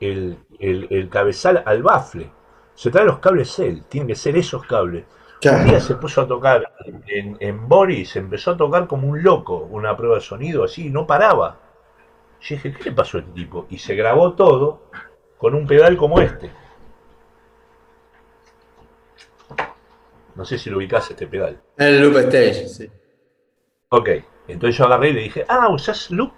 el, 0.00 0.38
el, 0.60 1.08
cabezal 1.08 1.62
al 1.66 1.82
bafle. 1.82 2.30
Se 2.74 2.90
trae 2.90 3.04
los 3.04 3.18
cables 3.18 3.58
él, 3.58 3.84
tienen 3.88 4.08
que 4.08 4.14
ser 4.14 4.36
esos 4.36 4.64
cables. 4.64 5.04
Un 5.43 5.64
día 5.64 5.80
se 5.80 5.95
puso 5.97 6.22
a 6.22 6.26
tocar 6.26 6.72
en, 7.07 7.37
en 7.39 7.68
Boris, 7.68 8.16
empezó 8.16 8.53
a 8.53 8.57
tocar 8.57 8.87
como 8.87 9.09
un 9.09 9.22
loco, 9.22 9.68
una 9.70 9.97
prueba 9.97 10.14
de 10.14 10.22
sonido 10.22 10.64
así, 10.64 10.89
no 10.89 11.07
paraba 11.07 11.59
yo 12.45 12.57
dije, 12.57 12.74
¿qué 12.74 12.85
le 12.85 12.93
pasó 12.93 13.16
a 13.16 13.20
este 13.20 13.32
tipo? 13.32 13.66
Y 13.70 13.78
se 13.78 13.95
grabó 13.95 14.35
todo 14.35 14.91
con 15.39 15.55
un 15.55 15.66
pedal 15.66 15.97
como 15.97 16.20
este. 16.20 16.51
No 20.35 20.45
sé 20.45 20.59
si 20.59 20.68
lo 20.68 20.76
ubicás 20.76 21.11
este 21.11 21.26
pedal. 21.26 21.59
El 21.78 22.03
loop 22.03 22.16
stage, 22.18 22.68
sí. 22.68 22.91
Ok, 23.89 24.09
entonces 24.49 24.76
yo 24.76 24.85
agarré 24.85 25.11
y 25.11 25.12
le 25.14 25.20
dije, 25.22 25.47
ah, 25.49 25.68
¿usás 25.70 26.11
loop? 26.11 26.32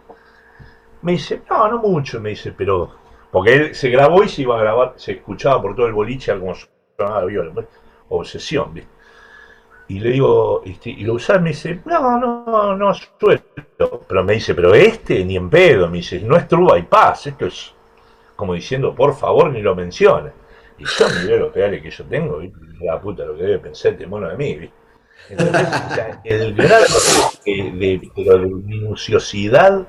Me 1.03 1.13
dice, 1.13 1.43
no, 1.51 1.69
no 1.69 1.79
mucho, 1.79 2.21
me 2.21 2.31
dice, 2.31 2.53
pero. 2.53 2.95
Porque 3.33 3.55
él 3.55 3.75
se 3.75 3.91
grabó 3.91 4.23
y 4.23 4.29
se 4.29 4.43
iba 4.43 4.57
a 4.57 4.63
grabar, 4.63 4.95
se 4.97 5.13
escuchaba 5.13 5.61
por 5.61 5.75
todo 5.75 5.87
el 5.87 5.93
boliche 5.93 6.39
como 6.39 6.55
sonaba 6.97 7.25
viola. 7.25 7.53
Obsesión, 8.09 8.75
¿viste? 8.75 8.97
Y 9.89 10.01
le 10.01 10.11
digo, 10.11 10.63
este, 10.65 10.91
¿y 10.91 11.05
lo 11.05 11.15
usás? 11.15 11.41
Me 11.41 11.51
dice, 11.51 11.81
no, 11.85 12.19
no, 12.19 12.77
no 12.77 12.95
suelo. 12.95 13.43
Pero 14.09 14.25
me 14.25 14.35
dice, 14.35 14.55
pero 14.55 14.75
este 14.75 15.25
ni 15.25 15.37
en 15.37 15.49
pedo. 15.49 15.89
Me 15.89 15.99
dice, 15.99 16.21
no 16.21 16.37
es 16.37 16.49
true 16.49 16.83
paz 16.85 17.29
Esto 17.29 17.47
es 17.47 17.73
como 18.35 18.55
diciendo, 18.55 18.95
por 18.95 19.15
favor, 19.15 19.51
ni 19.51 19.63
lo 19.63 19.75
menciones. 19.75 20.33
Y 20.79 20.85
yo 20.85 21.07
veo 21.27 21.39
los 21.39 21.53
pedales 21.53 21.83
que 21.83 21.91
yo 21.91 22.05
tengo, 22.05 22.43
y 22.43 22.53
la 22.81 23.01
puta 23.01 23.25
lo 23.25 23.35
que 23.35 23.43
debe 23.43 23.59
pensar 23.59 23.93
este 23.93 24.07
mono 24.07 24.29
de 24.29 24.37
mí, 24.37 24.71
Entonces, 25.31 25.69
el 26.25 26.55
grado 26.55 26.85
de, 27.47 28.01
de, 28.15 28.39
minuciosidad 28.47 29.87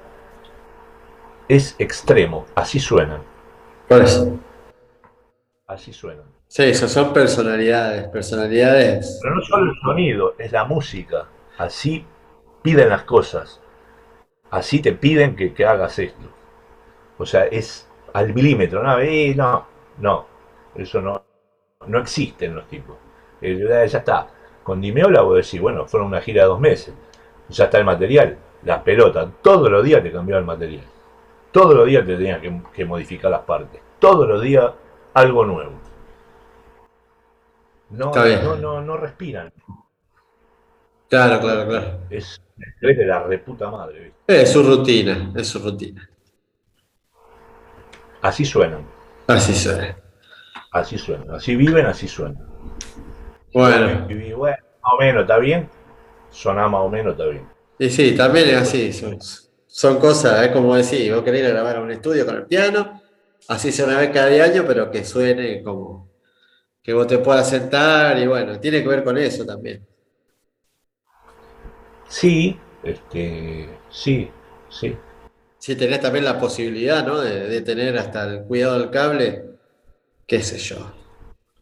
es 1.50 1.76
extremo. 1.78 2.46
Así 2.56 2.80
suenan. 2.80 3.22
Pues. 3.90 4.26
Así 5.66 5.92
suenan. 5.92 6.37
Sí, 6.50 6.64
esas 6.64 6.92
son 6.92 7.12
personalidades, 7.12 8.08
personalidades. 8.08 9.20
Pero 9.22 9.36
no 9.36 9.42
solo 9.42 9.72
el 9.72 9.78
sonido, 9.80 10.36
es 10.38 10.52
la 10.54 10.64
música. 10.64 11.28
Así 11.58 12.06
piden 12.62 12.90
las 12.90 13.04
cosas. 13.04 13.62
Así 14.50 14.82
te 14.82 14.94
piden 14.94 15.36
que, 15.36 15.66
hagas 15.66 16.00
esto. 16.00 16.30
O 17.18 17.26
sea, 17.26 17.46
es 17.46 17.90
al 18.14 18.34
milímetro. 18.34 18.82
No, 18.82 18.98
no, 19.36 19.68
no. 19.98 20.26
Eso 20.76 21.02
no, 21.02 21.22
no 21.86 22.00
existe 22.00 22.46
en 22.46 22.56
los 22.56 22.68
tipos. 22.68 22.96
Eh, 23.42 23.88
ya 23.90 23.98
está. 23.98 24.28
Con 24.64 24.80
Dimeola 24.80 25.22
vos 25.24 25.36
decís, 25.36 25.60
bueno, 25.60 25.86
fueron 25.86 26.08
una 26.08 26.22
gira 26.22 26.44
de 26.44 26.48
dos 26.48 26.62
meses. 26.62 26.94
Ya 27.50 27.66
está 27.66 27.78
el 27.78 27.86
material. 27.86 28.38
Las 28.64 28.84
pelotas. 28.84 29.28
Todos 29.42 29.70
los 29.70 29.84
días 29.84 30.02
te 30.02 30.14
cambiaba 30.14 30.40
el 30.40 30.46
material. 30.46 30.84
Todos 31.52 31.76
los 31.76 31.88
días 31.88 32.06
te 32.06 32.16
tenían 32.16 32.40
que, 32.40 32.62
que 32.74 32.86
modificar 32.86 33.32
las 33.32 33.42
partes. 33.42 33.82
Todos 34.00 34.28
los 34.28 34.42
días 34.42 34.72
algo 35.14 35.44
nuevo. 35.46 35.87
No, 37.90 38.12
no, 38.14 38.56
no, 38.56 38.82
no 38.82 38.98
respiran. 38.98 39.52
Claro, 41.10 41.40
claro, 41.40 41.68
claro. 41.68 42.00
Es 42.10 42.42
estrés 42.60 42.98
de 42.98 43.06
la 43.06 43.24
reputa 43.24 43.70
madre. 43.70 44.14
Es 44.28 44.52
su 44.52 44.62
rutina, 44.64 45.32
es 45.36 45.48
su 45.48 45.60
rutina. 45.60 46.10
Así 48.22 48.44
suenan. 48.44 48.86
Así 49.28 49.54
suenan. 49.54 49.96
Así 50.72 50.98
suenan. 50.98 51.32
Así 51.32 51.56
viven, 51.56 51.86
así 51.86 52.08
suenan. 52.08 52.46
Bueno. 53.54 54.06
bueno. 54.38 54.58
Más 54.84 54.94
o 54.94 54.98
menos, 55.00 55.22
¿está 55.22 55.38
bien? 55.38 55.70
Suena 56.30 56.68
más 56.68 56.82
o 56.82 56.90
menos, 56.90 57.14
está 57.14 57.26
bien. 57.26 57.48
Y 57.80 57.90
sí, 57.90 58.16
también 58.16 58.50
es 58.50 58.56
así. 58.58 58.92
Son, 58.92 59.18
son 59.68 60.00
cosas, 60.00 60.46
es 60.46 60.52
como 60.52 60.76
decir, 60.76 61.14
vos 61.14 61.24
querés 61.24 61.42
ir 61.42 61.48
a 61.48 61.50
grabar 61.50 61.78
a 61.78 61.82
un 61.82 61.92
estudio 61.92 62.26
con 62.26 62.36
el 62.36 62.46
piano, 62.46 63.02
así 63.48 63.72
se 63.72 63.84
una 63.84 64.00
vez 64.00 64.10
cada 64.12 64.28
año, 64.44 64.64
pero 64.66 64.90
que 64.90 65.06
suene 65.06 65.62
como 65.62 66.07
que 66.88 66.94
vos 66.94 67.06
te 67.06 67.18
puedas 67.18 67.50
sentar 67.50 68.18
y 68.18 68.26
bueno, 68.28 68.62
tiene 68.62 68.82
que 68.82 68.88
ver 68.88 69.04
con 69.04 69.18
eso 69.18 69.46
también. 69.46 69.86
Sí, 72.08 72.58
este, 72.82 73.68
sí, 73.90 74.32
sí. 74.70 74.96
Si 75.58 75.76
tenés 75.76 76.00
también 76.00 76.24
la 76.24 76.40
posibilidad, 76.40 77.06
¿no? 77.06 77.20
De, 77.20 77.60
tener 77.60 77.98
hasta 77.98 78.24
el 78.24 78.44
cuidado 78.46 78.80
del 78.80 78.90
cable, 78.90 79.44
qué 80.26 80.42
sé 80.42 80.60
yo. 80.60 80.78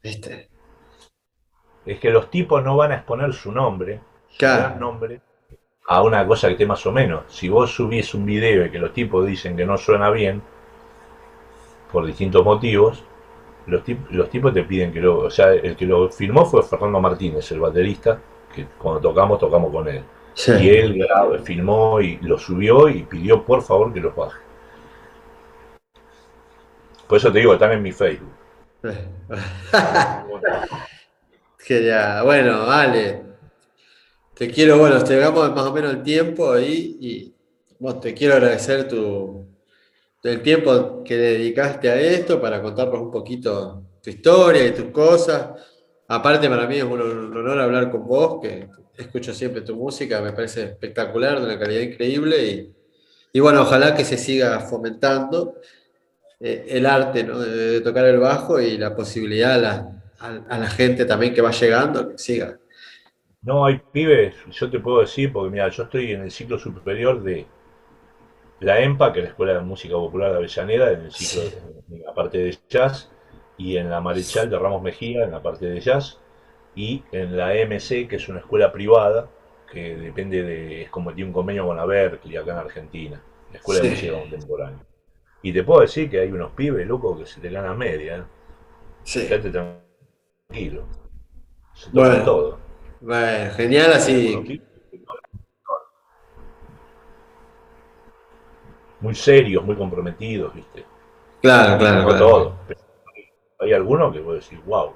¿Viste? 0.04 0.48
Es 1.88 2.00
que 2.00 2.12
los 2.12 2.30
tipos 2.30 2.64
no 2.64 2.78
van 2.78 2.92
a 2.92 2.98
exponer 2.98 3.34
su 3.34 3.52
nombre, 3.52 4.02
su 4.30 4.46
nombre, 4.80 5.22
a 5.88 6.04
una 6.04 6.28
cosa 6.28 6.50
que 6.50 6.54
esté 6.54 6.68
más 6.68 6.86
o 6.86 6.92
menos. 6.92 7.24
Si 7.30 7.50
vos 7.50 7.74
subís 7.74 8.14
un 8.14 8.28
video 8.28 8.68
y 8.68 8.70
que 8.70 8.78
los 8.78 8.94
tipos 8.94 9.26
dicen 9.26 9.58
que 9.58 9.66
no 9.66 9.76
suena 9.80 10.12
bien, 10.12 10.44
por 11.92 12.06
distintos 12.06 12.46
motivos, 12.46 13.04
los, 13.68 13.84
los 14.12 14.30
tipos 14.30 14.54
te 14.54 14.64
piden 14.64 14.92
que 14.92 15.00
lo. 15.00 15.20
O 15.20 15.30
sea, 15.30 15.54
el 15.54 15.76
que 15.76 15.86
lo 15.86 16.10
filmó 16.10 16.46
fue 16.46 16.64
Fernando 16.64 17.00
Martínez, 17.00 17.52
el 17.52 17.60
baterista, 17.60 18.20
que 18.54 18.66
cuando 18.78 19.02
tocamos, 19.02 19.40
tocamos 19.40 19.72
con 19.72 19.88
él. 19.88 20.04
Y 20.60 20.70
él 20.70 20.98
grabó, 20.98 21.38
filmó 21.40 22.02
y 22.02 22.18
lo 22.18 22.38
subió 22.38 22.90
y 22.90 23.04
pidió 23.04 23.44
por 23.46 23.62
favor 23.62 23.94
que 23.94 24.02
los 24.02 24.16
baje. 24.16 24.40
Por 27.08 27.18
eso 27.18 27.32
te 27.32 27.40
digo, 27.40 27.54
están 27.54 27.72
en 27.72 27.82
mi 27.82 27.92
Facebook. 27.92 28.34
que 31.66 31.86
ya, 31.86 32.22
bueno, 32.24 32.66
vale. 32.66 33.24
Te 34.34 34.52
quiero, 34.52 34.78
bueno, 34.78 35.02
te 35.04 35.16
damos 35.16 35.56
más 35.56 35.66
o 35.66 35.74
menos 35.74 35.94
el 35.94 36.04
tiempo 36.04 36.52
ahí 36.52 36.98
y 37.00 37.34
te 38.02 38.14
quiero 38.14 38.34
agradecer 38.36 38.88
tu, 38.88 39.48
el 40.26 40.42
tiempo 40.42 41.04
que 41.04 41.16
dedicaste 41.16 41.90
a 41.90 42.00
esto 42.00 42.42
para 42.42 42.62
contarnos 42.62 43.00
un 43.00 43.12
poquito 43.12 43.84
tu 44.02 44.10
historia 44.10 44.66
y 44.66 44.72
tus 44.72 44.86
cosas. 44.86 45.50
Aparte, 46.08 46.50
para 46.50 46.68
mí 46.68 46.78
es 46.78 46.84
un 46.84 47.00
honor 47.00 47.60
hablar 47.60 47.92
con 47.92 48.08
vos, 48.08 48.40
que 48.42 48.68
escucho 48.98 49.34
siempre 49.34 49.62
tu 49.62 49.76
música, 49.76 50.22
me 50.22 50.32
parece 50.34 50.64
espectacular, 50.64 51.40
de 51.40 51.46
una 51.46 51.60
calidad 51.60 51.82
increíble. 51.82 52.70
Y, 53.34 53.40
bueno, 53.40 53.62
ojalá 53.62 53.96
que 53.96 54.04
se 54.04 54.18
siga 54.18 54.60
fomentando 54.62 55.56
eh, 56.40 56.66
el 56.70 56.86
arte 56.86 57.24
de, 57.24 57.82
tocar 57.82 58.06
el 58.06 58.20
bajo 58.20 58.60
y 58.60 58.78
la 58.78 58.96
posibilidad 58.96 59.64
a 60.20 60.58
la, 60.58 60.68
gente 60.68 61.06
también 61.06 61.34
que 61.34 61.42
va 61.42 61.52
llegando 61.52 62.10
que 62.10 62.18
siga. 62.18 62.58
No, 63.42 63.66
hay 63.66 63.80
pibes, 63.92 64.34
yo 64.52 64.72
te 64.72 64.80
puedo 64.80 65.02
decir, 65.02 65.32
porque 65.32 65.52
mira, 65.52 65.70
yo 65.70 65.84
estoy 65.84 66.14
en 66.14 66.22
el 66.22 66.32
ciclo 66.32 66.58
superior 66.58 67.22
de 67.22 67.46
la 68.60 68.80
EMPA, 68.82 69.14
que 69.14 69.20
es 69.20 69.26
la 69.26 69.30
Escuela 69.32 69.54
de 69.54 69.62
Música 69.62 69.96
Popular 69.96 70.32
de 70.32 70.38
Avellaneda, 70.38 70.92
en 70.92 71.02
el 71.02 71.12
ciclo, 71.12 71.50
de 71.88 72.00
la 72.00 72.14
parte 72.14 72.38
de 72.38 72.58
jazz, 72.70 73.12
y 73.58 73.78
en 73.78 73.90
la 73.90 74.02
Marechal 74.02 74.50
de 74.50 74.58
Ramos 74.58 74.82
Mejía, 74.82 75.24
en 75.24 75.32
la 75.32 75.42
parte 75.42 75.66
de 75.66 75.80
jazz, 75.80 76.20
y 76.76 77.04
en 77.12 77.38
la 77.38 77.54
MC, 77.54 78.08
que 78.08 78.18
es 78.18 78.28
una 78.28 78.40
escuela 78.40 78.72
privada, 78.72 79.30
que 79.72 79.96
depende 79.96 80.44
de, 80.44 80.84
es 80.84 80.90
como 80.90 81.14
tiene 81.14 81.30
un 81.30 81.34
convenio 81.34 81.66
con 81.66 81.78
la 81.78 81.86
Berkeley 81.86 82.38
acá 82.38 82.52
en 82.54 82.58
Argentina, 82.58 83.22
la 83.52 83.58
Escuela 83.58 83.82
de 83.82 83.90
Música 83.90 84.20
Contemporánea. 84.20 84.86
Y 85.42 85.54
te 85.54 85.64
puedo 85.64 85.82
decir 85.82 86.10
que 86.10 86.20
hay 86.20 86.32
unos 86.32 86.52
pibes, 86.52 86.88
locos, 86.88 87.20
que 87.20 87.26
se 87.26 87.40
te 87.40 87.50
ganan 87.50 87.78
media, 87.78 88.18
¿eh? 88.18 88.24
Sí. 89.04 89.28
tranquilo. 90.50 90.88
Se 91.74 91.90
bueno, 91.92 92.24
todo. 92.24 92.60
Bueno, 93.02 93.54
genial 93.54 93.94
así. 93.94 94.62
Muy 99.06 99.14
serios, 99.14 99.64
muy 99.64 99.76
comprometidos, 99.76 100.54
¿viste? 100.54 100.84
Claro, 101.42 101.78
claro. 101.78 102.08
claro. 102.08 102.18
Todo 102.18 102.54
hay 103.60 103.74
algunos 103.74 104.14
que 104.14 104.20
puedo 104.20 104.36
decir, 104.36 104.60
wow, 104.66 104.92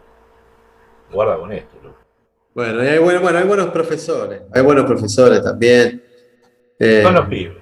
guarda 1.12 1.38
con 1.38 1.52
esto. 1.52 1.78
Bueno, 2.54 2.82
hay, 2.82 2.98
bueno, 3.00 3.38
hay 3.38 3.46
buenos 3.46 3.68
profesores, 3.68 4.42
hay 4.52 4.62
buenos 4.64 4.86
profesores 4.86 5.42
también. 5.44 6.04
Eh, 6.78 7.02
son 7.04 7.14
los 7.14 7.28
pibes, 7.28 7.58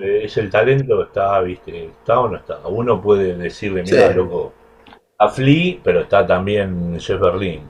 eh, 0.00 0.20
es 0.24 0.36
el 0.36 0.50
talento, 0.50 1.02
está, 1.02 1.40
viste, 1.40 1.86
está 1.86 2.20
o 2.20 2.28
no 2.28 2.36
está. 2.36 2.58
Uno 2.66 3.00
puede 3.00 3.36
decirle, 3.36 3.82
mira, 3.82 4.10
loco, 4.10 4.52
a 5.16 5.28
Flea, 5.28 5.78
pero 5.82 6.00
está 6.00 6.26
también 6.26 6.98
Jeff 6.98 7.20
Berlin. 7.20 7.62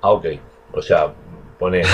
Ah, 0.00 0.12
ok, 0.12 0.26
o 0.72 0.82
sea, 0.82 1.12
pone. 1.58 1.82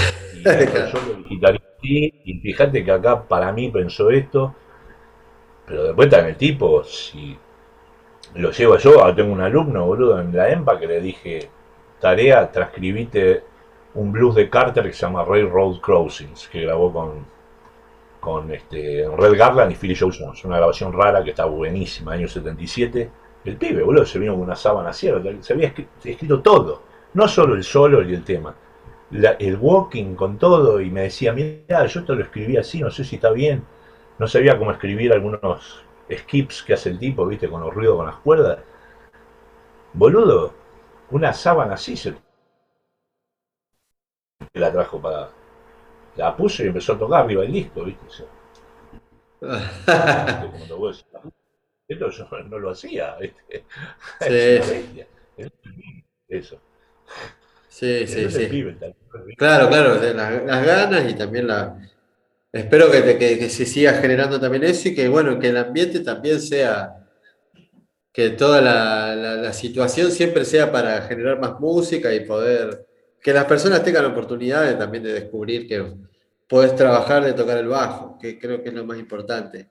Y, 1.86 2.10
y 2.24 2.40
fíjate 2.40 2.82
que 2.82 2.90
acá 2.90 3.22
para 3.28 3.52
mí 3.52 3.70
pensó 3.70 4.08
esto, 4.10 4.54
pero 5.66 5.84
después 5.84 6.12
en 6.12 6.26
el 6.26 6.36
tipo, 6.36 6.84
si 6.84 7.36
lo 8.34 8.50
llevo 8.50 8.76
yo, 8.78 9.00
ahora 9.00 9.14
tengo 9.14 9.32
un 9.32 9.40
alumno, 9.40 9.86
boludo, 9.86 10.20
en 10.20 10.34
la 10.34 10.50
EMPA 10.50 10.78
que 10.78 10.86
le 10.86 11.00
dije, 11.00 11.48
tarea, 12.00 12.50
transcribite 12.50 13.44
un 13.94 14.12
blues 14.12 14.34
de 14.34 14.50
Carter 14.50 14.84
que 14.84 14.92
se 14.92 15.06
llama 15.06 15.24
Railroad 15.24 15.80
Crossings, 15.80 16.48
que 16.48 16.62
grabó 16.62 16.92
con, 16.92 17.26
con 18.20 18.50
este, 18.50 19.06
Red 19.16 19.38
Garland 19.38 19.72
y 19.72 19.74
Philly 19.76 19.94
Joe 19.94 20.12
Jones, 20.16 20.44
una 20.44 20.56
grabación 20.56 20.92
rara 20.92 21.22
que 21.22 21.30
está 21.30 21.44
buenísima, 21.44 22.12
año 22.12 22.28
77. 22.28 23.10
El 23.44 23.56
pibe, 23.56 23.82
boludo, 23.82 24.04
se 24.04 24.18
vino 24.18 24.32
con 24.32 24.42
una 24.42 24.56
sábana 24.56 24.92
cielo, 24.92 25.22
se 25.40 25.52
había 25.52 25.72
escrito, 26.02 26.40
todo, 26.40 26.82
no 27.14 27.28
solo 27.28 27.54
el 27.54 27.62
solo 27.62 28.02
y 28.02 28.14
el 28.14 28.24
tema, 28.24 28.54
el 29.12 29.56
walking 29.60 30.14
con 30.14 30.38
todo, 30.38 30.80
y 30.80 30.90
me 30.90 31.02
decía, 31.02 31.32
mira, 31.32 31.86
yo 31.86 32.00
esto 32.00 32.14
lo 32.14 32.24
escribí 32.24 32.56
así, 32.56 32.80
no 32.80 32.90
sé 32.90 33.04
si 33.04 33.16
está 33.16 33.30
bien, 33.30 33.62
no 34.18 34.28
sabía 34.28 34.58
cómo 34.58 34.70
escribir 34.70 35.12
algunos 35.12 35.84
skips 36.10 36.62
que 36.62 36.74
hace 36.74 36.90
el 36.90 36.98
tipo, 36.98 37.26
viste, 37.26 37.48
con 37.48 37.60
los 37.60 37.74
ruidos 37.74 37.96
con 37.96 38.06
las 38.06 38.16
cuerdas. 38.16 38.58
Boludo, 39.92 40.54
una 41.10 41.32
sábana 41.32 41.74
así 41.74 41.96
se 41.96 42.14
la 44.54 44.72
trajo 44.72 45.00
para. 45.00 45.30
La 46.16 46.36
puso 46.36 46.62
y 46.62 46.68
empezó 46.68 46.92
a 46.92 46.98
tocar 46.98 47.24
arriba 47.24 47.44
el 47.44 47.52
disco, 47.52 47.84
viste. 47.84 48.06
Esto 51.86 52.08
yo 52.10 52.26
no 52.48 52.58
lo 52.58 52.70
hacía, 52.70 53.16
¿viste? 53.16 53.64
Sí. 54.20 55.04
Eso. 56.28 56.58
Sí, 57.68 58.06
sí, 58.06 58.30
sí. 58.30 58.48
Claro, 59.36 59.68
claro, 59.68 59.96
las 59.96 60.64
ganas 60.64 61.10
y 61.10 61.14
también 61.14 61.48
la, 61.48 61.76
espero 62.54 62.90
que, 62.90 63.50
se 63.50 63.66
siga 63.66 63.94
generando 63.94 64.40
también 64.40 64.64
eso 64.64 64.88
y 64.88 64.94
que, 64.94 65.08
bueno, 65.08 65.38
que 65.38 65.48
el 65.48 65.56
ambiente 65.56 66.00
también 66.00 66.40
sea, 66.40 67.04
que 68.12 68.30
toda 68.30 68.60
la, 68.60 69.52
situación 69.52 70.10
siempre 70.12 70.44
sea 70.44 70.70
para 70.70 71.02
generar 71.02 71.40
más 71.40 71.58
música 71.58 72.14
y 72.14 72.20
poder, 72.20 72.86
que 73.20 73.32
las 73.32 73.44
personas 73.46 73.82
tengan 73.82 74.04
oportunidades 74.04 74.78
también 74.78 75.02
de 75.02 75.14
descubrir 75.14 75.66
que 75.66 75.84
puedes 76.48 76.76
trabajar 76.76 77.24
de 77.24 77.32
tocar 77.32 77.58
el 77.58 77.68
bajo, 77.68 78.18
que 78.20 78.38
creo 78.38 78.62
que 78.62 78.68
es 78.68 78.74
lo 78.74 78.84
más 78.84 78.98
importante. 78.98 79.70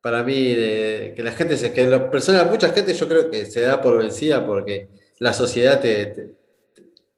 Para 0.00 0.24
mí, 0.24 0.34
que 0.34 1.20
la 1.22 1.32
gente, 1.32 1.72
que 1.72 1.86
las 1.86 2.02
personas, 2.04 2.50
mucha 2.50 2.70
gente 2.70 2.94
yo 2.94 3.06
creo 3.06 3.30
que 3.30 3.46
se 3.46 3.60
da 3.60 3.80
por 3.80 3.98
vencida 3.98 4.44
porque 4.44 4.88
la 5.18 5.32
sociedad 5.32 5.80
te... 5.80 6.30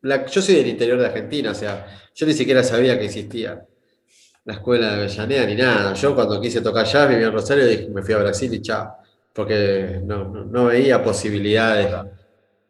yo 0.02 0.42
soy 0.42 0.56
del 0.56 0.66
interior 0.66 0.98
de 0.98 1.06
Argentina, 1.06 1.52
o 1.52 1.54
sea, 1.54 1.86
yo 2.14 2.26
ni 2.26 2.34
siquiera 2.34 2.62
sabía 2.64 2.98
que 2.98 3.06
existía 3.06 3.64
la 4.44 4.54
escuela 4.54 4.88
de 4.88 4.94
Avellaneda 4.94 5.46
ni 5.46 5.54
nada. 5.54 5.94
Yo 5.94 6.14
cuando 6.14 6.40
quise 6.40 6.60
tocar 6.60 6.86
jazz 6.86 7.08
vivía 7.08 7.26
en 7.26 7.32
Rosario 7.32 7.70
y 7.70 7.88
me 7.88 8.02
fui 8.02 8.14
a 8.14 8.18
Brasil 8.18 8.52
y 8.52 8.60
chao, 8.60 8.96
porque 9.32 10.00
no, 10.04 10.66
veía 10.66 11.02
posibilidades. 11.02 11.94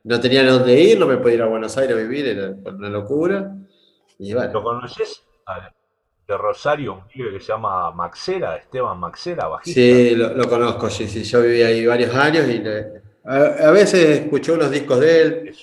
No 0.04 0.20
tenía 0.20 0.44
dónde 0.44 0.78
ir, 0.80 0.98
no 0.98 1.06
me 1.06 1.16
podía 1.18 1.36
ir 1.36 1.42
a 1.42 1.46
Buenos 1.46 1.76
Aires 1.78 1.96
a 1.96 2.00
vivir, 2.00 2.26
era 2.26 2.54
una 2.64 2.88
locura. 2.88 3.54
Y 4.18 4.32
¿Lo 4.32 4.62
conoces? 4.62 5.22
De 6.26 6.36
Rosario, 6.36 6.94
un 6.94 7.08
tío 7.08 7.30
que 7.30 7.40
se 7.40 7.48
llama 7.48 7.90
Maxera, 7.90 8.56
Esteban 8.56 8.98
Maxera, 8.98 9.48
bajista. 9.48 9.80
Sí, 9.80 10.14
lo, 10.14 10.48
conozco, 10.48 10.88
sí, 10.88 11.08
sí. 11.08 11.24
Yo 11.24 11.42
viví 11.42 11.62
ahí 11.62 11.84
varios 11.84 12.14
años 12.14 12.48
y 12.48 12.62
a, 13.24 13.70
veces 13.70 14.20
escuché 14.20 14.52
unos 14.52 14.70
discos 14.70 15.00
de 15.00 15.22
él. 15.22 15.56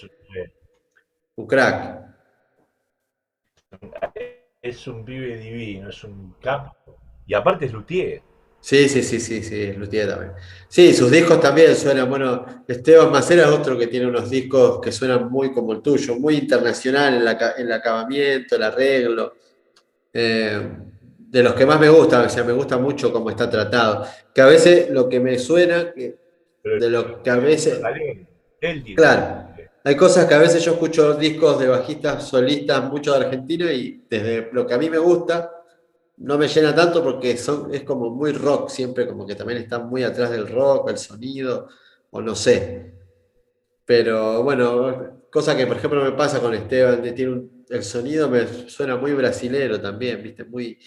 un 1.36 1.48
crack 1.48 2.00
es 4.62 4.88
un 4.88 5.06
pibe 5.06 5.38
divino, 5.38 5.90
es 5.90 6.04
un 6.04 6.36
capo. 6.42 6.76
Y 7.26 7.34
aparte 7.34 7.66
es 7.66 7.74
luthier. 7.74 8.22
Sí, 8.62 8.90
sí, 8.90 9.02
sí, 9.04 9.20
sí, 9.20 9.42
sí, 9.42 9.62
es 9.64 9.78
luthier 9.78 10.10
también. 10.10 10.34
Sí, 10.68 10.94
sus 10.94 11.10
discos 11.10 11.40
también 11.40 11.76
suenan, 11.76 12.10
bueno, 12.10 12.64
Esteban 12.68 13.12
Macera 13.12 13.44
es 13.44 13.50
otro 13.50 13.78
que 13.78 13.88
tiene 13.88 14.08
unos 14.08 14.30
discos 14.30 14.82
que 14.82 14.92
suenan 14.92 15.30
muy 15.32 15.54
como 15.54 15.72
el 15.72 15.82
tuyo, 15.82 16.16
muy 16.16 16.36
internacional 16.36 17.16
en, 17.16 17.22
el 17.58 17.72
acabamiento, 17.72 18.56
el 18.56 18.64
arreglo. 18.64 19.34
Eh, 20.12 20.70
de 21.18 21.44
los 21.44 21.54
que 21.54 21.66
más 21.66 21.80
me 21.80 21.90
gustan, 21.90 22.26
o 22.26 22.30
sea, 22.30 22.44
me 22.44 22.54
gusta 22.54 22.78
mucho 22.78 23.14
cómo 23.14 23.30
está 23.30 23.50
tratado. 23.50 24.06
Que 24.34 24.42
a 24.42 24.48
veces 24.48 24.90
lo 24.90 25.08
que 25.08 25.20
me 25.20 25.38
suena, 25.38 25.94
que, 25.94 26.18
de 26.64 26.90
lo 26.90 27.22
que 27.22 27.30
a 27.30 27.38
veces... 27.38 27.80
Claro, 28.96 29.49
hay 29.84 29.96
cosas 29.96 30.26
que 30.26 30.34
a 30.34 30.40
veces 30.40 30.64
yo 30.64 30.74
escucho 30.74 31.14
discos 31.16 31.60
de 31.60 31.68
bajistas 31.68 32.28
solistas, 32.28 32.90
mucho 32.90 33.12
de 33.12 33.26
Argentina, 33.26 33.72
y 33.72 34.06
desde 34.10 34.50
lo 34.52 34.66
que 34.66 34.74
a 34.74 34.78
mí 34.78 34.90
me 34.90 34.98
gusta, 34.98 35.52
no 36.18 36.38
me 36.38 36.48
llena 36.48 36.76
tanto 36.76 37.04
porque 37.04 37.38
son, 37.38 37.74
es 37.74 37.84
como 37.84 38.10
muy 38.10 38.32
rock 38.34 38.70
siempre, 38.70 39.08
como 39.08 39.26
que 39.26 39.36
también 39.36 39.60
está 39.60 39.80
muy 39.80 40.04
atrás 40.04 40.32
del 40.32 40.48
rock, 40.48 40.90
el 40.90 40.98
sonido, 40.98 41.70
o 42.12 42.22
no 42.22 42.36
sé. 42.36 42.94
Pero 43.86 44.44
bueno, 44.44 45.24
cosa 45.32 45.56
que 45.56 45.66
por 45.66 45.78
ejemplo 45.78 46.04
me 46.04 46.12
pasa 46.12 46.40
con 46.40 46.54
Esteban, 46.54 47.02
tiene 47.16 47.50
el 47.70 47.84
sonido 47.84 48.30
me 48.30 48.48
suena 48.68 48.98
muy 48.98 49.14
brasilero 49.14 49.80
también, 49.80 50.22
viste, 50.24 50.44
muy, 50.44 50.78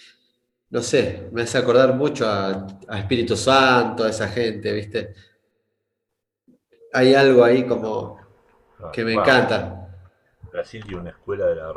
no 0.70 0.82
sé, 0.82 1.28
me 1.32 1.42
hace 1.42 1.58
acordar 1.58 1.94
mucho 1.94 2.26
a, 2.28 2.66
Espíritu 2.98 3.36
Santo, 3.36 4.04
a 4.04 4.10
esa 4.10 4.28
gente, 4.28 4.72
viste. 4.72 5.14
Hay 6.92 7.14
algo 7.14 7.44
ahí 7.44 7.64
como 7.66 8.18
que 8.92 9.04
me 9.04 9.14
encanta. 9.14 9.88
Brasil 10.50 10.82
tiene 10.84 11.00
una 11.00 11.10
escuela 11.10 11.46
de 11.46 11.56
la 11.56 11.72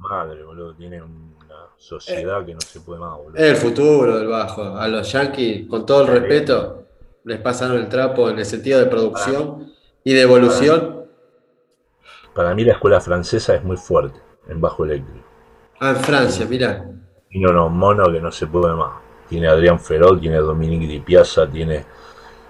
madre, 0.00 0.42
boludo, 0.42 0.74
tiene 0.74 1.02
una 1.02 1.68
sociedad 1.76 2.44
que 2.44 2.54
no 2.54 2.60
se 2.60 2.80
puede 2.80 3.00
más, 3.00 3.16
boludo. 3.16 3.36
Es 3.36 3.50
el 3.50 3.56
futuro 3.56 4.18
del 4.18 4.28
bajo. 4.28 4.76
A 4.76 4.88
los 4.88 5.10
Yankees, 5.10 5.68
con 5.68 5.86
todo 5.86 6.02
el 6.02 6.08
respeto, 6.08 6.86
les 7.24 7.40
pasaron 7.40 7.78
el 7.78 7.88
trapo 7.88 8.28
en 8.30 8.38
el 8.38 8.46
sentido 8.46 8.78
de 8.78 8.86
producción 8.86 9.72
y 10.04 10.12
de 10.12 10.22
evolución. 10.22 11.06
Para 12.34 12.54
mí 12.54 12.64
la 12.64 12.72
escuela 12.72 13.00
francesa 13.00 13.54
es 13.54 13.64
muy 13.64 13.76
fuerte 13.76 14.20
en 14.48 14.60
bajo 14.60 14.84
eléctrico. 14.84 15.26
Ah, 15.80 15.90
en 15.90 15.96
Francia, 15.96 16.46
mira. 16.48 16.84
Tiene 17.28 17.50
unos 17.50 17.70
monos 17.70 18.10
que 18.10 18.20
no 18.20 18.30
se 18.30 18.46
puede 18.46 18.74
más. 18.74 19.00
Tiene 19.28 19.48
a 19.48 19.52
Adrián 19.52 19.80
Ferol, 19.80 20.20
tiene 20.20 20.36
a 20.36 20.40
Dominique 20.40 20.86
Di 20.86 21.00
Piazza, 21.00 21.48
tiene 21.50 21.84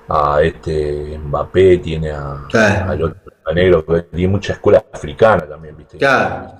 a 0.09 0.40
este 0.42 1.18
Mbappé, 1.18 1.78
tiene 1.78 2.11
a, 2.11 2.47
al 2.53 3.03
otro 3.03 3.26
negro, 3.55 3.84
tiene 4.11 4.28
mucha 4.28 4.55
escuela 4.55 4.84
africana 4.92 5.47
también, 5.47 5.76
¿viste? 5.76 5.99
Claro. 5.99 6.53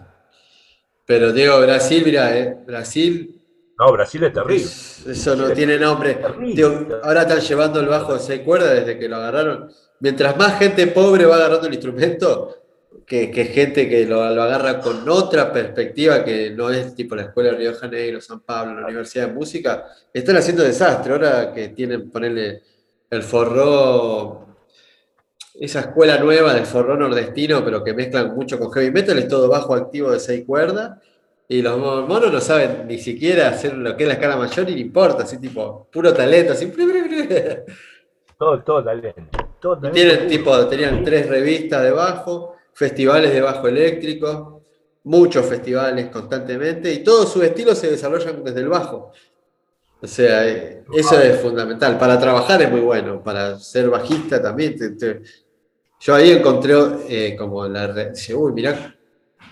Pero 1.07 1.33
digo, 1.33 1.61
Brasil, 1.61 2.03
mira, 2.05 2.37
eh, 2.37 2.57
Brasil. 2.67 3.41
No, 3.79 3.93
Brasil 3.93 4.25
es 4.25 4.33
terrible. 4.33 4.65
eso 4.65 5.37
no 5.37 5.51
tiene 5.51 5.79
nombre. 5.79 6.19
ahora 7.03 7.23
están 7.23 7.41
llevando 7.41 7.81
el 7.81 7.87
bajo 7.87 8.15
de 8.15 8.21
seis 8.21 8.41
cuerdas 8.41 8.73
desde 8.73 8.99
que 8.99 9.09
lo 9.09 9.17
agarraron. 9.17 9.71
Mientras 10.01 10.37
más 10.37 10.59
gente 10.59 10.87
pobre 10.89 11.25
va 11.27 11.37
agarrando 11.37 11.69
el 11.69 11.75
instrumento, 11.75 12.57
que, 13.07 13.29
gente 13.29 13.89
que 13.89 14.05
lo, 14.05 14.23
agarra 14.23 14.81
con 14.81 15.09
otra 15.09 15.53
perspectiva 15.53 16.25
que 16.25 16.51
no 16.51 16.71
es 16.71 16.95
tipo 16.95 17.15
la 17.15 17.23
Escuela 17.23 17.51
de 17.51 17.57
Río 17.57 17.73
de 17.73 17.79
Janeiro, 17.79 18.21
San 18.21 18.41
Pablo, 18.41 18.81
la 18.81 18.87
Universidad 18.87 19.29
de 19.29 19.35
Música, 19.35 19.87
están 20.13 20.37
haciendo 20.37 20.65
desastre. 20.65 21.13
Ahora 21.13 21.53
que 21.53 21.69
tienen, 21.69 22.11
ponerle 22.11 22.63
el 23.09 23.23
forró, 23.23 24.46
esa 25.61 25.81
escuela 25.81 26.19
nueva 26.19 26.55
del 26.55 26.67
forró 26.67 26.97
nordestino, 26.97 27.65
pero 27.65 27.83
que 27.83 27.95
mezclan 27.95 28.35
mucho 28.35 28.59
con 28.59 28.71
heavy 28.73 28.91
metal, 28.91 29.19
es 29.19 29.29
todo 29.29 29.49
bajo 29.49 29.75
activo 29.75 30.11
de 30.11 30.21
seis 30.21 30.45
cuerdas. 30.47 30.99
Y 31.49 31.63
los 31.63 31.79
monos 31.79 32.33
no 32.33 32.41
saben 32.41 32.87
ni 32.89 32.99
siquiera 32.99 33.49
hacer 33.49 33.75
lo 33.77 33.97
que 33.97 34.03
es 34.03 34.09
la 34.09 34.15
escala 34.15 34.37
mayor 34.37 34.69
y 34.69 34.75
no 34.75 34.81
importa, 34.81 35.23
así 35.23 35.39
tipo, 35.39 35.87
puro 35.93 36.13
talento, 36.13 36.53
así. 36.53 36.67
Todo, 38.39 38.63
todo 38.63 38.85
talento. 38.85 39.23
Todo 39.59 39.79
talento. 39.79 39.95
Tienen, 39.95 40.29
tipo, 40.29 40.67
tenían 40.67 41.03
tres 41.03 41.27
revistas 41.27 41.83
de 41.83 41.91
bajo 41.91 42.57
festivales 42.77 43.33
de 43.33 43.41
bajo 43.41 43.67
eléctrico, 43.67 44.61
muchos 45.05 45.47
festivales 45.47 46.09
constantemente, 46.11 46.93
y 46.93 47.03
todos 47.03 47.33
sus 47.33 47.43
estilos 47.43 47.79
se 47.79 47.91
desarrollan 47.91 48.45
desde 48.45 48.61
el 48.61 48.69
bajo. 48.69 49.13
O 50.03 50.07
sea, 50.07 50.47
eh, 50.47 50.85
eso 50.93 51.19
es 51.19 51.41
fundamental. 51.41 51.99
Para 51.99 52.21
trabajar 52.21 52.61
es 52.61 52.71
muy 52.71 52.81
bueno, 52.81 53.23
para 53.23 53.59
ser 53.59 53.89
bajista 53.89 54.43
también. 54.43 54.77
Yo 56.01 56.15
ahí 56.15 56.31
encontré 56.31 56.75
eh, 57.09 57.37
como 57.37 57.67
la... 57.67 58.13
Uy, 58.35 58.53
mirá 58.53 58.95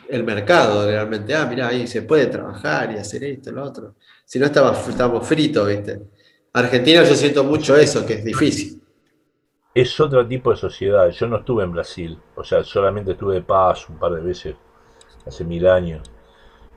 el 0.09 0.25
mercado 0.25 0.87
realmente. 0.87 1.35
Ah, 1.35 1.47
mirá, 1.47 1.69
ahí 1.69 1.87
se 1.87 2.03
puede 2.03 2.27
trabajar 2.27 2.93
y 2.93 2.99
hacer 2.99 3.25
esto, 3.25 3.51
lo 3.53 3.65
otro. 3.65 3.95
Si 4.25 4.39
no, 4.39 4.47
estamos 4.47 4.79
fritos, 5.27 5.69
¿viste? 5.69 6.01
Argentina 6.53 7.03
yo 7.03 7.15
siento 7.15 7.45
mucho 7.45 7.77
eso, 7.77 8.07
que 8.07 8.15
es 8.15 8.25
difícil 8.25 8.81
es 9.75 9.99
otro 9.99 10.27
tipo 10.27 10.51
de 10.51 10.57
sociedad. 10.57 11.11
Yo 11.11 11.27
no 11.27 11.39
estuve 11.39 11.65
en 11.65 11.73
Brasil, 11.73 12.19
o 12.37 12.45
sea, 12.45 12.63
solamente 12.63 13.13
estuve 13.13 13.35
de 13.35 13.43
paso 13.43 13.93
un 13.93 13.99
par 13.99 14.13
de 14.13 14.21
veces 14.21 14.55
hace 15.27 15.45
mil 15.45 15.67
años 15.67 16.03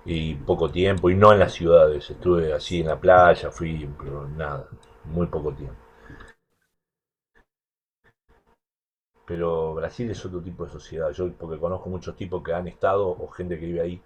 y 0.06 0.36
poco 0.36 0.70
tiempo, 0.72 1.10
y 1.10 1.16
no 1.16 1.34
en 1.34 1.40
las 1.40 1.54
ciudades, 1.54 2.10
estuve 2.10 2.54
así 2.54 2.80
en 2.80 2.88
la 2.88 3.00
playa, 3.00 3.52
fui, 3.52 3.88
pero 4.00 4.28
nada, 4.30 4.68
muy 5.06 5.28
poco 5.28 5.52
tiempo. 5.54 5.76
Pero 9.28 9.76
Brasil 9.76 10.10
es 10.10 10.26
otro 10.26 10.42
tipo 10.42 10.66
de 10.66 10.72
sociedad, 10.72 11.12
yo 11.12 11.30
porque 11.34 11.60
conozco 11.60 11.90
muchos 11.90 12.16
tipos 12.16 12.42
que 12.42 12.54
han 12.54 12.68
estado 12.68 13.08
o 13.08 13.28
gente 13.28 13.60
que 13.60 13.66
vive 13.66 13.82
ahí. 13.82 14.02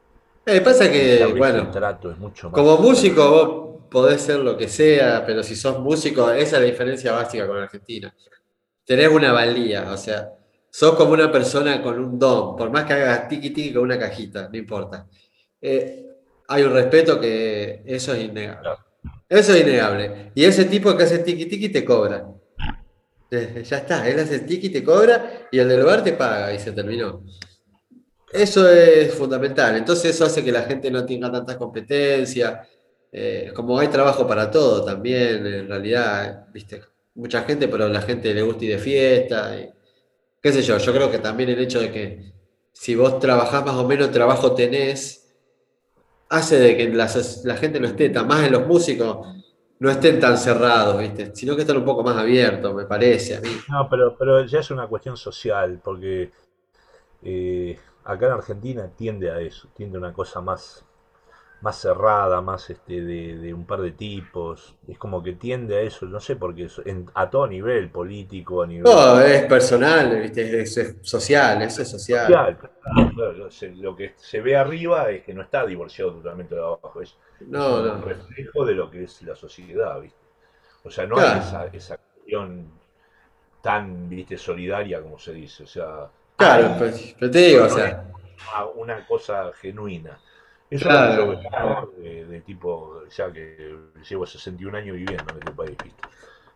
Eh, 0.47 0.59
pasa 0.61 0.91
que, 0.91 1.23
bueno, 1.37 1.69
trato 1.69 2.09
es 2.09 2.17
mucho 2.17 2.51
como 2.51 2.77
músico 2.77 3.29
vos 3.29 3.81
podés 3.91 4.21
ser 4.21 4.39
lo 4.39 4.57
que 4.57 4.67
sea, 4.67 5.23
pero 5.25 5.43
si 5.43 5.55
sos 5.55 5.79
músico, 5.79 6.31
esa 6.31 6.57
es 6.57 6.63
la 6.63 6.67
diferencia 6.67 7.11
básica 7.11 7.45
con 7.47 7.57
Argentina 7.57 8.11
tenés 8.91 9.09
una 9.09 9.31
valía, 9.31 9.91
o 9.91 9.97
sea, 9.97 10.33
sos 10.69 10.95
como 10.95 11.13
una 11.13 11.31
persona 11.31 11.81
con 11.81 11.97
un 11.97 12.19
don, 12.19 12.55
por 12.55 12.69
más 12.71 12.85
que 12.85 12.93
hagas 12.93 13.27
tiki 13.27 13.51
tiki 13.51 13.73
con 13.73 13.83
una 13.83 13.97
cajita, 13.97 14.49
no 14.49 14.57
importa. 14.57 15.07
Eh, 15.61 16.07
hay 16.47 16.63
un 16.63 16.73
respeto 16.73 17.17
que 17.17 17.83
eso 17.85 18.13
es 18.13 18.25
innegable. 18.25 18.69
Eso 19.29 19.53
es 19.53 19.61
innegable. 19.61 20.31
Y 20.35 20.43
ese 20.43 20.65
tipo 20.65 20.95
que 20.97 21.03
hace 21.03 21.19
tiki 21.19 21.45
tiki 21.45 21.69
te 21.69 21.85
cobra. 21.85 22.27
Ya 23.63 23.77
está, 23.77 24.07
él 24.07 24.19
hace 24.19 24.39
tiki, 24.39 24.69
te 24.69 24.83
cobra 24.83 25.47
y 25.51 25.59
el 25.59 25.69
del 25.69 25.83
bar 25.83 26.03
te 26.03 26.13
paga 26.13 26.53
y 26.53 26.59
se 26.59 26.73
terminó. 26.73 27.23
Eso 28.31 28.69
es 28.69 29.13
fundamental. 29.13 29.75
Entonces 29.75 30.15
eso 30.15 30.25
hace 30.25 30.43
que 30.43 30.51
la 30.51 30.63
gente 30.63 30.91
no 30.91 31.05
tenga 31.05 31.31
tantas 31.31 31.57
competencias. 31.57 32.67
Eh, 33.11 33.51
como 33.53 33.77
hay 33.79 33.89
trabajo 33.89 34.25
para 34.27 34.49
todo 34.49 34.85
también, 34.85 35.45
en 35.45 35.67
realidad, 35.67 36.45
viste, 36.53 36.81
mucha 37.15 37.43
gente, 37.43 37.67
pero 37.67 37.89
la 37.89 38.01
gente 38.01 38.33
le 38.33 38.41
gusta 38.41 38.65
ir 38.65 38.71
de 38.71 38.79
fiesta. 38.79 39.55
Qué 40.41 40.51
sé 40.51 40.61
yo, 40.61 40.77
yo 40.77 40.93
creo 40.93 41.11
que 41.11 41.19
también 41.19 41.49
el 41.49 41.59
hecho 41.59 41.79
de 41.79 41.91
que 41.91 42.31
si 42.73 42.95
vos 42.95 43.19
trabajás 43.19 43.65
más 43.65 43.75
o 43.75 43.87
menos, 43.87 44.11
trabajo 44.11 44.53
tenés, 44.53 45.29
hace 46.29 46.57
de 46.59 46.77
que 46.77 46.89
la, 46.89 47.07
gente 47.57 47.79
no 47.79 47.87
esté 47.87 48.09
tan, 48.09 48.27
más 48.27 48.45
en 48.45 48.53
los 48.53 48.65
músicos, 48.65 49.27
no 49.81 49.89
estén 49.89 50.19
tan 50.19 50.37
cerrados, 50.37 50.99
¿viste? 50.99 51.35
Sino 51.35 51.55
que 51.55 51.61
estén 51.61 51.75
un 51.75 51.83
poco 51.83 52.03
más 52.03 52.15
abiertos, 52.15 52.71
me 52.75 52.85
parece 52.85 53.37
a 53.37 53.41
mí. 53.41 53.49
No, 53.67 53.89
pero, 53.89 54.15
pero 54.15 54.45
ya 54.45 54.59
es 54.59 54.69
una 54.69 54.85
cuestión 54.85 55.17
social, 55.17 55.81
porque 55.83 56.31
eh, 57.23 57.79
acá 58.03 58.27
en 58.27 58.33
Argentina 58.33 58.91
tiende 58.95 59.31
a 59.31 59.39
eso, 59.39 59.69
tiende 59.75 59.97
a 59.97 60.01
una 60.01 60.13
cosa 60.13 60.39
más 60.39 60.85
más 61.61 61.79
cerrada, 61.79 62.41
más 62.41 62.69
este 62.69 63.01
de, 63.01 63.53
un 63.53 63.65
par 63.65 63.81
de 63.81 63.91
tipos. 63.91 64.75
Es 64.87 64.97
como 64.97 65.21
que 65.23 65.33
tiende 65.33 65.77
a 65.77 65.81
eso, 65.81 66.05
no 66.05 66.19
sé 66.19 66.35
por 66.35 66.53
qué, 66.55 66.67
a 67.13 67.29
todo 67.29 67.47
nivel, 67.47 67.89
político, 67.89 68.63
a 68.63 68.67
nivel. 68.67 68.83
No, 68.83 69.19
es 69.19 69.43
personal, 69.45 70.11
Es, 70.13 70.95
social, 71.01 71.61
eso 71.61 71.81
es 71.81 71.89
social. 71.89 72.57
lo 73.75 73.95
que 73.95 74.13
se 74.17 74.41
ve 74.41 74.55
arriba 74.55 75.09
es 75.09 75.23
que 75.23 75.33
no 75.33 75.41
está 75.41 75.65
divorciado 75.65 76.13
totalmente 76.13 76.55
de 76.55 76.61
abajo, 76.61 77.01
es, 77.01 77.15
un 77.49 78.01
reflejo 78.01 78.65
de 78.65 78.73
lo 78.73 78.89
que 78.89 79.03
es 79.03 79.21
la 79.23 79.35
sociedad, 79.35 79.99
¿viste? 79.99 80.17
O 80.83 80.89
sea, 80.89 81.05
no 81.05 81.17
hay 81.17 81.39
esa, 81.39 81.67
esa 81.67 81.97
cuestión 81.97 82.67
tan, 83.61 84.09
¿viste? 84.09 84.37
solidaria 84.37 85.01
como 85.01 85.19
se 85.19 85.33
dice. 85.33 85.63
O 85.63 85.67
sea, 85.67 86.09
claro, 86.35 86.75
pues, 86.77 87.15
pero 87.19 87.31
te 87.31 87.39
digo, 87.39 87.65
o 87.65 87.69
sea. 87.69 88.07
Una 88.75 89.05
cosa 89.05 89.51
genuina. 89.53 90.19
Eso 90.69 90.87
claro. 90.87 91.33
es 91.33 91.43
lo 91.43 91.91
que 91.95 92.25
de, 92.25 92.41
tipo, 92.41 93.03
ya 93.09 93.31
que 93.31 93.75
llevo 94.09 94.25
61 94.25 94.77
años 94.77 94.95
viviendo 94.95 95.25
en 95.31 95.37
este 95.37 95.51
país, 95.51 95.77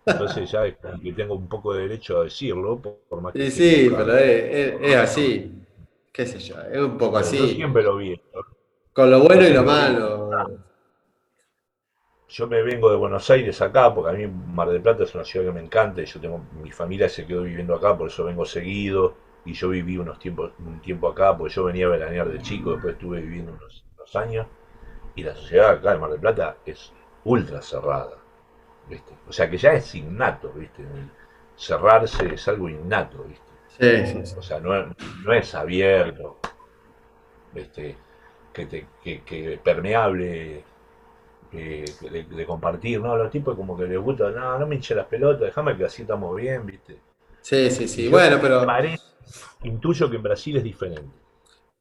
Entonces 0.06 0.50
ya 0.50 0.66
es 0.66 0.76
que 1.04 1.14
tengo 1.14 1.36
un 1.36 1.48
poco 1.48 1.74
de 1.74 1.84
derecho 1.84 2.22
a 2.22 2.24
decirlo, 2.24 2.80
por, 2.80 3.22
más 3.22 3.34
que... 3.34 3.52
Sí, 3.52 3.86
sí, 3.86 3.94
pero 3.96 4.16
es, 4.18 4.96
así, 4.96 5.52
qué 6.12 6.26
sé 6.26 6.40
yo, 6.40 6.56
es 6.72 6.80
un 6.80 6.98
poco 6.98 7.18
así. 7.18 7.38
Yo 7.38 7.48
siempre 7.48 7.84
lo 7.84 7.98
vi. 7.98 8.20
Con 8.94 9.12
lo 9.12 9.20
bueno 9.20 9.44
y 9.44 9.54
lo 9.54 9.64
malo. 9.64 10.32
Yo 12.38 12.48
me 12.48 12.62
vengo 12.64 12.90
de 12.90 12.98
Buenos 12.98 13.30
Aires 13.30 13.62
acá, 13.62 13.94
porque 13.94 14.10
a 14.10 14.14
mí 14.14 14.28
Mar 14.28 14.68
del 14.68 14.82
Plata 14.82 15.04
es 15.04 15.16
una 15.16 15.24
ciudad 15.24 15.46
que 15.46 15.54
me 15.54 15.62
encanta, 15.62 16.02
y 16.02 16.06
yo 16.06 16.20
tengo, 16.20 16.44
mi 16.62 16.70
familia 16.70 17.08
se 17.08 17.26
quedó 17.26 17.44
viviendo 17.44 17.74
acá, 17.74 17.98
por 17.98 18.10
eso 18.10 18.26
vengo 18.26 18.44
seguido, 18.44 19.16
y 19.46 19.54
yo 19.54 19.70
viví 19.70 19.98
unos 19.98 20.20
tiempos, 20.20 20.52
un 20.60 20.82
tiempo 20.82 21.08
acá, 21.08 21.38
porque 21.38 21.54
yo 21.54 21.64
venía 21.64 21.86
a 21.86 21.92
veranear 21.92 22.28
de 22.28 22.42
chico, 22.42 22.72
después 22.74 22.96
estuve 22.96 23.22
viviendo 23.22 23.54
unos 23.54 24.16
años 24.18 24.48
y 25.16 25.24
la 25.24 25.34
sociedad 25.34 25.70
acá 25.70 25.94
de 25.94 25.98
Mar 25.98 26.12
del 26.12 26.20
Plata 26.20 26.58
es 26.66 26.92
ultra 27.24 27.62
cerrada. 27.62 28.18
¿viste? 28.90 29.14
O 29.30 29.32
sea 29.32 29.50
que 29.50 29.58
ya 29.58 29.72
es 29.72 29.96
innato, 29.96 30.52
¿viste? 30.52 30.84
cerrarse 31.56 32.34
es 32.34 32.48
algo 32.50 32.68
innato, 32.68 33.24
¿viste? 33.24 34.36
O 34.38 34.42
sea, 34.42 34.60
no, 34.60 34.74
es 35.34 35.56
abierto, 35.56 36.38
¿viste? 37.54 37.96
Que, 38.52 38.66
te, 38.66 38.88
que, 39.02 39.54
es 39.54 39.60
permeable 39.60 40.64
de, 41.56 42.46
compartir, 42.46 43.02
¿no? 43.02 43.16
Los 43.16 43.32
tipos 43.32 43.56
como 43.56 43.78
que 43.78 43.86
les 43.86 44.00
gusta, 44.00 44.30
no, 44.32 44.60
no 44.60 44.68
me 44.68 44.76
hinche 44.76 44.96
las 44.96 45.08
pelotas, 45.08 45.42
déjame 45.42 45.78
que 45.78 45.86
así 45.86 46.04
estamos 46.04 46.36
bien, 46.36 46.66
¿viste? 46.66 46.98
Sí, 47.42 47.70
sí, 47.72 47.88
sí. 47.88 48.08
bueno, 48.08 48.38
pero. 48.42 48.66
intuyo 49.64 50.10
que 50.10 50.16
en 50.18 50.24
Brasil 50.24 50.58
es 50.58 50.64
diferente. 50.64 51.26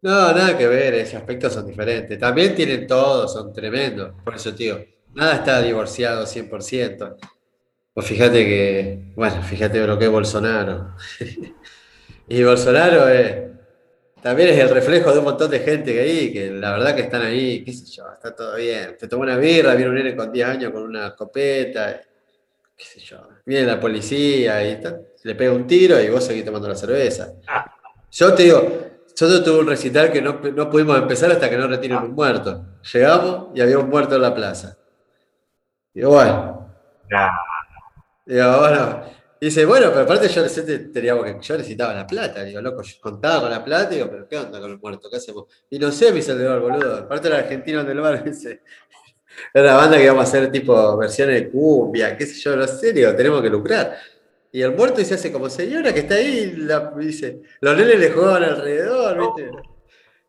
No, 0.02 0.32
nada 0.32 0.56
que 0.58 0.68
ver, 0.68 0.94
ese 0.94 1.16
aspecto 1.16 1.48
son 1.48 1.66
diferentes. 1.66 2.18
También 2.18 2.54
tienen 2.54 2.86
todo, 2.86 3.26
son 3.26 3.52
tremendos. 3.54 4.12
Por 4.22 4.34
eso, 4.34 4.54
tío, 4.54 4.84
nada 5.14 5.36
está 5.36 5.62
divorciado 5.62 6.26
100%. 6.26 7.16
Pues 7.94 8.06
fíjate 8.06 8.44
que, 8.44 9.12
bueno, 9.14 9.42
fíjate 9.42 9.86
lo 9.86 9.98
que 9.98 10.04
es 10.04 10.10
Bolsonaro. 10.10 10.94
y 12.28 12.42
Bolsonaro 12.42 13.08
es, 13.08 13.53
también 14.24 14.48
es 14.48 14.58
el 14.58 14.70
reflejo 14.70 15.12
de 15.12 15.18
un 15.18 15.26
montón 15.26 15.50
de 15.50 15.60
gente 15.60 15.92
que 15.92 16.00
ahí, 16.00 16.32
que 16.32 16.50
la 16.50 16.72
verdad 16.72 16.94
que 16.94 17.02
están 17.02 17.20
ahí, 17.20 17.62
qué 17.62 17.74
sé 17.74 17.84
yo, 17.84 18.10
está 18.10 18.34
todo 18.34 18.56
bien. 18.56 18.96
Te 18.98 19.06
tomó 19.06 19.22
una 19.22 19.36
birra, 19.36 19.74
viene 19.74 19.90
un 19.90 19.96
nene 19.96 20.16
con 20.16 20.32
10 20.32 20.48
años 20.48 20.72
con 20.72 20.82
una 20.82 21.08
escopeta, 21.08 22.00
qué 22.74 22.84
sé 22.86 23.00
yo. 23.00 23.18
Viene 23.44 23.66
la 23.66 23.78
policía 23.78 24.64
y 24.64 24.70
está, 24.70 24.98
le 25.24 25.34
pega 25.34 25.52
un 25.52 25.66
tiro 25.66 26.00
y 26.00 26.08
vos 26.08 26.24
seguís 26.24 26.42
tomando 26.42 26.66
la 26.66 26.74
cerveza. 26.74 27.34
Yo 28.12 28.32
te 28.32 28.44
digo, 28.44 28.66
yo 29.14 29.44
tuve 29.44 29.58
un 29.58 29.66
recital 29.66 30.10
que 30.10 30.22
no, 30.22 30.40
pudimos 30.70 30.96
empezar 30.96 31.30
hasta 31.30 31.50
que 31.50 31.58
no 31.58 31.68
retiren 31.68 31.98
un 31.98 32.12
muerto. 32.14 32.64
Llegamos 32.94 33.48
y 33.54 33.60
había 33.60 33.78
un 33.78 33.90
muerto 33.90 34.16
en 34.16 34.22
la 34.22 34.34
plaza. 34.34 34.78
Digo, 35.92 36.12
bueno. 36.12 36.70
Digo, 38.24 38.58
bueno, 38.58 39.02
dice, 39.44 39.64
bueno, 39.64 39.88
pero 39.90 40.02
aparte 40.02 40.28
yo, 40.28 40.42
necesitaba 40.42 41.94
la 41.94 42.06
plata. 42.06 42.44
Digo, 42.44 42.60
loco, 42.60 42.82
yo 42.82 42.94
contaba 43.00 43.42
con 43.42 43.50
la 43.50 43.64
plata. 43.64 43.90
Digo, 43.90 44.08
pero 44.10 44.28
¿qué 44.28 44.36
onda 44.36 44.60
con 44.60 44.70
el 44.70 44.78
muerto? 44.78 45.10
¿Qué 45.10 45.16
hacemos? 45.16 45.46
Y 45.70 45.78
no 45.78 45.90
sé, 45.90 46.10
me 46.10 46.16
dice 46.16 46.32
el 46.32 46.38
del 46.38 46.48
bar, 46.48 46.60
boludo. 46.60 46.96
Aparte 46.98 47.28
era 47.28 47.38
argentino 47.38 47.84
del 47.84 48.00
bar, 48.00 48.22
dice. 48.24 48.62
Era 49.52 49.70
una 49.70 49.76
banda 49.76 49.96
que 49.96 50.04
íbamos 50.04 50.24
a 50.24 50.28
hacer 50.28 50.50
tipo 50.52 50.96
versiones 50.96 51.42
de 51.42 51.50
cumbia, 51.50 52.16
qué 52.16 52.24
sé 52.24 52.40
yo, 52.40 52.56
no 52.56 52.66
sé, 52.68 52.92
digo, 52.92 53.14
tenemos 53.14 53.42
que 53.42 53.50
lucrar. 53.50 53.96
Y 54.52 54.62
el 54.62 54.70
muerto 54.72 55.04
se 55.04 55.14
hace 55.14 55.32
como 55.32 55.50
señora 55.50 55.92
que 55.92 56.00
está 56.00 56.14
ahí, 56.14 56.54
la, 56.56 56.92
dice, 56.96 57.42
los 57.60 57.76
nenes 57.76 57.98
le 57.98 58.10
jugaban 58.10 58.44
alrededor, 58.44 59.18
¿viste? 59.18 59.50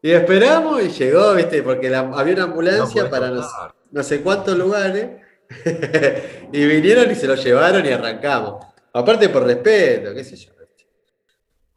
Y 0.02 0.12
esperamos 0.12 0.84
y 0.84 0.90
llegó, 0.90 1.34
¿viste? 1.34 1.64
Porque 1.64 1.94
había 1.96 2.34
una 2.34 2.44
ambulancia 2.44 3.10
para 3.10 3.32
no, 3.92 4.04
sé 4.04 4.22
cuántos 4.22 4.58
lugares. 4.58 5.22
y 6.52 6.66
vinieron 6.66 7.10
y 7.12 7.16
se 7.16 7.28
lo 7.28 7.36
llevaron 7.36 7.86
y 7.86 7.90
arrancamos. 7.90 8.66
Aparte 8.96 9.28
por 9.28 9.44
respeto, 9.44 10.14
qué 10.14 10.24
sé 10.24 10.38
yo. 10.38 10.52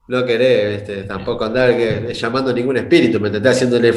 No 0.06 0.24
querés, 0.24 0.78
¿viste? 0.78 1.02
tampoco 1.02 1.44
andar 1.44 1.76
llamando 1.76 2.52
ningún 2.52 2.76
espíritu, 2.78 3.20
me 3.20 3.26
entendés 3.26 3.56
haciéndole 3.56 3.92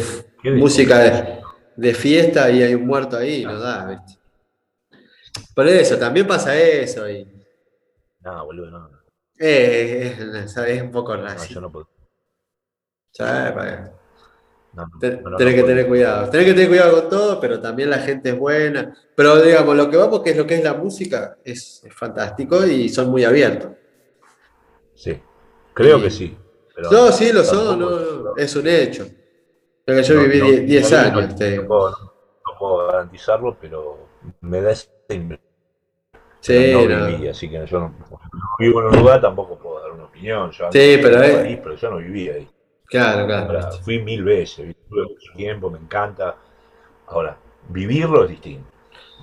música 0.57 1.41
de, 1.77 1.93
fiesta 1.93 2.49
y 2.49 2.63
hay 2.63 2.75
un 2.75 2.85
muerto 2.85 3.15
ahí, 3.15 3.45
no 3.45 3.57
da, 3.59 3.85
¿viste? 3.85 4.19
Por 5.55 5.67
eso, 5.67 5.97
también 5.97 6.27
pasa 6.27 6.57
eso. 6.59 7.07
Y... 7.09 7.25
No, 8.21 8.43
boludo, 8.43 8.71
no. 8.71 8.89
Eh, 9.39 10.17
es, 10.43 10.81
un 10.81 10.91
poco 10.91 11.15
raro. 11.15 11.39
No, 11.39 11.45
yo 11.45 11.61
no 11.61 11.71
puedo. 11.71 11.87
¿Sabes? 14.75 15.19
tenés 15.37 15.55
que 15.55 15.63
tener 15.63 15.87
cuidado. 15.87 16.29
Tenés 16.29 16.47
que 16.47 16.53
tener 16.53 16.69
cuidado 16.69 17.01
con 17.01 17.09
todo, 17.09 17.39
pero 17.39 17.59
también 17.59 17.89
la 17.89 17.99
gente 17.99 18.29
es 18.29 18.37
buena. 18.37 18.93
Pero 19.15 19.41
digamos, 19.41 19.75
lo 19.75 19.89
que 19.89 19.97
vamos, 19.97 20.21
que 20.21 20.31
es 20.31 20.37
lo 20.37 20.47
que 20.47 20.55
es 20.55 20.63
la 20.63 20.73
música, 20.73 21.37
es, 21.43 21.85
fantástico 21.91 22.65
y 22.65 22.89
son 22.89 23.09
muy 23.09 23.23
abiertos. 23.23 23.71
Sí, 24.95 25.19
creo 25.73 26.01
que 26.01 26.09
sí. 26.09 26.37
no, 26.89 27.11
sí, 27.11 27.31
lo 27.33 27.43
son, 27.43 27.79
no, 27.79 28.35
es 28.37 28.55
un 28.55 28.67
hecho. 28.67 29.07
Pero 29.83 30.01
yo 30.01 30.21
viví 30.21 30.59
10 30.65 30.93
años. 30.93 31.35
No, 31.37 32.57
puedo, 32.57 32.87
garantizarlo, 32.87 33.57
pero 33.59 34.07
me 34.41 34.61
da 34.61 34.71
esa 34.71 34.87
Sí, 36.39 36.73
no, 36.73 37.05
viví, 37.05 37.27
así 37.27 37.49
que 37.49 37.65
yo 37.67 37.79
no, 37.79 37.93
vivo 38.57 38.81
en 38.81 38.87
un 38.87 38.95
lugar, 38.95 39.21
tampoco 39.21 39.59
puedo 39.59 39.79
dar 39.79 39.91
una 39.91 40.05
opinión. 40.05 40.49
Yo 40.51 40.71
sí, 40.71 40.97
pero, 41.01 41.19
ahí, 41.19 41.59
pero 41.61 41.75
yo 41.75 41.91
no 41.91 41.97
viví 41.97 42.29
ahí. 42.29 42.49
Claro, 42.91 43.25
claro. 43.25 43.71
fui 43.83 43.99
mil 43.99 44.21
veces, 44.21 44.75
tuve 44.89 45.03
mucho 45.03 45.31
tiempo, 45.37 45.69
me 45.69 45.79
encanta. 45.79 46.35
Ahora, 47.07 47.37
vivirlo 47.69 48.25
es 48.25 48.31
distinto. 48.31 48.69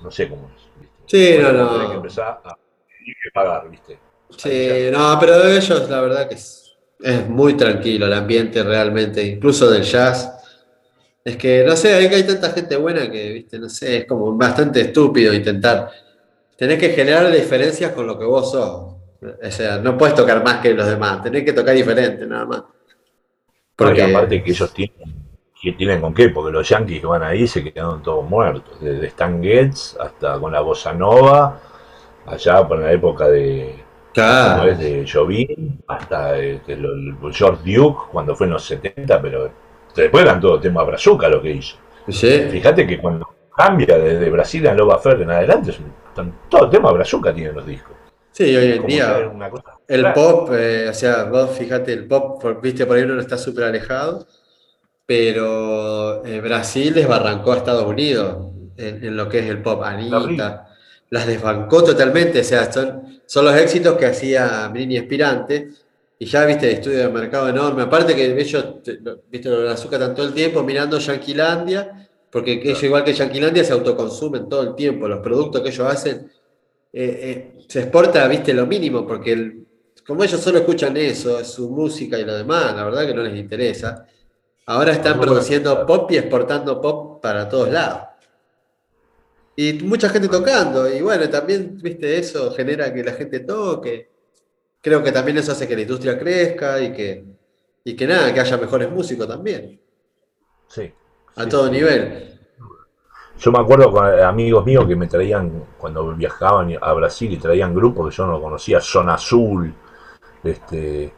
No 0.01 0.09
sé 0.09 0.27
cómo 0.27 0.49
es. 0.55 0.87
Sí, 1.05 1.37
no, 1.39 1.51
no. 1.51 1.69
Tienes 1.69 1.89
que 1.89 1.95
empezar 1.95 2.41
a 2.43 2.57
que 3.05 3.31
pagar, 3.31 3.69
¿viste? 3.69 3.99
Sí, 4.35 4.89
no, 4.91 5.15
pero 5.19 5.39
de 5.39 5.57
ellos 5.57 5.87
la 5.87 6.01
verdad 6.01 6.27
que 6.27 6.33
es, 6.35 6.77
es, 6.99 7.29
muy 7.29 7.55
tranquilo 7.55 8.07
el 8.07 8.13
ambiente 8.13 8.63
realmente, 8.63 9.23
incluso 9.23 9.69
del 9.69 9.83
jazz. 9.83 10.35
Es 11.23 11.37
que, 11.37 11.63
no 11.63 11.75
sé, 11.75 11.93
hay 11.93 12.07
hay 12.07 12.23
tanta 12.23 12.49
gente 12.49 12.75
buena 12.75 13.09
que, 13.11 13.33
viste, 13.33 13.59
no 13.59 13.69
sé, 13.69 13.97
es 13.97 14.05
como 14.07 14.35
bastante 14.35 14.81
estúpido 14.81 15.31
intentar. 15.31 15.91
Tenés 16.57 16.79
que 16.79 16.89
generar 16.89 17.31
diferencias 17.31 17.91
con 17.91 18.07
lo 18.07 18.17
que 18.17 18.25
vos 18.25 18.51
sos. 18.51 18.95
O 19.21 19.51
sea, 19.51 19.77
no 19.77 19.95
puedes 19.95 20.15
tocar 20.15 20.43
más 20.43 20.59
que 20.59 20.73
los 20.73 20.87
demás, 20.87 21.21
tenés 21.21 21.43
que 21.43 21.53
tocar 21.53 21.75
diferente, 21.75 22.25
nada 22.25 22.45
más. 22.45 22.63
Porque 23.79 24.03
aparte 24.03 24.43
que 24.43 24.51
ellos 24.51 24.73
tienen, 24.73 25.15
que 25.61 25.71
tienen 25.73 26.01
con 26.01 26.13
qué, 26.13 26.29
porque 26.29 26.51
los 26.51 26.67
yankees 26.67 26.99
que 26.99 27.07
van 27.07 27.23
ahí 27.23 27.47
se 27.47 27.63
quedaron 27.63 28.03
todos 28.03 28.29
muertos, 28.29 28.79
desde 28.81 29.07
Stan 29.07 29.41
Getz 29.41 29.95
hasta 29.99 30.37
con 30.39 30.51
la 30.51 30.61
bossa 30.61 30.93
nova, 30.93 31.59
allá 32.25 32.67
por 32.67 32.79
la 32.79 32.91
época 32.91 33.27
de, 33.27 33.75
claro. 34.13 34.75
de 34.75 35.05
Jovín, 35.11 35.81
hasta 35.87 36.37
este, 36.37 36.77
George 37.31 37.73
Duke 37.73 38.03
cuando 38.11 38.35
fue 38.35 38.47
en 38.47 38.53
los 38.53 38.65
70, 38.65 39.21
pero 39.21 39.49
después 39.95 40.23
eran 40.23 40.39
todo 40.39 40.59
tema 40.59 40.83
brazuca 40.83 41.29
lo 41.29 41.41
que 41.41 41.51
hizo. 41.51 41.77
Fíjate 42.51 42.85
que 42.85 42.99
cuando 42.99 43.27
cambia 43.55 43.97
desde 43.97 44.29
Brasil 44.29 44.67
a 44.67 44.73
Loba 44.73 44.99
Fer 44.99 45.21
en 45.21 45.31
adelante, 45.31 45.73
todo 46.49 46.69
tema 46.69 46.91
brazuca 46.91 47.33
tienen 47.33 47.55
los 47.55 47.65
discos. 47.65 47.95
Sí, 48.39 48.55
hoy 48.55 48.71
en 48.71 48.85
día 48.87 49.33
el 49.85 50.13
pop, 50.13 50.49
eh, 50.53 50.87
o 50.89 50.93
sea, 50.93 51.25
vos 51.25 51.57
fíjate, 51.57 51.91
el 51.91 52.07
pop, 52.07 52.41
viste, 52.63 52.85
por 52.85 52.95
ahí 52.95 53.03
uno 53.03 53.19
está 53.19 53.37
súper 53.37 53.65
alejado, 53.65 54.25
pero 55.05 56.23
eh, 56.25 56.39
Brasil 56.39 56.93
desbarrancó 56.93 57.51
a 57.51 57.57
Estados 57.57 57.83
Unidos 57.83 58.53
en, 58.77 59.17
lo 59.17 59.27
que 59.27 59.39
es 59.39 59.45
el 59.47 59.61
pop. 59.61 59.83
Anita, 59.83 60.69
las 61.09 61.27
desbancó 61.27 61.83
totalmente, 61.83 62.39
o 62.39 62.43
sea, 62.45 62.71
son, 62.71 63.19
son 63.25 63.43
los 63.43 63.55
éxitos 63.57 63.97
que 63.97 64.05
hacía 64.05 64.69
Britney 64.69 64.95
Espirante, 64.95 65.71
y 66.17 66.25
ya, 66.25 66.45
viste, 66.45 66.71
estudio 66.71 66.99
de 66.99 67.09
mercado 67.09 67.49
enorme. 67.49 67.81
Aparte 67.83 68.15
que 68.15 68.39
ellos, 68.39 68.75
viste, 69.29 69.49
lo 69.49 69.69
azúcar 69.69 69.99
tanto 69.99 70.23
el 70.23 70.33
tiempo 70.33 70.63
mirando 70.63 70.97
Yanquilandia, 70.97 72.07
porque 72.31 72.53
ellos, 72.53 72.81
igual 72.83 73.03
que 73.03 73.11
Yanquilandia, 73.11 73.65
se 73.65 73.73
autoconsumen 73.73 74.47
todo 74.47 74.63
el 74.63 74.75
tiempo. 74.75 75.09
Los 75.09 75.19
productos 75.19 75.61
que 75.61 75.69
ellos 75.69 75.87
hacen 75.87 76.31
eh, 76.93 77.58
se 77.69 77.81
exporta, 77.81 78.27
viste, 78.27 78.51
lo 78.51 78.65
mínimo, 78.65 79.05
porque 79.05 79.31
el, 79.31 79.67
como 80.05 80.23
ellos 80.23 80.41
solo 80.41 80.57
escuchan 80.57 80.97
eso, 80.97 81.45
su 81.45 81.69
música 81.69 82.17
y 82.17 82.25
lo 82.25 82.35
demás, 82.35 82.75
la 82.75 82.83
verdad 82.83 83.05
que 83.05 83.13
no 83.13 83.21
les 83.21 83.37
interesa. 83.37 84.07
Ahora 84.65 84.91
están 84.91 85.19
produciendo 85.19 85.85
pop 85.85 86.09
y 86.11 86.17
exportando 86.17 86.81
pop 86.81 87.21
para 87.21 87.47
todos 87.47 87.69
lados. 87.69 88.07
Y 89.55 89.73
mucha 89.83 90.09
gente 90.09 90.27
tocando, 90.29 90.91
y 90.91 90.99
bueno, 91.01 91.29
también, 91.29 91.77
viste, 91.79 92.17
eso 92.17 92.51
genera 92.53 92.91
que 92.91 93.03
la 93.03 93.13
gente 93.13 93.41
toque. 93.41 94.09
Creo 94.81 95.03
que 95.03 95.11
también 95.11 95.37
eso 95.37 95.51
hace 95.51 95.67
que 95.67 95.75
la 95.75 95.83
industria 95.83 96.17
crezca 96.17 96.81
y 96.81 96.91
que, 96.91 97.23
y 97.83 97.95
que 97.95 98.07
nada, 98.07 98.33
que 98.33 98.39
haya 98.39 98.57
mejores 98.57 98.89
músicos 98.89 99.27
también. 99.27 99.79
Sí. 100.69 100.91
A 101.35 101.47
todo 101.47 101.69
nivel. 101.69 102.38
Yo 103.39 103.53
me 103.53 103.59
acuerdo 103.59 103.89
con 103.89 104.05
amigos 104.05 104.65
míos 104.65 104.85
que 104.85 104.97
me 104.97 105.07
traían, 105.07 105.65
cuando 105.77 106.13
viajaban 106.13 106.77
a 106.81 106.93
Brasil 106.93 107.31
y 107.31 107.37
traían 107.37 107.73
grupos 107.73 108.09
que 108.09 108.17
yo 108.17 108.27
no 108.27 108.41
conocía, 108.41 108.81
Zona 108.81 109.13
Azul, 109.13 109.73
este, 110.43 111.13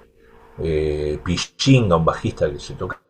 eh, 0.59 1.19
Pichinga, 1.23 1.95
un 1.95 2.05
bajista 2.05 2.51
que 2.51 2.59
se 2.59 2.75
toca. 2.75 3.01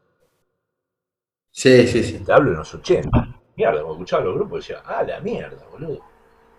Sí, 1.52 1.86
sí, 1.88 2.04
sí. 2.04 2.20
Te 2.20 2.32
hablo 2.32 2.52
en 2.52 2.58
los 2.60 2.74
80. 2.74 3.42
Mierda, 3.58 3.74
cuando 3.74 3.94
escuchaba 3.94 4.24
los 4.24 4.36
grupos 4.36 4.60
decía, 4.62 4.82
ah, 4.86 5.04
la 5.04 5.20
mierda, 5.20 5.68
boludo. 5.70 6.00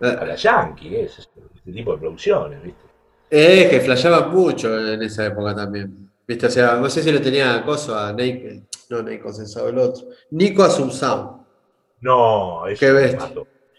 Ah. 0.01 0.17
A 0.21 0.25
la 0.25 0.35
Yankee, 0.35 0.95
es, 0.95 1.19
este, 1.19 1.41
tipo 1.71 1.93
de 1.93 1.97
producciones, 1.97 2.61
¿viste? 2.61 2.83
Es 3.31 3.67
que 3.67 3.79
flasheaban 3.79 4.31
mucho 4.31 4.77
en 4.77 5.01
esa 5.01 5.25
época 5.25 5.55
también. 5.55 6.11
¿Viste? 6.27 6.45
O 6.45 6.51
sea, 6.51 6.75
no 6.75 6.87
sé 6.87 7.01
si 7.01 7.11
lo 7.11 7.19
tenía 7.19 7.55
acoso 7.55 7.97
a 7.97 8.13
Nike, 8.13 8.67
no 8.91 9.03
Consensado, 9.23 9.69
el 9.69 9.77
otro. 9.79 10.05
Nico 10.29 10.63
Asunción. 10.63 11.42
No, 12.03 12.67
eso 12.67 12.85
¿Qué 12.85 13.17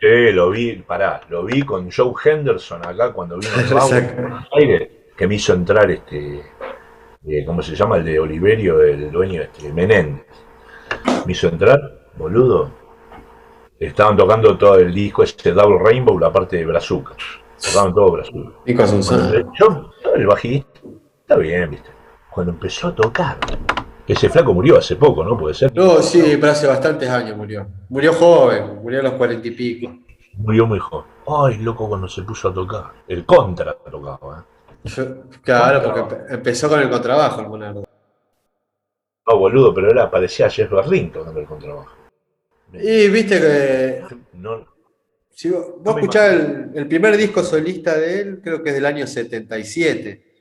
Sí, 0.00 0.32
lo 0.32 0.50
vi, 0.50 0.76
pará, 0.76 1.20
lo 1.28 1.44
vi 1.44 1.62
con 1.62 1.90
Joe 1.90 2.12
Henderson 2.24 2.84
acá 2.84 3.12
cuando 3.12 3.38
vino 3.38 3.78
a 3.78 4.48
Aires, 4.58 4.90
que 5.16 5.26
me 5.26 5.34
hizo 5.36 5.52
entrar 5.52 5.90
este, 5.90 6.42
eh, 7.26 7.44
¿cómo 7.44 7.62
se 7.62 7.74
llama? 7.74 7.98
El 7.98 8.04
de 8.04 8.18
Oliverio, 8.18 8.82
el 8.82 9.10
dueño, 9.10 9.42
este, 9.42 9.72
Menéndez. 9.72 10.26
Me 11.26 11.32
hizo 11.32 11.48
entrar, 11.48 12.08
boludo. 12.16 12.70
Estaban 13.78 14.16
tocando 14.16 14.56
todo 14.56 14.76
el 14.78 14.92
disco, 14.92 15.22
ese 15.22 15.52
Double 15.52 15.78
Rainbow, 15.78 16.18
la 16.18 16.32
parte 16.32 16.56
de 16.56 16.64
Brazuca. 16.66 17.14
Tocaban 17.62 17.94
todo 17.94 18.10
Brazuca. 18.12 18.50
Y 18.64 18.74
con 18.74 19.02
Yo, 19.58 19.90
el 20.14 20.26
bajista, 20.26 20.80
está 21.20 21.36
bien, 21.36 21.70
viste. 21.70 21.90
Cuando 22.30 22.52
empezó 22.52 22.88
a 22.88 22.94
tocar, 22.94 23.38
ese 24.06 24.28
flaco 24.28 24.52
murió 24.52 24.78
hace 24.78 24.96
poco, 24.96 25.24
¿no? 25.24 25.36
Puede 25.38 25.54
ser. 25.54 25.74
No, 25.74 26.02
sí, 26.02 26.36
pero 26.38 26.52
hace 26.52 26.66
bastantes 26.66 27.08
años 27.08 27.36
murió. 27.36 27.66
Murió 27.88 28.12
joven, 28.12 28.82
murió 28.82 29.00
a 29.00 29.02
los 29.04 29.12
cuarenta 29.14 29.48
y 29.48 29.52
pico. 29.52 29.92
Murió 30.36 30.66
muy 30.66 30.78
joven. 30.78 31.06
Ay, 31.26 31.58
loco, 31.58 31.88
cuando 31.88 32.08
se 32.08 32.22
puso 32.22 32.48
a 32.48 32.54
tocar. 32.54 32.92
El 33.08 33.24
contra 33.24 33.74
tocaba, 33.74 34.40
¿eh? 34.40 34.54
claro, 35.42 35.82
porque 35.82 36.34
empezó 36.34 36.68
con 36.68 36.80
el 36.80 36.90
contrabajo 36.90 37.40
el 37.40 37.48
Monardo. 37.48 37.84
No, 39.26 39.38
boludo, 39.38 39.72
pero 39.72 39.90
era, 39.90 40.10
parecía 40.10 40.50
Jeff 40.50 40.70
Barring 40.70 41.10
tocando 41.10 41.40
el 41.40 41.46
contrabajo. 41.46 41.90
Y 42.74 43.08
viste 43.08 43.40
que. 43.40 44.02
No, 44.34 44.66
Si 45.30 45.48
vos, 45.48 45.76
escuchás 45.86 46.34
el, 46.74 46.86
primer 46.86 47.16
disco 47.16 47.42
solista 47.42 47.96
de 47.96 48.20
él, 48.20 48.40
creo 48.42 48.62
que 48.62 48.70
es 48.70 48.74
del 48.74 48.86
año 48.86 49.06
77. 49.06 50.33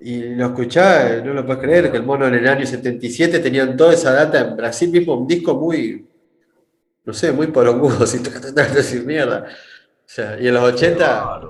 Y 0.00 0.34
lo 0.34 0.46
escuchás, 0.46 1.24
no 1.24 1.32
lo 1.32 1.46
puedes 1.46 1.62
creer, 1.62 1.90
que 1.90 1.96
el 1.96 2.02
mono 2.02 2.26
en 2.26 2.34
el 2.34 2.48
año 2.48 2.66
77 2.66 3.38
tenían 3.38 3.76
toda 3.76 3.94
esa 3.94 4.12
data 4.12 4.40
en 4.40 4.56
Brasil 4.56 4.90
mismo, 4.90 5.14
un 5.14 5.26
disco 5.26 5.54
muy, 5.54 6.06
no 7.04 7.12
sé, 7.12 7.32
muy 7.32 7.46
porongudo, 7.48 8.06
si 8.06 8.22
te 8.22 8.30
decir 8.62 9.04
mierda. 9.04 9.46
O 9.48 10.08
sea, 10.08 10.40
y 10.40 10.48
en 10.48 10.54
los 10.54 10.62
80. 10.62 11.40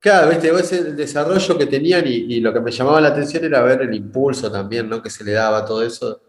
Claro, 0.00 0.30
viste, 0.30 0.76
el 0.76 0.96
desarrollo 0.96 1.58
que 1.58 1.66
tenían 1.66 2.06
y, 2.06 2.36
y, 2.36 2.40
lo 2.40 2.52
que 2.52 2.60
me 2.60 2.70
llamaba 2.70 3.00
la 3.00 3.08
atención 3.08 3.44
era 3.44 3.62
ver 3.62 3.82
el 3.82 3.92
impulso 3.94 4.50
también, 4.50 4.88
¿no? 4.88 5.02
Que 5.02 5.10
se 5.10 5.24
le 5.24 5.32
daba 5.32 5.58
a 5.58 5.64
todo 5.64 5.82
eso, 5.82 6.20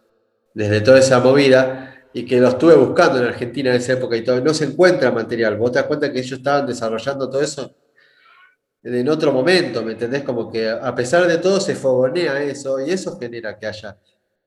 desde 0.55 0.81
toda 0.81 0.97
esa 0.97 1.19
movida 1.19 2.07
y 2.11 2.25
que 2.25 2.39
lo 2.39 2.47
estuve 2.47 2.75
buscando 2.75 3.19
en 3.19 3.25
Argentina 3.25 3.69
en 3.69 3.75
esa 3.75 3.93
época 3.93 4.17
y 4.17 4.23
todo, 4.23 4.41
no 4.41 4.53
se 4.55 4.65
encuentra 4.65 5.11
material. 5.11 5.57
Vos 5.57 5.71
te 5.71 5.79
das 5.79 5.87
cuenta 5.87 6.11
que 6.11 6.19
ellos 6.19 6.39
estaban 6.39 6.65
desarrollando 6.65 7.29
todo 7.29 7.41
eso 7.41 7.75
en 8.83 9.09
otro 9.09 9.31
momento, 9.31 9.83
¿me 9.83 9.93
entendés? 9.93 10.23
Como 10.23 10.51
que 10.51 10.69
a 10.69 10.93
pesar 10.95 11.27
de 11.27 11.37
todo 11.37 11.59
se 11.59 11.75
fogonea 11.75 12.41
eso 12.41 12.79
y 12.79 12.91
eso 12.91 13.17
genera 13.19 13.57
que 13.57 13.67
haya 13.67 13.97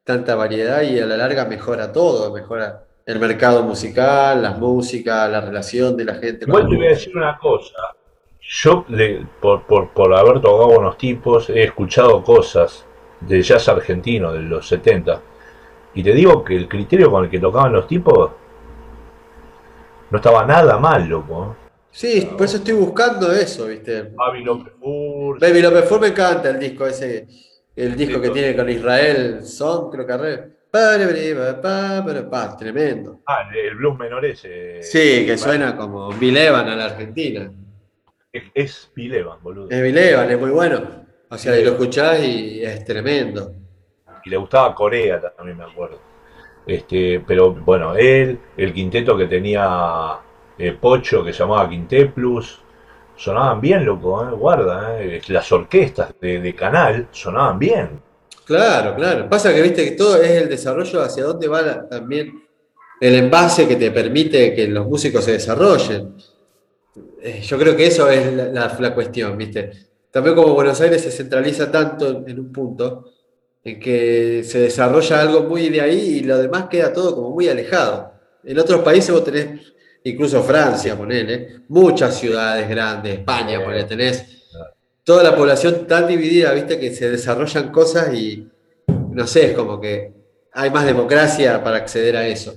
tanta 0.04 0.34
variedad 0.34 0.82
y 0.82 0.98
a 0.98 1.06
la 1.06 1.16
larga 1.16 1.44
mejora 1.44 1.92
todo, 1.92 2.32
mejora 2.32 2.84
el 3.04 3.18
mercado 3.18 3.62
musical, 3.62 4.42
las 4.42 4.58
músicas, 4.58 5.30
la 5.30 5.40
relación 5.40 5.96
de 5.96 6.04
la 6.04 6.14
gente. 6.14 6.46
Igual 6.46 6.68
te 6.68 6.76
voy 6.76 6.86
a 6.86 6.90
decir 6.90 7.16
una 7.16 7.38
cosa, 7.38 7.76
yo 8.40 8.84
por, 9.40 9.66
por, 9.66 9.92
por 9.92 10.14
haber 10.14 10.40
tocado 10.40 10.74
con 10.74 10.84
los 10.84 10.98
tipos 10.98 11.48
he 11.50 11.64
escuchado 11.64 12.22
cosas 12.24 12.84
de 13.20 13.40
jazz 13.42 13.68
argentino 13.68 14.32
de 14.32 14.40
los 14.40 14.66
70 14.66 15.20
y 15.94 16.02
te 16.02 16.12
digo 16.12 16.42
que 16.42 16.56
el 16.56 16.68
criterio 16.68 17.10
con 17.10 17.24
el 17.24 17.30
que 17.30 17.38
tocaban 17.38 17.72
los 17.72 17.86
tipos 17.86 18.30
no 20.10 20.18
estaba 20.18 20.44
nada 20.44 20.78
mal, 20.78 21.08
loco. 21.08 21.56
Sí, 21.92 22.28
por 22.36 22.46
eso 22.46 22.56
estoy 22.56 22.74
buscando 22.74 23.30
eso, 23.30 23.66
¿viste? 23.66 24.10
Baby 24.14 24.42
López 24.42 24.72
Fur. 24.80 25.38
Baby 25.38 25.62
López 25.62 25.84
Fur 25.84 26.00
me 26.00 26.08
encanta 26.08 26.50
el 26.50 26.58
disco 26.58 26.86
ese, 26.86 27.28
el 27.76 27.94
disco 27.94 28.20
que 28.20 28.30
tiene 28.30 28.56
con 28.56 28.68
Israel 28.68 29.44
Son, 29.44 29.90
creo 29.90 30.06
que 30.06 30.12
arre. 30.12 30.52
Tremendo. 32.58 33.20
Ah, 33.26 33.50
el 33.54 33.76
blues 33.76 33.98
menor 33.98 34.24
ese. 34.24 34.82
Sí, 34.82 35.26
que 35.26 35.36
suena 35.36 35.76
como 35.76 36.10
Bill 36.12 36.36
Evans 36.36 36.70
a 36.70 36.74
la 36.74 36.84
Argentina. 36.86 37.52
Es, 38.32 38.90
Bill 38.94 39.14
Evans, 39.14 39.42
boludo. 39.42 39.68
Es 39.70 39.82
Bill 39.82 39.98
es 39.98 40.40
muy 40.40 40.50
bueno. 40.50 40.82
O 41.28 41.36
sea, 41.36 41.54
lo 41.56 41.72
escuchás 41.72 42.20
y 42.20 42.64
es 42.64 42.84
tremendo 42.84 43.54
y 44.24 44.30
le 44.30 44.36
gustaba 44.36 44.74
Corea 44.74 45.20
también 45.36 45.58
me 45.58 45.64
acuerdo. 45.64 46.00
Este, 46.66 47.22
pero 47.26 47.52
bueno, 47.52 47.96
él, 47.96 48.38
el 48.56 48.72
quinteto 48.72 49.16
que 49.16 49.26
tenía 49.26 50.18
eh, 50.62 50.78
Pocho, 50.80 51.24
que 51.24 51.32
se 51.32 51.40
llamaba 51.40 51.68
Quinté 51.68 52.06
Plus, 52.06 52.60
sonaban 53.16 53.60
bien, 53.60 53.84
loco, 53.84 54.22
eh, 54.22 54.30
guarda, 54.32 55.02
eh. 55.02 55.20
las 55.26 55.50
orquestas 55.50 56.14
de, 56.20 56.54
canal 56.54 57.08
sonaban 57.10 57.58
bien. 57.58 58.00
Claro, 58.44 58.94
claro. 58.94 59.28
Pasa 59.28 59.52
que 59.52 59.60
viste 59.60 59.84
que 59.84 59.90
todo 59.92 60.22
es 60.22 60.30
el 60.30 60.48
desarrollo 60.48 61.02
hacia 61.02 61.24
dónde 61.24 61.48
va 61.48 61.88
también 61.88 62.44
el 63.00 63.14
envase 63.16 63.66
que 63.66 63.74
te 63.74 63.90
permite 63.90 64.54
que 64.54 64.68
los 64.68 64.86
músicos 64.86 65.24
se 65.24 65.32
desarrollen. 65.32 66.14
Yo 67.42 67.58
creo 67.58 67.76
que 67.76 67.86
eso 67.86 68.08
es 68.08 68.32
la 68.52 68.94
cuestión, 68.94 69.36
¿viste? 69.36 69.70
También 70.12 70.36
como 70.36 70.54
Buenos 70.54 70.80
Aires 70.80 71.02
se 71.02 71.10
centraliza 71.10 71.72
tanto 71.72 72.22
en 72.24 72.38
un 72.38 72.52
punto, 72.52 73.10
en 73.64 73.80
que 73.80 74.44
se 74.44 74.60
desarrolla 74.60 75.22
algo 75.22 75.42
muy 75.44 75.70
de 75.70 75.80
ahí 75.80 76.18
y 76.18 76.20
lo 76.20 76.38
demás 76.38 76.66
queda 76.68 76.92
todo 76.92 77.16
como 77.16 77.30
muy 77.30 77.48
alejado. 77.48 78.12
En 78.44 78.58
otros 78.58 78.82
países 78.82 79.10
vos 79.12 79.24
tenés, 79.24 79.72
incluso 80.04 80.42
Francia, 80.42 80.96
ponele, 80.96 81.60
muchas 81.68 82.18
ciudades 82.18 82.68
grandes, 82.68 83.18
España, 83.18 83.62
ponele, 83.62 83.84
tenés 83.84 84.42
toda 85.04 85.22
la 85.22 85.34
población 85.34 85.86
tan 85.86 86.06
dividida, 86.06 86.52
viste, 86.52 86.78
que 86.78 86.94
se 86.94 87.10
desarrollan 87.10 87.70
cosas 87.70 88.14
y, 88.14 88.48
no 88.86 89.26
sé, 89.26 89.50
es 89.50 89.56
como 89.56 89.80
que 89.80 90.12
hay 90.52 90.70
más 90.70 90.84
democracia 90.84 91.62
para 91.62 91.78
acceder 91.78 92.16
a 92.16 92.26
eso. 92.26 92.54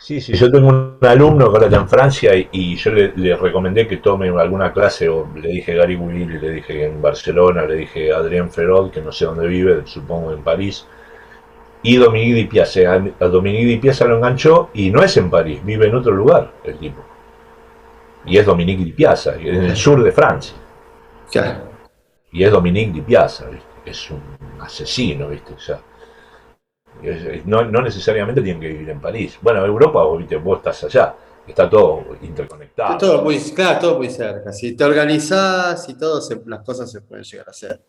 Sí, 0.00 0.20
sí, 0.20 0.34
yo 0.34 0.50
tengo 0.50 0.68
un 0.68 0.98
alumno 1.00 1.50
que 1.50 1.56
ahora 1.56 1.66
está 1.66 1.78
en 1.78 1.88
Francia 1.88 2.32
y, 2.52 2.76
yo 2.76 2.90
le, 2.90 3.36
recomendé 3.36 3.86
que 3.88 3.96
tome 3.96 4.28
alguna 4.28 4.70
clase, 4.70 5.08
o 5.08 5.26
le 5.34 5.48
dije 5.48 5.74
Gary 5.74 5.96
Willy, 5.96 6.38
le 6.38 6.50
dije 6.50 6.84
en 6.84 7.00
Barcelona, 7.00 7.64
le 7.64 7.76
dije 7.76 8.12
Adrien 8.12 8.50
Ferrol, 8.50 8.90
que 8.90 9.00
no 9.00 9.10
sé 9.12 9.24
dónde 9.24 9.46
vive, 9.46 9.82
supongo 9.86 10.32
en 10.32 10.44
París, 10.44 10.86
y 11.84 11.96
Dominique 11.96 12.34
Di 12.34 12.44
Piazza. 12.46 12.80
A 13.20 13.26
Dominique 13.26 13.66
Di 13.66 13.76
Piazza 13.76 14.06
lo 14.06 14.16
enganchó 14.16 14.70
y 14.74 14.90
no 14.90 15.02
es 15.02 15.16
en 15.16 15.30
París, 15.30 15.60
vive 15.64 15.86
en 15.86 15.94
otro 15.94 16.12
lugar 16.12 16.50
el 16.64 16.78
tipo. 16.78 17.04
Y 18.26 18.38
es 18.38 18.46
Dominique 18.46 18.82
Di 18.82 18.92
Piazza, 18.92 19.36
en 19.36 19.64
el 19.64 19.76
sur 19.76 20.02
de 20.02 20.10
Francia. 20.10 20.56
Y 22.32 22.42
es 22.42 22.50
Dominique 22.50 22.92
Di 22.92 23.02
Piazza, 23.02 23.46
es 23.84 24.10
un 24.10 24.20
asesino, 24.60 25.28
¿viste? 25.28 25.52
O 25.52 25.58
sea, 25.58 25.78
no, 27.44 27.82
necesariamente 27.82 28.40
tienen 28.40 28.62
que 28.62 28.68
vivir 28.68 28.88
en 28.88 29.00
París. 29.00 29.38
Bueno, 29.42 29.64
Europa, 29.64 30.02
vos 30.02 30.56
estás 30.56 30.84
allá, 30.84 31.14
está 31.46 31.68
todo 31.68 32.16
interconectado. 32.22 32.96
Todo 32.96 33.22
muy, 33.22 33.38
claro, 33.52 33.78
todo 33.78 33.98
muy 33.98 34.08
cerca. 34.08 34.52
Si 34.52 34.74
te 34.74 34.84
organizás 34.84 35.86
y 35.90 35.98
todo, 35.98 36.20
las 36.46 36.60
cosas 36.62 36.90
se 36.90 37.02
pueden 37.02 37.24
llegar 37.24 37.48
a 37.48 37.50
hacer. 37.50 37.82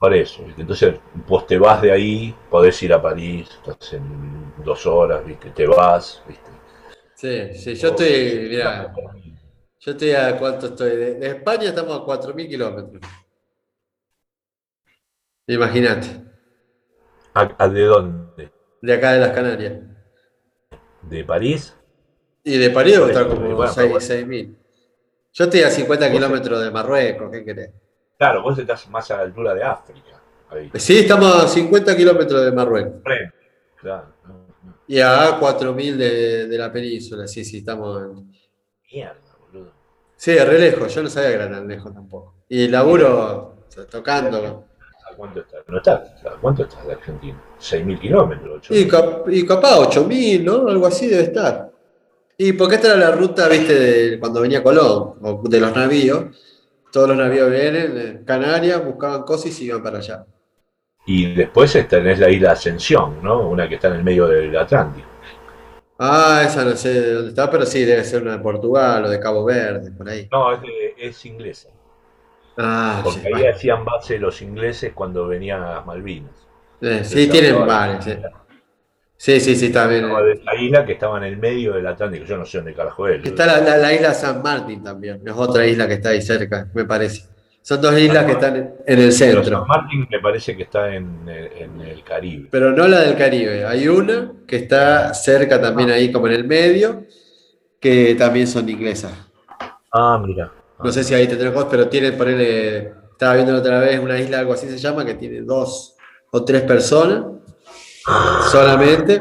Por 0.00 0.14
eso, 0.14 0.42
entonces 0.56 0.98
vos 1.28 1.46
te 1.46 1.58
vas 1.58 1.82
de 1.82 1.92
ahí, 1.92 2.34
podés 2.48 2.82
ir 2.82 2.90
a 2.90 3.02
París, 3.02 3.50
estás 3.50 3.92
en 3.92 4.50
dos 4.64 4.86
horas, 4.86 5.22
¿viste? 5.26 5.50
te 5.50 5.66
vas. 5.66 6.22
¿viste? 6.26 6.50
Sí, 7.14 7.52
sí, 7.52 7.74
yo 7.74 7.88
estoy, 7.88 8.48
mira, 8.48 8.94
yo 9.78 9.90
estoy 9.90 10.12
a 10.12 10.38
cuánto 10.38 10.68
estoy. 10.68 10.96
De, 10.96 11.26
España 11.26 11.64
estamos 11.64 12.00
a 12.00 12.02
4.000 12.02 12.48
kilómetros. 12.48 13.02
Imagínate. 15.46 16.08
¿A, 17.34 17.68
de 17.68 17.84
dónde? 17.84 18.50
De 18.80 18.94
acá 18.94 19.12
de 19.12 19.20
las 19.20 19.32
Canarias. 19.32 19.82
¿De 21.02 21.24
París? 21.24 21.76
Y 22.42 22.56
de 22.56 22.70
París 22.70 22.96
estar 22.96 23.28
como 23.28 23.66
6.000. 23.66 24.56
Yo 25.34 25.44
estoy 25.44 25.60
a 25.60 25.70
50 25.70 26.10
kilómetros 26.10 26.64
de 26.64 26.70
Marruecos, 26.70 27.30
¿qué 27.30 27.44
querés? 27.44 27.70
Claro, 28.20 28.42
vos 28.42 28.58
estás 28.58 28.86
más 28.90 29.10
a 29.12 29.16
la 29.16 29.22
altura 29.22 29.54
de 29.54 29.62
África. 29.62 30.20
Sí, 30.74 30.98
estamos 30.98 31.34
a 31.42 31.48
50 31.48 31.96
kilómetros 31.96 32.44
de 32.44 32.52
Marruecos. 32.52 33.00
Claro. 33.80 34.08
Y 34.86 35.00
a 35.00 35.40
4.000 35.40 35.96
de, 35.96 36.46
de 36.46 36.58
la 36.58 36.70
península, 36.70 37.26
sí, 37.26 37.46
sí, 37.46 37.58
estamos 37.58 38.02
en... 38.02 38.30
Mierda, 38.92 39.36
boludo. 39.40 39.72
Sí, 40.16 40.36
re 40.36 40.58
lejos, 40.58 40.94
yo 40.94 41.02
no 41.02 41.08
sabía 41.08 41.30
que 41.30 41.34
era 41.36 41.50
tan 41.50 41.66
lejos 41.66 41.94
tampoco. 41.94 42.34
Y 42.46 42.68
laburo 42.68 43.64
tocando 43.90 44.66
cuánto 45.16 45.40
está? 45.40 45.56
No 45.66 45.78
está, 45.78 46.04
¿cuánto 46.42 46.64
está 46.64 46.84
de 46.84 46.92
Argentina? 46.92 47.42
¿6.000 47.58 48.00
kilómetros? 48.00 48.70
Y, 48.70 48.80
y, 48.80 49.46
capaz 49.46 49.78
8.000, 49.78 50.44
¿no? 50.44 50.68
Algo 50.68 50.86
así 50.86 51.06
debe 51.06 51.22
estar. 51.22 51.70
Y 52.36 52.52
porque 52.52 52.74
esta 52.74 52.88
era 52.88 52.96
la 52.96 53.12
ruta, 53.12 53.48
viste, 53.48 53.72
de 53.72 54.20
cuando 54.20 54.42
venía 54.42 54.62
Colón, 54.62 55.14
o 55.22 55.42
de 55.48 55.58
los 55.58 55.74
navíos. 55.74 56.36
Todos 56.92 57.08
los 57.08 57.16
navíos 57.16 57.50
vienen 57.50 58.24
Canarias, 58.24 58.84
buscaban 58.84 59.22
cosas 59.22 59.46
y 59.46 59.52
se 59.52 59.64
iban 59.64 59.82
para 59.82 59.98
allá. 59.98 60.26
Y 61.06 61.34
después 61.34 61.72
tenés 61.88 62.18
la 62.18 62.28
isla 62.28 62.52
Ascensión, 62.52 63.22
¿no? 63.22 63.48
Una 63.48 63.68
que 63.68 63.76
está 63.76 63.88
en 63.88 63.94
el 63.94 64.04
medio 64.04 64.26
del 64.26 64.56
Atlántico. 64.56 65.08
Ah, 65.98 66.42
esa 66.46 66.64
no 66.64 66.74
sé 66.76 67.00
de 67.00 67.12
dónde 67.12 67.28
está, 67.30 67.50
pero 67.50 67.66
sí, 67.66 67.84
debe 67.84 68.02
ser 68.04 68.22
una 68.22 68.32
de 68.32 68.38
Portugal 68.38 69.04
o 69.04 69.10
de 69.10 69.20
Cabo 69.20 69.44
Verde, 69.44 69.90
por 69.92 70.08
ahí. 70.08 70.28
No, 70.32 70.52
es, 70.52 70.60
es 70.96 71.26
inglesa. 71.26 71.68
Ah, 72.56 73.00
Porque 73.04 73.30
ahí 73.34 73.46
hacían 73.46 73.84
base 73.84 74.18
los 74.18 74.40
ingleses 74.42 74.92
cuando 74.94 75.26
venían 75.26 75.62
a 75.62 75.74
las 75.74 75.86
Malvinas. 75.86 76.32
Eh, 76.80 77.02
sí, 77.04 77.28
tienen 77.28 77.66
bares. 77.66 78.18
Sí. 79.20 79.38
sí, 79.38 79.54
sí, 79.54 79.68
bien. 79.68 80.08
La 80.46 80.54
isla 80.58 80.86
que 80.86 80.92
estaba 80.92 81.18
en 81.18 81.24
el 81.24 81.36
medio 81.36 81.74
del 81.74 81.86
Atlántico, 81.86 82.24
yo 82.24 82.38
no 82.38 82.46
sé 82.46 82.56
dónde 82.56 82.72
carajo 82.72 83.06
es. 83.06 83.22
Está 83.22 83.60
la, 83.60 83.92
isla 83.92 84.14
San 84.14 84.42
Martín 84.42 84.82
también, 84.82 85.20
es 85.22 85.34
otra 85.36 85.66
isla 85.66 85.86
que 85.86 85.92
está 85.92 86.08
ahí 86.08 86.22
cerca, 86.22 86.70
me 86.72 86.86
parece. 86.86 87.28
Son 87.60 87.82
dos 87.82 87.98
islas 87.98 88.24
que 88.24 88.32
están 88.32 88.56
en 88.86 88.98
el 88.98 89.12
centro. 89.12 89.44
San 89.44 89.68
Martín 89.68 90.08
me 90.10 90.20
parece 90.20 90.56
que 90.56 90.62
está 90.62 90.94
en, 90.94 91.28
el 91.28 92.02
Caribe. 92.02 92.48
Pero 92.50 92.72
no 92.72 92.88
la 92.88 93.00
del 93.00 93.14
Caribe. 93.14 93.66
Hay 93.66 93.88
una 93.88 94.32
que 94.46 94.56
está 94.56 95.12
cerca 95.12 95.60
también 95.60 95.90
ahí, 95.90 96.10
como 96.10 96.26
en 96.26 96.32
el 96.32 96.44
medio, 96.44 97.04
que 97.78 98.14
también 98.14 98.46
son 98.46 98.66
inglesas. 98.70 99.12
Ah, 99.92 100.18
mira. 100.24 100.50
No 100.82 100.90
sé 100.90 101.04
si 101.04 101.12
ahí 101.12 101.28
tendrán 101.28 101.52
pero 101.70 101.90
tiene, 101.90 102.12
ponerle, 102.12 102.94
estaba 103.10 103.34
viendo 103.34 103.54
otra 103.54 103.80
vez 103.80 104.00
una 104.00 104.18
isla, 104.18 104.38
algo 104.38 104.54
así 104.54 104.66
se 104.66 104.78
llama, 104.78 105.04
que 105.04 105.12
tiene 105.12 105.42
dos 105.42 105.94
o 106.30 106.42
tres 106.42 106.62
personas 106.62 107.39
solamente 108.50 109.20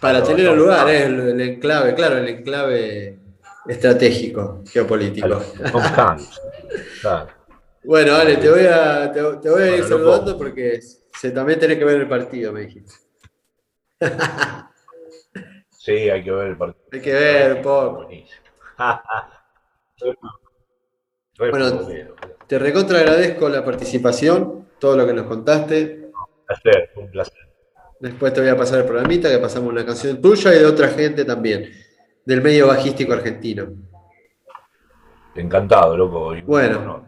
para 0.00 0.22
tener 0.22 0.48
un 0.50 0.58
lugar, 0.58 0.88
es 0.88 1.04
el, 1.04 1.40
enclave, 1.40 1.94
claro, 1.94 2.18
el 2.18 2.28
enclave 2.28 3.18
estratégico, 3.66 4.62
geopolítico. 4.70 5.40
Bueno, 7.82 8.16
Ale, 8.16 8.36
te 8.36 8.50
voy 8.50 8.66
a, 8.66 9.12
te, 9.12 9.20
voy 9.20 9.62
a 9.62 9.76
ir 9.76 9.84
saludando 9.84 10.36
porque 10.36 10.80
se, 10.80 11.30
también 11.30 11.58
tenés 11.58 11.78
que 11.78 11.84
ver 11.84 12.00
el 12.00 12.08
partido, 12.08 12.52
me 12.52 12.62
dijiste. 12.62 12.94
Sí, 15.78 16.10
hay 16.10 16.24
que 16.24 16.32
ver 16.32 16.48
el 16.48 16.56
partido. 16.56 16.84
Hay 16.90 17.00
que 17.00 17.12
ver 17.12 17.58
un 17.58 17.62
poco. 17.62 18.08
bueno, 21.38 21.88
te 22.48 22.58
recontra 22.58 22.98
agradezco 22.98 23.48
la 23.48 23.64
participación, 23.64 24.66
todo 24.80 24.96
lo 24.96 25.06
que 25.06 25.12
nos 25.12 25.26
contaste. 25.26 26.05
Placer, 26.46 26.90
un 26.96 27.10
placer. 27.10 27.48
Después 27.98 28.32
te 28.32 28.40
voy 28.40 28.50
a 28.50 28.56
pasar 28.56 28.80
el 28.80 28.84
programita, 28.84 29.30
que 29.30 29.38
pasamos 29.38 29.70
una 29.70 29.84
canción 29.84 30.20
tuya 30.20 30.54
y 30.54 30.58
de 30.58 30.66
otra 30.66 30.88
gente 30.88 31.24
también, 31.24 31.70
del 32.24 32.42
medio 32.42 32.68
bajístico 32.68 33.12
argentino. 33.12 33.68
Encantado, 35.34 35.96
loco. 35.96 36.34
bueno, 36.44 37.06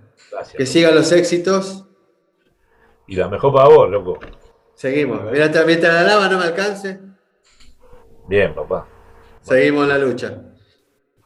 que 0.57 0.66
sigan 0.66 0.95
los 0.95 1.11
éxitos. 1.12 1.86
Y 3.07 3.16
la 3.16 3.28
mejor 3.28 3.55
para 3.55 3.68
vos, 3.68 3.91
loco. 3.91 4.18
Seguimos. 4.74 5.22
Mientras, 5.32 5.66
mientras 5.66 5.95
la 5.95 6.03
lava 6.03 6.28
no 6.28 6.39
me 6.39 6.45
alcance. 6.45 7.01
Bien, 8.28 8.55
papá. 8.55 8.86
Seguimos 9.41 9.84
en 9.84 9.89
la 9.89 9.99
lucha. 9.99 10.43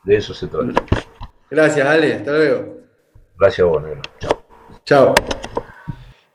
De 0.04 0.16
eso 0.16 0.32
se 0.32 0.46
trata. 0.46 0.84
Gracias, 1.50 1.86
Ale. 1.86 2.14
Hasta 2.14 2.32
luego. 2.32 2.76
Gracias 3.36 3.60
a 3.60 3.68
vos, 3.68 3.82
negro. 3.82 4.02
Chao. 4.20 4.44
Chao. 4.84 5.14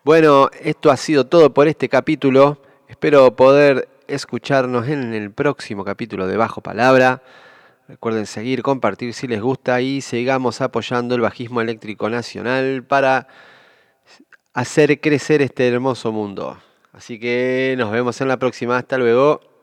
Bueno, 0.08 0.50
esto 0.62 0.90
ha 0.90 0.96
sido 0.96 1.26
todo 1.26 1.54
por 1.54 1.68
este 1.68 1.90
capítulo. 1.90 2.62
Espero 2.88 3.36
poder 3.36 3.90
escucharnos 4.08 4.88
en 4.88 5.14
el 5.14 5.32
próximo 5.32 5.84
capítulo 5.84 6.28
de 6.28 6.38
Bajo 6.38 6.62
Palabra. 6.62 7.22
Recuerden 7.90 8.26
seguir, 8.26 8.64
compartir 8.64 9.14
si 9.14 9.28
les 9.28 9.42
gusta 9.42 9.82
y 9.82 10.00
sigamos 10.00 10.62
apoyando 10.62 11.14
el 11.14 11.20
bajismo 11.20 11.60
eléctrico 11.60 12.10
nacional 12.10 12.86
para 12.86 13.28
hacer 14.54 15.02
crecer 15.02 15.42
este 15.42 15.68
hermoso 15.68 16.14
mundo. 16.14 16.58
Así 16.94 17.20
que 17.20 17.76
nos 17.78 17.92
vemos 17.92 18.22
en 18.22 18.30
la 18.30 18.38
próxima. 18.38 18.78
Hasta 18.78 18.98
luego. 18.98 19.57